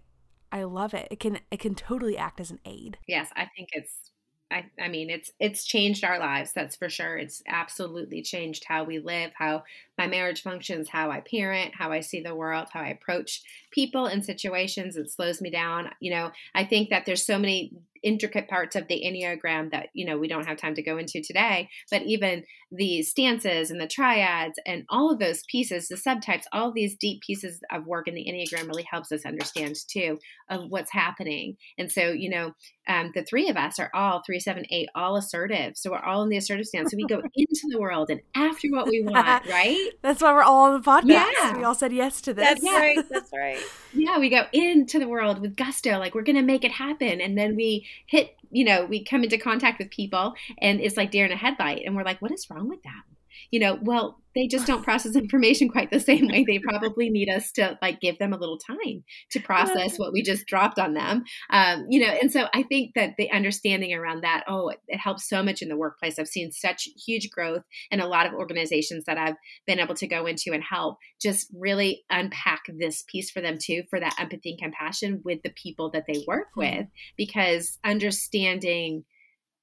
I 0.51 0.65
love 0.65 0.95
it. 0.95 1.07
It 1.11 1.21
can 1.21 1.39
it 1.51 1.61
can 1.61 1.77
totally 1.77 2.19
act 2.19 2.41
as 2.41 2.51
an 2.51 2.59
aid. 2.65 2.99
Yes, 3.07 3.31
I 3.37 3.49
think 3.57 3.69
it's 3.73 4.11
I, 4.51 4.65
I 4.81 4.89
mean 4.89 5.11
it's 5.11 5.33
it's 5.41 5.65
changed 5.65 6.05
our 6.05 6.21
lives 6.21 6.53
that's 6.55 6.77
for 6.77 6.89
sure 6.89 7.17
it's 7.17 7.43
absolutely 7.49 8.23
changed 8.23 8.65
how 8.65 8.85
we 8.85 9.01
live 9.01 9.33
how 9.37 9.65
my 9.99 10.07
marriage 10.07 10.43
functions 10.43 10.89
how 10.89 11.11
i 11.11 11.19
parent 11.19 11.75
how 11.75 11.91
i 11.91 11.99
see 11.99 12.21
the 12.21 12.33
world 12.33 12.69
how 12.73 12.81
i 12.81 12.91
approach 12.91 13.43
people 13.73 14.07
and 14.07 14.25
situations 14.25 14.97
it 14.97 15.11
slows 15.11 15.41
me 15.41 15.51
down 15.51 15.91
you 15.99 16.13
know 16.13 16.31
i 16.55 16.63
think 16.63 16.91
that 16.91 17.07
there's 17.07 17.27
so 17.27 17.41
many 17.41 17.73
intricate 18.07 18.49
parts 18.49 18.77
of 18.77 18.87
the 18.87 19.03
Enneagram 19.05 19.73
that, 19.73 19.89
you 19.93 20.07
know, 20.07 20.17
we 20.17 20.29
don't 20.29 20.47
have 20.47 20.57
time 20.57 20.77
to 20.77 20.83
go 20.83 20.97
into 20.97 21.21
today, 21.21 21.69
but 21.91 22.03
even 22.03 22.45
the 22.71 23.03
stances 23.03 23.71
and 23.71 23.81
the 23.81 23.89
triads 23.89 24.59
and 24.65 24.85
all 24.89 25.13
of 25.13 25.19
those 25.19 25.43
pieces, 25.51 25.89
the 25.89 25.97
subtypes, 25.97 26.45
all 26.53 26.73
these 26.73 26.97
deep 26.97 27.21
pieces 27.23 27.61
of 27.73 27.85
work 27.85 28.07
in 28.07 28.15
the 28.15 28.25
Enneagram 28.25 28.69
really 28.69 28.87
helps 28.89 29.11
us 29.11 29.27
understand 29.27 29.75
too 29.89 30.19
of 30.49 30.69
what's 30.69 30.93
happening. 30.93 31.57
And 31.79 31.91
so, 31.91 32.11
you 32.11 32.31
know, 32.31 32.55
um, 32.89 33.11
the 33.15 33.25
three 33.25 33.49
of 33.49 33.57
us 33.57 33.81
are 33.81 33.91
all 33.93 34.23
three, 34.25 34.39
seven, 34.39 34.65
eight, 34.71 34.89
all 34.95 35.17
assertive. 35.17 35.77
So 35.77 35.91
we're 35.91 35.99
all 35.99 36.23
in 36.23 36.29
the 36.29 36.37
assertive 36.37 36.67
stance. 36.67 36.93
So 36.93 36.97
we 36.97 37.07
go 37.07 37.23
into 37.35 37.67
the 37.69 37.81
world 37.81 38.11
and 38.11 38.21
after 38.37 38.69
what 38.69 38.87
we 38.87 39.03
want, 39.03 39.47
right? 39.49 39.91
That's 40.03 40.23
why 40.23 40.33
we're 40.33 40.43
all 40.43 40.67
on 40.67 40.81
the 40.81 40.89
podcast. 40.89 41.33
Yeah. 41.41 41.57
We 41.57 41.65
all 41.65 41.75
said 41.75 41.93
yes 41.93 42.21
to 42.23 42.35
this. 42.35 42.45
That's 42.45 42.63
yeah. 42.63 42.79
right. 42.79 43.09
That's 43.11 43.31
right. 43.33 43.59
Yeah, 43.99 44.19
we 44.19 44.29
go 44.29 44.43
into 44.53 44.99
the 44.99 45.09
world 45.09 45.41
with 45.41 45.57
gusto, 45.57 45.99
like 45.99 46.15
we're 46.15 46.21
going 46.21 46.37
to 46.37 46.43
make 46.43 46.65
it 46.65 46.73
happen. 46.73 47.23
And 47.23 47.37
then 47.39 47.57
we 47.57 47.87
hit, 48.07 48.37
you 48.51 48.65
know, 48.65 48.85
we 48.85 49.05
come 49.05 49.25
into 49.25 49.39
contact 49.39 49.79
with 49.79 49.91
people 49.91 50.35
and 50.59 50.81
it's 50.81 50.97
like 50.97 51.11
deer 51.11 51.25
in 51.25 51.33
a 51.33 51.37
headlight. 51.37 51.83
And 51.85 51.97
we're 51.97 52.05
like, 52.05 52.21
what 52.21 52.33
is 52.33 52.49
wrong 52.51 52.69
with 52.69 52.83
that? 52.83 53.03
You 53.51 53.61
know, 53.61 53.79
well, 53.81 54.21
they 54.37 54.47
just 54.47 54.67
don't 54.67 54.85
process 54.85 55.17
information 55.17 55.69
quite 55.69 55.91
the 55.91 55.99
same 55.99 56.29
way. 56.29 56.45
They 56.47 56.59
probably 56.59 57.09
need 57.09 57.31
us 57.31 57.51
to 57.53 57.79
like 57.81 58.01
give 58.01 58.19
them 58.19 58.35
a 58.35 58.37
little 58.37 58.59
time 58.59 59.03
to 59.33 59.41
process 59.41 59.99
what 59.99 60.13
we 60.13 60.23
just 60.23 60.47
dropped 60.47 60.79
on 60.79 60.93
them. 60.93 61.25
Um, 61.51 61.87
you 61.89 62.01
know, 62.01 62.13
and 62.21 62.31
so 62.31 62.47
I 62.55 62.63
think 62.63 62.93
that 62.95 63.15
the 63.17 63.31
understanding 63.31 63.95
around 63.95 64.23
that, 64.23 64.45
oh, 64.47 64.69
it, 64.69 64.79
it 64.89 64.99
helps 64.99 65.27
so 65.27 65.43
much 65.43 65.63
in 65.63 65.71
the 65.71 65.77
workplace. 65.77 66.19
I've 66.19 66.29
seen 66.29 66.53
such 66.53 66.89
huge 67.07 67.31
growth 67.31 67.65
in 67.91 68.01
a 68.01 68.07
lot 68.07 68.27
of 68.27 68.35
organizations 68.35 69.07
that 69.07 69.17
I've 69.17 69.37
been 69.67 69.81
able 69.81 69.95
to 69.95 70.07
go 70.07 70.27
into 70.27 70.53
and 70.53 70.63
help 70.63 70.99
just 71.21 71.51
really 71.59 72.05
unpack 72.11 72.65
this 72.79 73.05
piece 73.09 73.31
for 73.31 73.41
them 73.41 73.57
too, 73.61 73.85
for 73.89 73.99
that 73.99 74.17
empathy 74.21 74.51
and 74.51 74.61
compassion 74.61 75.23
with 75.25 75.43
the 75.43 75.51
people 75.51 75.91
that 75.93 76.05
they 76.07 76.23
work 76.29 76.49
with, 76.55 76.87
because 77.17 77.79
understanding 77.85 79.05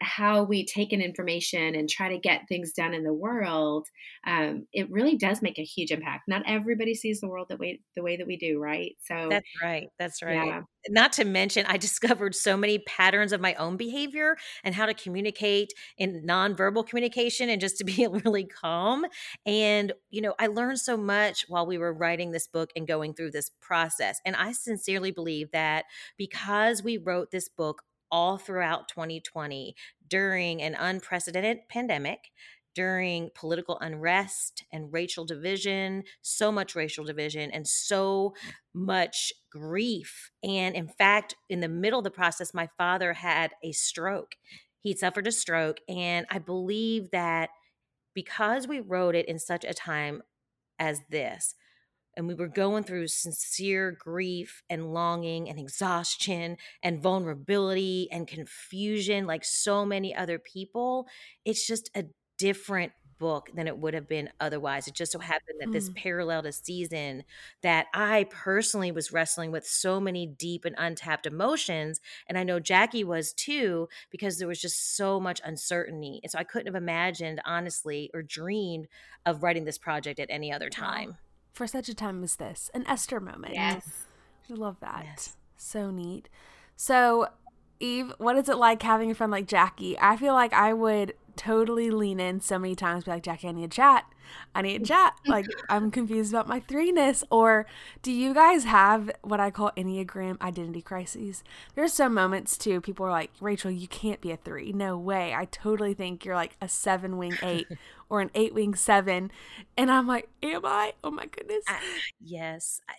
how 0.03 0.43
we 0.43 0.65
take 0.65 0.93
in 0.93 1.01
information 1.01 1.75
and 1.75 1.89
try 1.89 2.09
to 2.09 2.19
get 2.19 2.41
things 2.47 2.73
done 2.73 2.93
in 2.93 3.03
the 3.03 3.13
world, 3.13 3.87
um, 4.27 4.67
it 4.73 4.91
really 4.91 5.17
does 5.17 5.41
make 5.41 5.57
a 5.57 5.63
huge 5.63 5.91
impact. 5.91 6.23
Not 6.27 6.43
everybody 6.45 6.93
sees 6.93 7.21
the 7.21 7.27
world 7.27 7.47
that 7.49 7.59
way 7.59 7.79
the 7.95 8.03
way 8.03 8.17
that 8.17 8.27
we 8.27 8.37
do, 8.37 8.59
right? 8.59 8.95
So 9.01 9.27
that's 9.29 9.47
right. 9.61 9.87
That's 9.97 10.21
right. 10.21 10.45
Yeah. 10.45 10.61
Not 10.89 11.13
to 11.13 11.25
mention, 11.25 11.65
I 11.67 11.77
discovered 11.77 12.35
so 12.35 12.57
many 12.57 12.79
patterns 12.79 13.31
of 13.31 13.39
my 13.39 13.53
own 13.55 13.77
behavior 13.77 14.35
and 14.63 14.75
how 14.75 14.85
to 14.85 14.93
communicate 14.93 15.71
in 15.97 16.23
nonverbal 16.27 16.85
communication 16.85 17.49
and 17.49 17.61
just 17.61 17.77
to 17.77 17.85
be 17.85 18.05
really 18.25 18.45
calm. 18.45 19.05
And 19.45 19.93
you 20.09 20.21
know, 20.21 20.35
I 20.39 20.47
learned 20.47 20.79
so 20.79 20.97
much 20.97 21.45
while 21.47 21.65
we 21.65 21.77
were 21.77 21.93
writing 21.93 22.31
this 22.31 22.47
book 22.47 22.71
and 22.75 22.87
going 22.87 23.13
through 23.13 23.31
this 23.31 23.49
process. 23.61 24.19
And 24.25 24.35
I 24.35 24.51
sincerely 24.51 25.11
believe 25.11 25.51
that 25.51 25.85
because 26.17 26.83
we 26.83 26.97
wrote 26.97 27.31
this 27.31 27.49
book 27.49 27.83
all 28.13 28.37
throughout 28.37 28.87
2020 28.87 29.75
during 30.07 30.61
an 30.61 30.75
unprecedented 30.75 31.67
pandemic, 31.67 32.29
during 32.75 33.31
political 33.33 33.79
unrest 33.79 34.63
and 34.71 34.93
racial 34.93 35.25
division, 35.25 36.03
so 36.21 36.51
much 36.51 36.75
racial 36.75 37.03
division 37.03 37.49
and 37.49 37.67
so 37.67 38.35
mm. 38.45 38.51
much 38.75 39.33
grief. 39.49 40.29
And 40.43 40.75
in 40.75 40.87
fact, 40.87 41.35
in 41.49 41.59
the 41.59 41.67
middle 41.67 41.99
of 41.99 42.03
the 42.03 42.11
process, 42.11 42.53
my 42.53 42.69
father 42.77 43.13
had 43.13 43.53
a 43.63 43.71
stroke. 43.71 44.35
He 44.79 44.95
suffered 44.95 45.25
a 45.25 45.31
stroke. 45.31 45.79
And 45.89 46.27
I 46.29 46.37
believe 46.37 47.09
that 47.11 47.49
because 48.13 48.67
we 48.67 48.79
wrote 48.79 49.15
it 49.15 49.27
in 49.27 49.39
such 49.39 49.65
a 49.65 49.73
time 49.73 50.21
as 50.77 51.01
this, 51.09 51.55
and 52.15 52.27
we 52.27 52.33
were 52.35 52.47
going 52.47 52.83
through 52.83 53.07
sincere 53.07 53.91
grief 53.91 54.63
and 54.69 54.93
longing 54.93 55.49
and 55.49 55.59
exhaustion 55.59 56.57
and 56.81 57.01
vulnerability 57.01 58.07
and 58.11 58.27
confusion 58.27 59.25
like 59.25 59.43
so 59.43 59.85
many 59.85 60.15
other 60.15 60.39
people 60.39 61.07
it's 61.45 61.65
just 61.65 61.89
a 61.95 62.05
different 62.37 62.91
book 63.19 63.49
than 63.53 63.67
it 63.67 63.77
would 63.77 63.93
have 63.93 64.07
been 64.07 64.29
otherwise. 64.39 64.87
It 64.87 64.95
just 64.95 65.11
so 65.13 65.19
happened 65.19 65.57
that 65.61 65.71
this 65.71 65.89
Mm. 65.89 65.95
paralleled 65.95 66.45
a 66.45 66.51
season 66.51 67.23
that 67.61 67.87
I 67.93 68.25
personally 68.29 68.91
was 68.91 69.13
wrestling 69.13 69.51
with 69.51 69.65
so 69.65 69.99
many 69.99 70.25
deep 70.25 70.65
and 70.65 70.75
untapped 70.77 71.25
emotions. 71.25 72.01
And 72.27 72.37
I 72.37 72.43
know 72.43 72.59
Jackie 72.59 73.03
was 73.03 73.31
too, 73.31 73.87
because 74.09 74.39
there 74.39 74.47
was 74.47 74.59
just 74.59 74.95
so 74.97 75.19
much 75.19 75.39
uncertainty. 75.43 76.19
And 76.23 76.31
so 76.31 76.39
I 76.39 76.43
couldn't 76.43 76.67
have 76.73 76.81
imagined, 76.81 77.39
honestly, 77.45 78.09
or 78.13 78.23
dreamed 78.23 78.87
of 79.25 79.43
writing 79.43 79.63
this 79.65 79.77
project 79.77 80.19
at 80.19 80.29
any 80.29 80.51
other 80.51 80.69
time. 80.69 81.17
For 81.53 81.67
such 81.67 81.87
a 81.87 81.93
time 81.93 82.23
as 82.23 82.35
this, 82.35 82.71
an 82.73 82.85
Esther 82.87 83.19
moment. 83.19 83.53
Yes. 83.53 84.05
I 84.49 84.53
love 84.55 84.77
that. 84.81 85.03
Yes. 85.05 85.37
So 85.55 85.91
neat. 85.91 86.27
So, 86.75 87.27
Eve, 87.79 88.13
what 88.17 88.35
is 88.37 88.49
it 88.49 88.57
like 88.57 88.81
having 88.81 89.11
a 89.11 89.15
friend 89.15 89.31
like 89.31 89.47
Jackie? 89.47 89.97
I 89.99 90.17
feel 90.17 90.33
like 90.33 90.53
I 90.53 90.73
would 90.73 91.13
totally 91.35 91.89
lean 91.91 92.19
in 92.19 92.39
so 92.41 92.59
many 92.59 92.75
times, 92.75 93.05
be 93.05 93.11
like, 93.11 93.23
Jackie, 93.23 93.47
I 93.47 93.51
need 93.51 93.65
a 93.65 93.67
chat. 93.67 94.05
I 94.55 94.61
need 94.61 94.81
a 94.81 94.85
chat. 94.85 95.13
Like, 95.25 95.45
I'm 95.69 95.91
confused 95.91 96.31
about 96.31 96.47
my 96.47 96.59
threeness. 96.59 97.23
Or 97.29 97.65
do 98.01 98.11
you 98.11 98.33
guys 98.33 98.63
have 98.65 99.11
what 99.21 99.39
I 99.39 99.51
call 99.51 99.71
Enneagram 99.77 100.41
identity 100.41 100.81
crises? 100.81 101.43
There's 101.75 101.93
some 101.93 102.13
moments 102.13 102.57
too, 102.57 102.81
people 102.81 103.05
are 103.05 103.11
like, 103.11 103.31
Rachel, 103.39 103.71
you 103.71 103.87
can't 103.87 104.21
be 104.21 104.31
a 104.31 104.37
three. 104.37 104.71
No 104.71 104.97
way. 104.97 105.33
I 105.33 105.45
totally 105.45 105.93
think 105.93 106.25
you're 106.25 106.35
like 106.35 106.55
a 106.61 106.69
seven 106.69 107.17
wing 107.17 107.37
eight 107.41 107.67
or 108.13 108.21
an 108.21 108.29
eight 108.35 108.53
wing 108.53 108.75
seven. 108.75 109.31
And 109.75 109.89
I'm 109.89 110.05
like, 110.05 110.29
am 110.43 110.63
I? 110.63 110.93
Oh 111.03 111.09
my 111.09 111.25
goodness. 111.25 111.63
I, 111.67 111.79
yes. 112.21 112.79
I, 112.87 112.93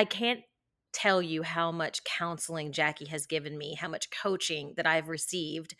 I 0.00 0.04
can't 0.04 0.40
tell 0.92 1.22
you 1.22 1.42
how 1.42 1.70
much 1.70 2.04
counseling 2.04 2.72
Jackie 2.72 3.06
has 3.06 3.26
given 3.26 3.56
me, 3.56 3.74
how 3.74 3.88
much 3.88 4.10
coaching 4.10 4.74
that 4.76 4.86
I've 4.86 5.08
received. 5.08 5.74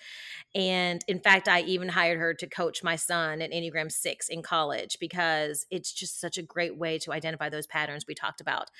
And 0.55 1.05
in 1.09 1.21
fact, 1.21 1.49
I 1.49 1.63
even 1.63 1.89
hired 1.89 2.19
her 2.19 2.35
to 2.35 2.47
coach 2.47 2.83
my 2.83 2.97
son 2.97 3.43
at 3.43 3.51
Enneagram 3.51 3.91
6 3.91 4.29
in 4.29 4.43
college 4.43 4.99
because 5.01 5.67
it's 5.71 5.93
just 5.93 6.21
such 6.21 6.39
a 6.39 6.43
great 6.43 6.77
way 6.77 6.99
to 7.01 7.13
identify 7.13 7.49
those 7.49 7.67
patterns 7.67 8.05
we 8.07 8.15
talked 8.15 8.41
about. 8.41 8.71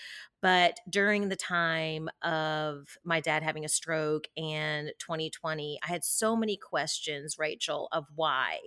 But 0.43 0.79
during 0.89 1.29
the 1.29 1.37
time 1.37 2.09
of 2.23 2.97
my 3.05 3.21
dad 3.21 3.43
having 3.43 3.65
a 3.65 3.69
stroke 3.69 4.27
and 4.37 4.93
2020, 4.99 5.79
I 5.83 5.87
had 5.87 6.05
so 6.05 6.35
many 6.35 6.57
questions, 6.57 7.37
Rachel, 7.39 7.89
of 7.93 8.07
why. 8.15 8.59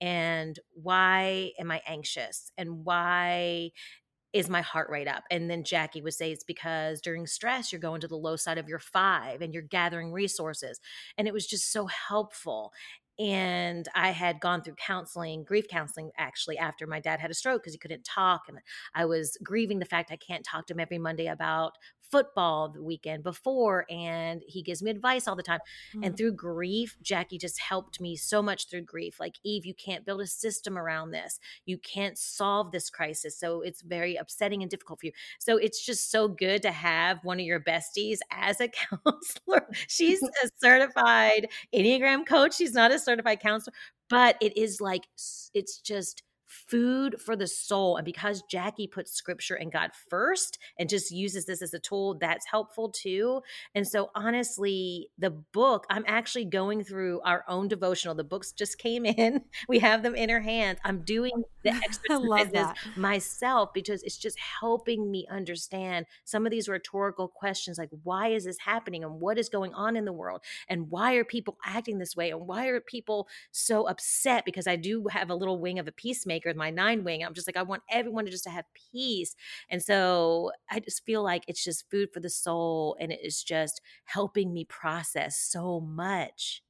And 0.00 0.58
why 0.72 1.52
am 1.58 1.70
I 1.70 1.82
anxious? 1.86 2.50
And 2.56 2.84
why 2.84 3.72
is 4.32 4.48
my 4.48 4.60
heart 4.60 4.90
rate 4.90 5.08
up? 5.08 5.24
And 5.30 5.50
then 5.50 5.64
Jackie 5.64 6.02
would 6.02 6.14
say 6.14 6.32
it's 6.32 6.44
because 6.44 7.00
during 7.00 7.26
stress, 7.26 7.72
you're 7.72 7.80
going 7.80 8.00
to 8.02 8.08
the 8.08 8.16
low 8.16 8.36
side 8.36 8.58
of 8.58 8.68
your 8.68 8.78
five 8.78 9.40
and 9.40 9.54
you're 9.54 9.62
gathering 9.62 10.12
resources. 10.12 10.80
And 11.16 11.26
it 11.26 11.34
was 11.34 11.46
just 11.46 11.72
so 11.72 11.86
helpful. 11.86 12.72
And 13.18 13.88
I 13.94 14.10
had 14.10 14.40
gone 14.40 14.62
through 14.62 14.74
counseling, 14.74 15.44
grief 15.44 15.66
counseling, 15.68 16.10
actually, 16.16 16.58
after 16.58 16.86
my 16.86 17.00
dad 17.00 17.20
had 17.20 17.30
a 17.30 17.34
stroke 17.34 17.62
because 17.62 17.72
he 17.74 17.78
couldn't 17.78 18.04
talk. 18.04 18.42
And 18.48 18.58
I 18.94 19.04
was 19.06 19.36
grieving 19.42 19.78
the 19.80 19.84
fact 19.86 20.10
I 20.12 20.16
can't 20.16 20.44
talk 20.44 20.66
to 20.68 20.74
him 20.74 20.80
every 20.80 20.98
Monday 20.98 21.26
about 21.26 21.72
football 22.10 22.70
the 22.70 22.82
weekend 22.82 23.22
before. 23.22 23.84
And 23.90 24.42
he 24.46 24.62
gives 24.62 24.82
me 24.82 24.90
advice 24.90 25.28
all 25.28 25.36
the 25.36 25.42
time. 25.42 25.60
And 26.02 26.14
Mm. 26.14 26.16
through 26.16 26.32
grief, 26.32 26.96
Jackie 27.02 27.36
just 27.36 27.60
helped 27.60 28.00
me 28.00 28.16
so 28.16 28.40
much 28.40 28.68
through 28.70 28.82
grief. 28.82 29.20
Like, 29.20 29.34
Eve, 29.44 29.66
you 29.66 29.74
can't 29.74 30.06
build 30.06 30.22
a 30.22 30.26
system 30.26 30.78
around 30.78 31.10
this. 31.10 31.38
You 31.66 31.76
can't 31.76 32.16
solve 32.16 32.72
this 32.72 32.88
crisis. 32.88 33.38
So 33.38 33.60
it's 33.60 33.82
very 33.82 34.16
upsetting 34.16 34.62
and 34.62 34.70
difficult 34.70 35.00
for 35.00 35.06
you. 35.06 35.12
So 35.38 35.58
it's 35.58 35.84
just 35.84 36.10
so 36.10 36.28
good 36.28 36.62
to 36.62 36.70
have 36.70 37.22
one 37.24 37.40
of 37.40 37.44
your 37.44 37.60
besties 37.60 38.20
as 38.30 38.58
a 38.60 38.68
counselor. 39.04 39.68
She's 39.86 40.22
a 40.22 40.48
certified 40.56 41.48
Enneagram 41.74 42.26
coach. 42.26 42.54
She's 42.56 42.72
not 42.72 42.90
a 42.90 42.98
certified 43.08 43.40
counselor, 43.40 43.74
but 44.10 44.36
it 44.40 44.56
is 44.56 44.80
like, 44.80 45.04
it's 45.54 45.78
just 45.80 46.22
food 46.48 47.20
for 47.20 47.36
the 47.36 47.46
soul. 47.46 47.96
And 47.96 48.04
because 48.04 48.42
Jackie 48.50 48.86
puts 48.86 49.12
scripture 49.12 49.54
and 49.54 49.70
God 49.70 49.90
first 50.08 50.58
and 50.78 50.88
just 50.88 51.10
uses 51.10 51.46
this 51.46 51.62
as 51.62 51.74
a 51.74 51.78
tool, 51.78 52.16
that's 52.18 52.46
helpful 52.46 52.88
too. 52.88 53.42
And 53.74 53.86
so, 53.86 54.10
honestly, 54.14 55.10
the 55.18 55.30
book, 55.30 55.86
I'm 55.90 56.04
actually 56.06 56.46
going 56.46 56.82
through 56.82 57.20
our 57.20 57.44
own 57.48 57.68
devotional. 57.68 58.14
The 58.14 58.24
books 58.24 58.52
just 58.52 58.78
came 58.78 59.04
in, 59.06 59.42
we 59.68 59.78
have 59.78 60.02
them 60.02 60.14
in 60.14 60.30
our 60.30 60.40
hands. 60.40 60.78
I'm 60.84 61.02
doing 61.02 61.32
oh, 61.36 61.44
the 61.62 61.70
I 62.10 62.16
love 62.16 62.48
exercises 62.48 62.96
myself 62.96 63.72
because 63.74 64.02
it's 64.02 64.16
just 64.16 64.38
helping 64.60 65.10
me 65.10 65.26
understand 65.30 66.06
some 66.24 66.46
of 66.46 66.50
these 66.50 66.68
rhetorical 66.68 67.28
questions 67.28 67.78
like, 67.78 67.90
why 68.02 68.28
is 68.28 68.44
this 68.44 68.58
happening? 68.58 69.04
And 69.04 69.20
what 69.20 69.38
is 69.38 69.48
going 69.48 69.74
on 69.74 69.96
in 69.96 70.04
the 70.04 70.12
world? 70.12 70.40
And 70.68 70.90
why 70.90 71.14
are 71.14 71.24
people 71.24 71.58
acting 71.64 71.98
this 71.98 72.16
way? 72.16 72.30
And 72.30 72.46
why 72.46 72.66
are 72.68 72.80
people 72.80 73.28
so 73.52 73.86
upset? 73.86 74.44
Because 74.44 74.66
I 74.66 74.76
do 74.76 75.06
have 75.10 75.30
a 75.30 75.34
little 75.34 75.60
wing 75.60 75.78
of 75.78 75.88
a 75.88 75.92
peacemaker, 75.92 76.37
my 76.56 76.70
nine 76.70 77.04
wing. 77.04 77.24
I'm 77.24 77.34
just 77.34 77.46
like, 77.46 77.56
I 77.56 77.62
want 77.62 77.82
everyone 77.90 78.24
to 78.24 78.30
just 78.30 78.44
to 78.44 78.50
have 78.50 78.64
peace. 78.92 79.34
And 79.68 79.82
so 79.82 80.52
I 80.70 80.80
just 80.80 81.04
feel 81.04 81.22
like 81.22 81.44
it's 81.46 81.64
just 81.64 81.90
food 81.90 82.10
for 82.12 82.20
the 82.20 82.30
soul 82.30 82.96
and 83.00 83.12
it 83.12 83.20
is 83.22 83.42
just 83.42 83.80
helping 84.04 84.52
me 84.52 84.64
process 84.64 85.36
so 85.36 85.80
much. 85.80 86.62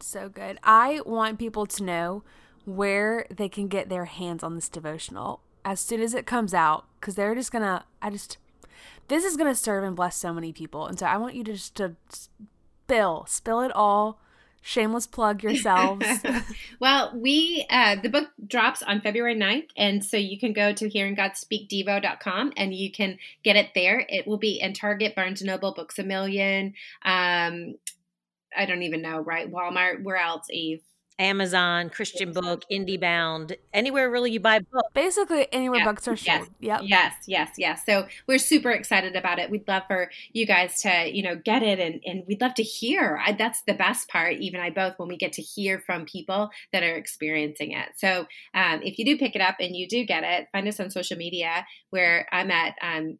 So 0.00 0.28
good. 0.28 0.58
I 0.62 1.00
want 1.04 1.38
people 1.38 1.66
to 1.66 1.82
know 1.82 2.22
where 2.64 3.26
they 3.34 3.48
can 3.48 3.66
get 3.66 3.88
their 3.88 4.04
hands 4.04 4.42
on 4.42 4.54
this 4.54 4.68
devotional 4.68 5.40
as 5.64 5.80
soon 5.80 6.00
as 6.00 6.14
it 6.14 6.26
comes 6.26 6.54
out 6.54 6.86
because 7.00 7.14
they're 7.14 7.34
just 7.34 7.50
gonna 7.50 7.84
i 8.00 8.10
just 8.10 8.36
this 9.08 9.24
is 9.24 9.36
gonna 9.36 9.54
serve 9.54 9.84
and 9.84 9.96
bless 9.96 10.16
so 10.16 10.32
many 10.32 10.52
people 10.52 10.86
and 10.86 10.98
so 10.98 11.06
i 11.06 11.16
want 11.16 11.34
you 11.34 11.42
to 11.42 11.52
just 11.52 11.74
to 11.74 11.96
spill 12.08 13.24
spill 13.26 13.60
it 13.60 13.72
all 13.74 14.20
shameless 14.62 15.06
plug 15.06 15.42
yourselves 15.42 16.06
well, 16.80 17.12
we 17.14 17.66
uh, 17.70 17.96
the 17.96 18.08
book 18.08 18.28
drops 18.46 18.82
on 18.82 19.00
February 19.00 19.36
9th, 19.36 19.68
and 19.76 20.04
so 20.04 20.16
you 20.16 20.38
can 20.38 20.52
go 20.52 20.72
to 20.72 20.88
hearinggodspeakdevo.com 20.88 22.52
and 22.56 22.74
you 22.74 22.90
can 22.90 23.18
get 23.42 23.56
it 23.56 23.70
there. 23.74 24.04
It 24.08 24.26
will 24.26 24.38
be 24.38 24.60
in 24.60 24.74
Target, 24.74 25.14
Barnes 25.14 25.42
& 25.42 25.44
Noble, 25.44 25.74
Books 25.74 25.98
A 25.98 26.04
Million. 26.04 26.74
Um, 27.04 27.74
I 28.56 28.64
don't 28.66 28.82
even 28.82 29.02
know, 29.02 29.18
right? 29.20 29.50
Walmart. 29.50 30.02
Where 30.02 30.16
else, 30.16 30.46
Eve? 30.50 30.82
Amazon, 31.18 31.90
Christian 31.90 32.32
Book, 32.32 32.62
IndieBound, 32.70 33.56
anywhere 33.74 34.10
really 34.10 34.30
you 34.30 34.40
buy 34.40 34.60
books. 34.60 34.88
basically 34.94 35.46
anywhere 35.52 35.80
Yeah, 35.80 35.84
books 35.84 36.06
are 36.06 36.12
yes, 36.12 36.44
sold 36.44 36.48
yep 36.60 36.80
Yes, 36.84 37.14
yes, 37.26 37.50
yes. 37.58 37.82
So 37.84 38.06
we're 38.26 38.38
super 38.38 38.70
excited 38.70 39.16
about 39.16 39.38
it. 39.38 39.50
We'd 39.50 39.66
love 39.66 39.82
for 39.88 40.10
you 40.32 40.46
guys 40.46 40.80
to, 40.82 41.10
you 41.12 41.22
know, 41.22 41.34
get 41.36 41.62
it 41.62 41.80
and, 41.80 42.00
and 42.06 42.22
we'd 42.28 42.40
love 42.40 42.54
to 42.54 42.62
hear. 42.62 43.20
I, 43.24 43.32
that's 43.32 43.62
the 43.66 43.74
best 43.74 44.08
part, 44.08 44.34
even 44.34 44.60
I 44.60 44.70
both, 44.70 44.94
when 44.98 45.08
we 45.08 45.16
get 45.16 45.32
to 45.34 45.42
hear 45.42 45.80
from 45.80 46.04
people 46.04 46.50
that 46.72 46.82
are 46.82 46.94
experiencing 46.94 47.72
it. 47.72 47.88
So 47.96 48.26
um, 48.54 48.80
if 48.82 48.98
you 48.98 49.04
do 49.04 49.18
pick 49.18 49.34
it 49.34 49.40
up 49.40 49.56
and 49.60 49.74
you 49.74 49.88
do 49.88 50.04
get 50.04 50.22
it, 50.24 50.48
find 50.52 50.68
us 50.68 50.78
on 50.78 50.90
social 50.90 51.16
media 51.16 51.66
where 51.90 52.28
I'm 52.30 52.50
at 52.50 52.74
um, 52.80 53.18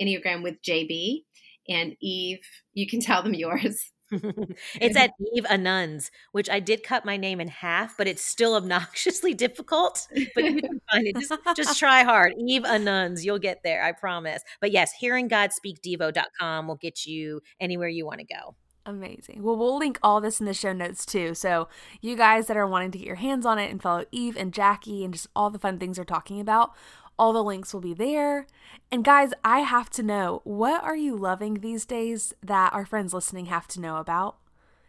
Enneagram 0.00 0.42
with 0.42 0.60
JB 0.62 1.22
and 1.68 1.96
Eve. 2.00 2.40
You 2.74 2.86
can 2.86 3.00
tell 3.00 3.22
them 3.22 3.34
yours. 3.34 3.92
it's 4.80 4.96
at 4.96 5.12
Eve 5.34 5.44
Anuns, 5.44 6.10
which 6.32 6.48
I 6.48 6.60
did 6.60 6.82
cut 6.82 7.04
my 7.04 7.16
name 7.16 7.40
in 7.40 7.48
half, 7.48 7.96
but 7.96 8.06
it's 8.06 8.22
still 8.22 8.54
obnoxiously 8.54 9.34
difficult. 9.34 10.06
But 10.34 10.44
you 10.44 10.60
can 10.60 10.80
find 10.90 11.06
it. 11.06 11.16
Just, 11.16 11.32
just 11.56 11.78
try 11.78 12.02
hard. 12.02 12.34
Eve 12.38 12.62
Anuns, 12.62 13.24
you'll 13.24 13.38
get 13.38 13.62
there, 13.64 13.82
I 13.82 13.92
promise. 13.92 14.42
But 14.60 14.72
yes, 14.72 14.92
hearinggodspeakdevo.com 15.02 16.68
will 16.68 16.76
get 16.76 17.06
you 17.06 17.40
anywhere 17.60 17.88
you 17.88 18.06
want 18.06 18.20
to 18.20 18.26
go. 18.26 18.54
Amazing. 18.86 19.42
Well, 19.42 19.56
we'll 19.56 19.78
link 19.78 19.98
all 20.00 20.20
this 20.20 20.38
in 20.38 20.46
the 20.46 20.54
show 20.54 20.72
notes 20.72 21.04
too. 21.04 21.34
So, 21.34 21.68
you 22.00 22.16
guys 22.16 22.46
that 22.46 22.56
are 22.56 22.68
wanting 22.68 22.92
to 22.92 22.98
get 22.98 23.06
your 23.06 23.16
hands 23.16 23.44
on 23.44 23.58
it 23.58 23.68
and 23.68 23.82
follow 23.82 24.04
Eve 24.12 24.36
and 24.36 24.54
Jackie 24.54 25.04
and 25.04 25.12
just 25.12 25.26
all 25.34 25.50
the 25.50 25.58
fun 25.58 25.80
things 25.80 25.96
they're 25.96 26.04
talking 26.04 26.40
about, 26.40 26.70
all 27.18 27.32
the 27.32 27.42
links 27.42 27.72
will 27.72 27.80
be 27.80 27.94
there. 27.94 28.46
And, 28.90 29.04
guys, 29.04 29.32
I 29.44 29.60
have 29.60 29.90
to 29.90 30.02
know 30.02 30.40
what 30.44 30.82
are 30.82 30.96
you 30.96 31.16
loving 31.16 31.54
these 31.54 31.84
days 31.84 32.34
that 32.42 32.72
our 32.72 32.86
friends 32.86 33.12
listening 33.12 33.46
have 33.46 33.66
to 33.68 33.80
know 33.80 33.96
about? 33.96 34.36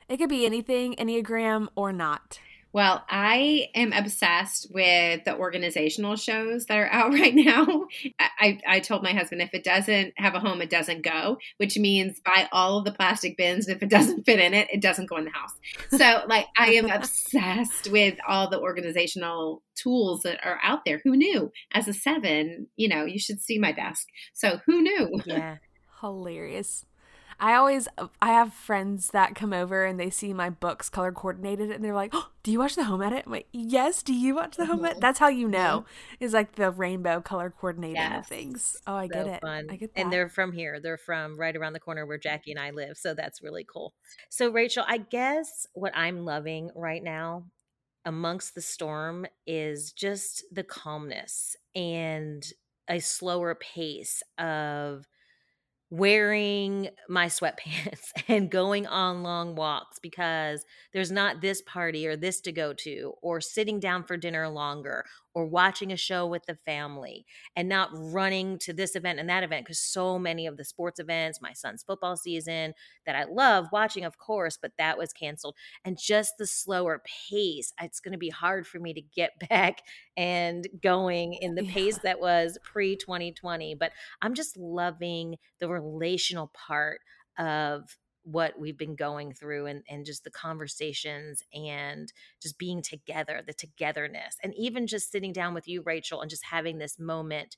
It 0.08 0.18
could 0.18 0.30
be 0.30 0.46
anything, 0.46 0.96
Enneagram 0.96 1.68
or 1.76 1.92
not. 1.92 2.40
Well, 2.74 3.04
I 3.10 3.70
am 3.74 3.94
obsessed 3.94 4.68
with 4.72 5.24
the 5.24 5.36
organizational 5.36 6.16
shows 6.16 6.66
that 6.66 6.78
are 6.78 6.92
out 6.92 7.14
right 7.14 7.34
now. 7.34 7.88
I, 8.20 8.60
I 8.68 8.80
told 8.80 9.04
my 9.04 9.14
husband 9.14 9.42
if 9.42 9.54
it 9.54 9.64
doesn't 9.64 10.14
have 10.18 10.36
a 10.36 10.40
home, 10.40 10.62
it 10.62 10.70
doesn't 10.70 11.04
go, 11.04 11.38
which 11.58 11.78
means 11.78 12.20
buy 12.20 12.48
all 12.52 12.80
of 12.80 12.86
the 12.86 12.92
plastic 12.92 13.38
bins. 13.38 13.68
If 13.68 13.82
it 13.82 13.90
doesn't 13.90 14.26
fit 14.26 14.40
in 14.40 14.54
it, 14.54 14.68
it 14.72 14.82
doesn't 14.82 15.10
go 15.10 15.18
in 15.18 15.26
the 15.26 15.32
house. 15.32 15.54
So, 15.90 16.28
like, 16.28 16.48
I 16.58 16.74
am 16.74 16.90
obsessed 16.92 17.90
with 17.92 18.18
all 18.28 18.50
the 18.50 18.60
organizational 18.60 19.64
tools 19.76 20.22
that 20.24 20.40
are 20.46 20.60
out 20.64 20.86
there. 20.86 21.02
Who 21.04 21.16
knew? 21.16 21.52
As 21.74 21.88
a 21.88 21.94
seven, 21.94 22.68
you 22.76 22.90
know, 22.90 23.06
you 23.06 23.20
should 23.20 23.42
see 23.42 23.60
my 23.60 23.72
desk. 23.72 24.08
So, 24.34 24.60
who 24.66 24.82
knew? 24.82 25.22
Yeah. 25.26 25.58
Hilarious. 26.02 26.86
I 27.40 27.54
always 27.54 27.88
I 28.22 28.32
have 28.34 28.54
friends 28.54 29.10
that 29.10 29.36
come 29.36 29.54
over 29.54 29.86
and 29.86 30.00
they 30.00 30.10
see 30.10 30.34
my 30.34 30.50
books 30.50 30.90
color 30.90 31.12
coordinated 31.12 31.70
and 31.72 31.84
they're 31.84 31.94
like, 31.94 32.12
oh, 32.14 32.30
"Do 32.42 32.52
you 32.52 32.60
watch 32.60 32.76
the 32.76 32.86
home 32.86 33.02
edit?" 33.02 33.24
I'm 33.26 33.32
like, 33.32 33.48
"Yes." 33.52 34.02
Do 34.02 34.14
you 34.14 34.36
watch 34.36 34.58
the 34.58 34.66
home 34.66 34.84
edit? 34.84 34.98
Mm-hmm. 34.98 35.02
That's 35.02 35.20
how 35.20 35.28
you 35.28 35.48
know 35.48 35.86
mm-hmm. 35.86 36.24
is 36.24 36.34
like 36.34 36.56
the 36.56 36.72
rainbow 36.72 37.22
color 37.22 37.54
coordinating 37.56 38.02
of 38.02 38.26
things. 38.26 38.78
Oh, 38.88 38.96
I 38.96 39.08
so 39.08 39.14
get 39.14 39.28
it. 39.28 39.42
fun. 39.42 39.68
I 39.70 39.76
get 39.76 39.94
that. 39.94 40.02
And 40.02 40.12
they're 40.12 40.30
from 40.30 40.52
here. 40.52 40.80
They're 40.80 40.98
from 40.98 41.40
right 41.40 41.56
around 41.56 41.74
the 41.74 41.80
corner 41.80 42.06
where 42.06 42.18
Jackie 42.18 42.52
and 42.52 42.60
I 42.60 42.72
live. 42.72 42.98
So 42.98 43.14
that's 43.14 43.44
really 43.44 43.66
cool. 43.72 43.94
So, 44.30 44.50
Rachel, 44.50 44.84
I 44.88 44.98
guess 44.98 45.68
what 45.74 45.96
I'm 45.96 46.26
loving 46.26 46.72
right 46.76 47.04
now 47.04 47.46
amongst 48.06 48.56
the 48.56 48.62
storm 48.62 49.28
is 49.46 49.92
just 49.92 50.44
the 50.52 50.64
calmness 50.64 51.56
and 51.76 52.44
a 52.90 53.00
slower 53.00 53.54
pace 53.54 54.24
of 54.38 55.06
wearing 55.90 56.90
my 57.08 57.28
sweatpants 57.28 58.12
and 58.28 58.52
going 58.52 58.86
on 58.88 59.24
long 59.24 59.56
walks 59.56 60.00
because 60.00 60.66
there's 60.94 61.12
not 61.12 61.42
this 61.42 61.62
party 61.62 62.08
or 62.08 62.16
this 62.16 62.42
to 62.42 62.52
go 62.52 62.74
to, 62.74 63.14
or 63.22 63.40
sitting 63.40 63.80
down 63.80 64.04
for 64.04 64.18
dinner 64.18 64.50
longer, 64.50 65.06
or 65.38 65.46
watching 65.46 65.92
a 65.92 65.96
show 65.96 66.26
with 66.26 66.48
the 66.48 66.56
family 66.56 67.24
and 67.56 67.70
not 67.70 67.92
running 67.94 68.58
to 68.58 68.74
this 68.74 68.96
event 68.96 69.20
and 69.20 69.30
that 69.30 69.44
event 69.44 69.64
because 69.64 69.78
so 69.78 70.18
many 70.18 70.48
of 70.48 70.58
the 70.58 70.66
sports 70.66 71.00
events, 71.00 71.40
my 71.40 71.54
son's 71.54 71.84
football 71.84 72.18
season 72.18 72.74
that 73.06 73.16
I 73.16 73.26
love 73.26 73.68
watching, 73.72 74.04
of 74.04 74.18
course, 74.18 74.58
but 74.60 74.72
that 74.80 74.98
was 74.98 75.14
canceled. 75.14 75.54
And 75.86 75.96
just 75.96 76.40
the 76.40 76.48
slower 76.48 77.04
pace, 77.30 77.72
it's 77.80 78.00
going 78.00 78.14
to 78.14 78.18
be 78.18 78.32
hard 78.32 78.66
for 78.66 78.80
me 78.80 78.96
to 78.96 79.02
get 79.02 79.34
back 79.48 79.84
and 80.18 80.68
going 80.82 81.36
in 81.36 81.54
the 81.54 81.66
yeah. 81.66 81.72
pace 81.72 82.00
that 82.00 82.20
was 82.20 82.58
pre 82.64 82.96
2020. 82.96 83.76
But 83.76 83.92
I'm 84.24 84.34
just 84.34 84.58
loving 84.58 85.36
the 85.60 85.70
relational 85.70 86.52
part 86.68 87.02
of 87.38 87.96
what 88.28 88.60
we've 88.60 88.78
been 88.78 88.96
going 88.96 89.32
through 89.32 89.68
and, 89.68 89.84
and 89.90 90.06
just 90.06 90.26
the 90.26 90.30
conversations 90.30 91.42
and 91.54 92.12
just 92.42 92.58
being 92.58 92.82
together, 92.82 93.42
the 93.46 93.54
togetherness, 93.54 94.38
and 94.44 94.54
even 94.56 94.86
just 94.86 95.12
sitting 95.12 95.32
down 95.32 95.54
with 95.54 95.66
you, 95.66 95.82
Rachel, 95.86 96.22
and 96.22 96.30
just 96.30 96.44
having 96.44 96.78
this 96.78 97.00
moment 97.00 97.56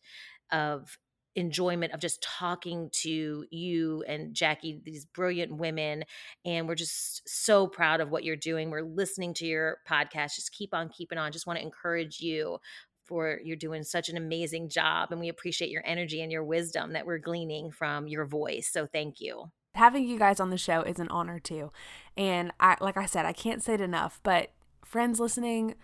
of 0.51 0.97
enjoyment 1.36 1.93
of 1.93 1.99
just 1.99 2.22
talking 2.22 2.89
to 2.91 3.45
you 3.49 4.03
and 4.07 4.36
Jackie, 4.36 4.80
these 4.84 5.05
brilliant 5.05 5.55
women. 5.57 6.03
And 6.45 6.67
we're 6.67 6.76
just 6.76 7.28
so 7.28 7.65
proud 7.65 7.99
of 7.99 8.11
what 8.11 8.24
you're 8.24 8.36
doing. 8.36 8.70
We're 8.70 8.84
listening 8.84 9.34
to 9.36 9.45
your 9.45 9.78
podcast. 9.89 10.36
Just 10.36 10.51
keep 10.51 10.74
on 10.74 10.89
keeping 10.89 11.17
on. 11.17 11.32
Just 11.32 11.47
want 11.47 11.57
to 11.57 11.65
encourage 11.65 12.20
you 12.20 12.57
for 13.05 13.39
you're 13.43 13.57
doing 13.57 13.84
such 13.84 14.09
an 14.09 14.17
amazing 14.17 14.70
job. 14.70 15.11
And 15.11 15.20
we 15.20 15.30
appreciate 15.30 15.72
your 15.72 15.84
energy 15.86 16.22
and 16.22 16.32
your 16.32 16.43
wisdom 16.43 16.93
that 16.93 17.07
we're 17.07 17.17
gleaning 17.17 17.72
from 17.72 18.07
your 18.07 18.26
voice. 18.26 18.70
So 18.72 18.86
thank 18.86 19.20
you 19.20 19.45
having 19.76 20.07
you 20.07 20.17
guys 20.17 20.39
on 20.39 20.49
the 20.49 20.57
show 20.57 20.82
is 20.82 20.99
an 20.99 21.09
honor 21.09 21.39
too. 21.39 21.72
And 22.17 22.51
I 22.59 22.78
like 22.80 22.97
I 22.97 23.05
said, 23.05 23.26
I 23.26 23.34
can't 23.34 23.63
say 23.63 23.76
it 23.76 23.82
enough, 23.82 24.20
but 24.24 24.51
friends 24.84 25.20
listening, 25.20 25.76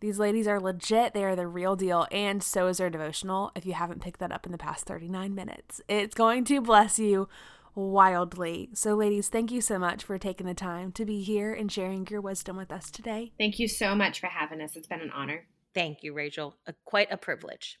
these 0.00 0.18
ladies 0.18 0.46
are 0.46 0.60
legit. 0.60 1.14
They 1.14 1.24
are 1.24 1.36
the 1.36 1.46
real 1.46 1.76
deal. 1.76 2.06
And 2.10 2.42
so 2.42 2.66
is 2.66 2.78
their 2.78 2.90
devotional. 2.90 3.52
If 3.54 3.64
you 3.64 3.74
haven't 3.74 4.02
picked 4.02 4.20
that 4.20 4.32
up 4.32 4.46
in 4.46 4.52
the 4.52 4.58
past 4.58 4.86
39 4.86 5.34
minutes, 5.34 5.80
it's 5.88 6.14
going 6.14 6.44
to 6.46 6.60
bless 6.60 6.98
you 6.98 7.28
wildly. 7.74 8.70
So, 8.74 8.94
ladies, 8.94 9.28
thank 9.28 9.50
you 9.50 9.60
so 9.60 9.78
much 9.78 10.04
for 10.04 10.18
taking 10.18 10.46
the 10.46 10.54
time 10.54 10.92
to 10.92 11.04
be 11.04 11.22
here 11.22 11.52
and 11.52 11.70
sharing 11.70 12.06
your 12.06 12.20
wisdom 12.20 12.56
with 12.56 12.72
us 12.72 12.90
today. 12.90 13.32
Thank 13.38 13.58
you 13.58 13.68
so 13.68 13.94
much 13.94 14.20
for 14.20 14.26
having 14.26 14.60
us. 14.60 14.76
It's 14.76 14.86
been 14.86 15.00
an 15.00 15.10
honor. 15.10 15.46
Thank 15.74 16.02
you, 16.02 16.12
Rachel. 16.12 16.56
A, 16.66 16.74
quite 16.84 17.10
a 17.10 17.16
privilege. 17.16 17.80